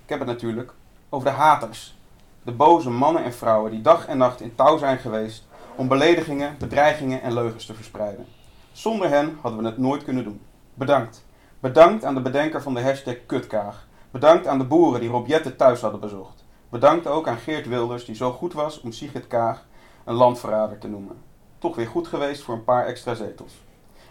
Ik 0.03 0.09
heb 0.09 0.19
het 0.19 0.29
natuurlijk 0.29 0.73
over 1.09 1.29
de 1.29 1.35
haters. 1.35 1.97
De 2.43 2.53
boze 2.53 2.91
mannen 2.91 3.25
en 3.25 3.35
vrouwen 3.35 3.71
die 3.71 3.83
dag 3.83 4.07
en 4.07 4.19
nacht 4.19 4.41
in 4.41 4.55
touw 4.55 4.79
zijn 4.79 4.99
geweest 4.99 5.47
om 5.77 5.89
beledigingen, 5.89 6.57
bedreigingen 6.59 7.23
en 7.23 7.33
leugens 7.33 7.67
te 7.67 7.75
verspreiden. 7.75 8.27
Zonder 8.73 9.09
hen 9.09 9.39
hadden 9.41 9.61
we 9.61 9.67
het 9.67 9.79
nooit 9.79 10.05
kunnen 10.05 10.25
doen. 10.25 10.41
Bedankt. 10.75 11.25
Bedankt 11.61 12.05
aan 12.05 12.15
de 12.15 12.21
bedenker 12.21 12.63
van 12.63 12.75
de 12.75 12.83
hashtag 12.83 13.15
Kutkaag. 13.27 13.87
Bedankt 14.11 14.47
aan 14.47 14.59
de 14.59 14.65
boeren 14.65 15.01
die 15.01 15.11
Rob 15.11 15.27
Jetten 15.27 15.57
thuis 15.57 15.81
hadden 15.81 16.01
bezocht. 16.01 16.45
Bedankt 16.69 17.07
ook 17.07 17.29
aan 17.29 17.37
Geert 17.37 17.69
Wilders 17.69 18.05
die 18.05 18.15
zo 18.15 18.33
goed 18.33 18.53
was 18.53 18.81
om 18.81 18.93
Sigrid 18.93 19.27
Kaag 19.27 19.65
een 20.05 20.15
landverrader 20.15 20.79
te 20.79 20.89
noemen. 20.89 21.17
Toch 21.59 21.77
weer 21.77 21.87
goed 21.87 22.09
geweest 22.09 22.43
voor 22.43 22.55
een 22.55 22.65
paar 22.65 22.87
extra 22.87 23.15
zetels. 23.15 23.53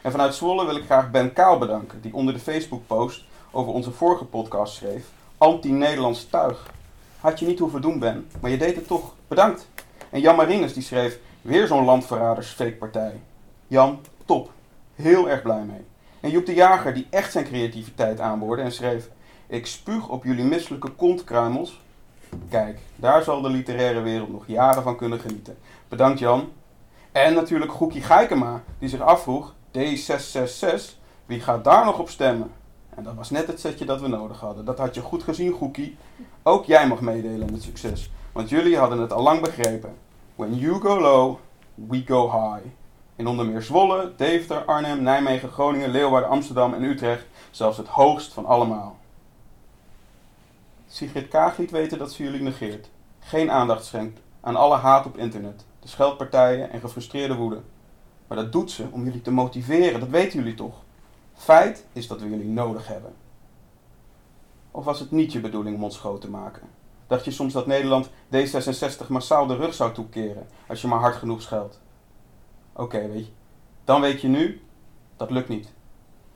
En 0.01 0.11
vanuit 0.11 0.35
Zwolle 0.35 0.65
wil 0.65 0.75
ik 0.75 0.85
graag 0.85 1.11
Ben 1.11 1.33
Kaal 1.33 1.57
bedanken, 1.57 2.01
die 2.01 2.13
onder 2.13 2.33
de 2.33 2.39
Facebook-post 2.39 3.23
over 3.51 3.73
onze 3.73 3.91
vorige 3.91 4.25
podcast 4.25 4.73
schreef: 4.73 5.05
Anti-Nederlands 5.37 6.29
tuig. 6.29 6.71
Had 7.25 7.39
je 7.39 7.45
niet 7.45 7.59
hoeven 7.59 7.81
doen, 7.81 7.99
Ben, 7.99 8.27
maar 8.41 8.51
je 8.51 8.57
deed 8.57 8.75
het 8.75 8.87
toch. 8.87 9.13
Bedankt. 9.27 9.69
En 10.09 10.19
Jan 10.19 10.35
Marinus 10.35 10.73
die 10.73 10.83
schreef: 10.83 11.19
Weer 11.41 11.67
zo'n 11.67 11.85
landverraders 11.85 12.47
fake-partij. 12.47 13.19
Jan, 13.67 13.99
top. 14.25 14.51
Heel 14.95 15.29
erg 15.29 15.41
blij 15.41 15.63
mee. 15.63 15.85
En 16.19 16.29
Joep 16.29 16.45
de 16.45 16.53
Jager 16.53 16.93
die 16.93 17.07
echt 17.09 17.31
zijn 17.31 17.45
creativiteit 17.45 18.19
aanboorde 18.19 18.61
en 18.61 18.71
schreef: 18.71 19.09
Ik 19.47 19.65
spuug 19.65 20.09
op 20.09 20.23
jullie 20.23 20.43
misselijke 20.43 20.89
kontkruimels. 20.89 21.81
Kijk, 22.49 22.79
daar 22.95 23.23
zal 23.23 23.41
de 23.41 23.49
literaire 23.49 24.01
wereld 24.01 24.31
nog 24.31 24.47
jaren 24.47 24.83
van 24.83 24.97
kunnen 24.97 25.19
genieten. 25.19 25.57
Bedankt 25.87 26.19
Jan. 26.19 26.51
En 27.11 27.33
natuurlijk 27.33 27.71
Goekie 27.71 28.01
Geikema, 28.01 28.63
die 28.79 28.89
zich 28.89 29.01
afvroeg, 29.01 29.53
D666, 29.77 30.97
wie 31.25 31.39
gaat 31.39 31.63
daar 31.63 31.85
nog 31.85 31.99
op 31.99 32.09
stemmen? 32.09 32.51
En 32.95 33.03
dat 33.03 33.15
was 33.15 33.29
net 33.29 33.47
het 33.47 33.59
setje 33.59 33.85
dat 33.85 34.01
we 34.01 34.07
nodig 34.07 34.39
hadden. 34.39 34.65
Dat 34.65 34.77
had 34.77 34.95
je 34.95 35.01
goed 35.01 35.23
gezien, 35.23 35.51
Goekie. 35.51 35.97
Ook 36.43 36.65
jij 36.65 36.87
mag 36.87 37.01
meedelen 37.01 37.47
in 37.47 37.53
het 37.53 37.63
succes, 37.63 38.11
want 38.31 38.49
jullie 38.49 38.77
hadden 38.77 38.99
het 38.99 39.13
al 39.13 39.23
lang 39.23 39.41
begrepen. 39.41 39.95
When 40.35 40.55
you 40.55 40.81
go 40.81 40.99
low, 40.99 41.37
we 41.73 42.03
go 42.05 42.31
high. 42.31 42.65
In 43.15 43.27
onder 43.27 43.45
meer 43.45 43.61
Zwolle, 43.61 44.13
Deventer, 44.17 44.65
Arnhem, 44.65 45.01
Nijmegen, 45.01 45.49
Groningen, 45.49 45.89
Leeuwarden, 45.89 46.29
Amsterdam 46.29 46.73
en 46.73 46.83
Utrecht 46.83 47.25
zelfs 47.51 47.77
het 47.77 47.87
hoogst 47.87 48.33
van 48.33 48.45
allemaal. 48.45 48.97
Sigrid 50.87 51.27
Kaag 51.27 51.57
liet 51.57 51.71
weten 51.71 51.97
dat 51.97 52.11
ze 52.11 52.23
jullie 52.23 52.41
negeert. 52.41 52.89
Geen 53.19 53.51
aandacht 53.51 53.85
schenkt 53.85 54.19
aan 54.41 54.55
alle 54.55 54.75
haat 54.75 55.05
op 55.05 55.17
internet, 55.17 55.65
de 55.79 55.87
scheldpartijen 55.87 56.71
en 56.71 56.79
gefrustreerde 56.79 57.35
woede. 57.35 57.61
Maar 58.27 58.37
dat 58.37 58.51
doet 58.51 58.71
ze 58.71 58.87
om 58.91 59.03
jullie 59.03 59.21
te 59.21 59.31
motiveren, 59.31 59.99
dat 59.99 60.09
weten 60.09 60.39
jullie 60.39 60.55
toch? 60.55 60.83
Feit 61.35 61.85
is 61.93 62.07
dat 62.07 62.21
we 62.21 62.29
jullie 62.29 62.47
nodig 62.47 62.87
hebben. 62.87 63.13
Of 64.71 64.85
was 64.85 64.99
het 64.99 65.11
niet 65.11 65.31
je 65.31 65.39
bedoeling 65.39 65.83
om 65.83 66.19
te 66.19 66.29
maken? 66.29 66.67
Dacht 67.07 67.25
je 67.25 67.31
soms 67.31 67.53
dat 67.53 67.67
Nederland 67.67 68.09
D66 68.09 69.07
massaal 69.07 69.47
de 69.47 69.55
rug 69.55 69.73
zou 69.73 69.93
toekeren 69.93 70.47
als 70.67 70.81
je 70.81 70.87
maar 70.87 70.99
hard 70.99 71.15
genoeg 71.15 71.41
scheldt? 71.41 71.81
Oké, 72.73 73.07
weet 73.07 73.25
je. 73.25 73.31
Dan 73.83 74.01
weet 74.01 74.21
je 74.21 74.27
nu, 74.27 74.61
dat 75.17 75.31
lukt 75.31 75.49
niet. 75.49 75.73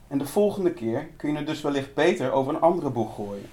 En 0.08 0.18
de 0.18 0.26
volgende 0.26 0.72
keer 0.72 1.08
kun 1.16 1.30
je 1.30 1.36
het 1.36 1.46
dus 1.46 1.60
wellicht 1.60 1.94
beter 1.94 2.32
over 2.32 2.54
een 2.54 2.60
andere 2.60 2.90
boeg 2.90 3.14
gooien. 3.14 3.50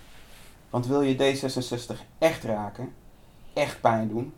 Want 0.69 0.88
wil 0.88 1.01
je 1.01 1.15
D66 1.15 1.95
echt 2.17 2.43
raken, 2.43 2.93
echt 3.53 3.82
pijn 3.82 4.07
doen, 4.07 4.34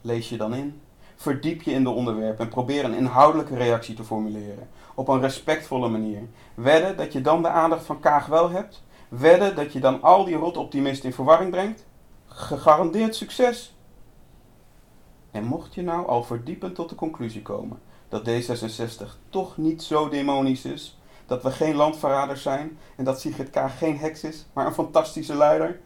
lees 0.00 0.28
je 0.28 0.36
dan 0.36 0.54
in. 0.54 0.80
Verdiep 1.16 1.62
je 1.62 1.70
in 1.70 1.82
de 1.82 1.90
onderwerpen 1.90 2.44
en 2.44 2.50
probeer 2.50 2.84
een 2.84 2.94
inhoudelijke 2.94 3.56
reactie 3.56 3.94
te 3.94 4.04
formuleren. 4.04 4.68
Op 4.94 5.08
een 5.08 5.20
respectvolle 5.20 5.88
manier. 5.88 6.28
Wedden 6.54 6.96
dat 6.96 7.12
je 7.12 7.20
dan 7.20 7.42
de 7.42 7.48
aandacht 7.48 7.84
van 7.84 8.00
Kaag 8.00 8.26
wel 8.26 8.50
hebt? 8.50 8.82
Wedden 9.08 9.56
dat 9.56 9.72
je 9.72 9.80
dan 9.80 10.02
al 10.02 10.24
die 10.24 10.36
rotoptimisten 10.36 11.08
in 11.08 11.14
verwarring 11.14 11.50
brengt? 11.50 11.86
Gegarandeerd 12.26 13.16
succes! 13.16 13.76
En 15.30 15.44
mocht 15.44 15.74
je 15.74 15.82
nou 15.82 16.06
al 16.06 16.22
verdiepend 16.22 16.74
tot 16.74 16.88
de 16.88 16.94
conclusie 16.94 17.42
komen 17.42 17.80
dat 18.12 18.28
D66 18.28 19.06
toch 19.28 19.56
niet 19.56 19.82
zo 19.82 20.08
demonisch 20.08 20.64
is, 20.64 20.98
dat 21.26 21.42
we 21.42 21.50
geen 21.50 21.74
landverraders 21.74 22.42
zijn 22.42 22.78
en 22.96 23.04
dat 23.04 23.20
Sigrid 23.20 23.50
K. 23.50 23.70
geen 23.76 23.98
heks 23.98 24.24
is, 24.24 24.46
maar 24.52 24.66
een 24.66 24.74
fantastische 24.74 25.34
leider, 25.34 25.80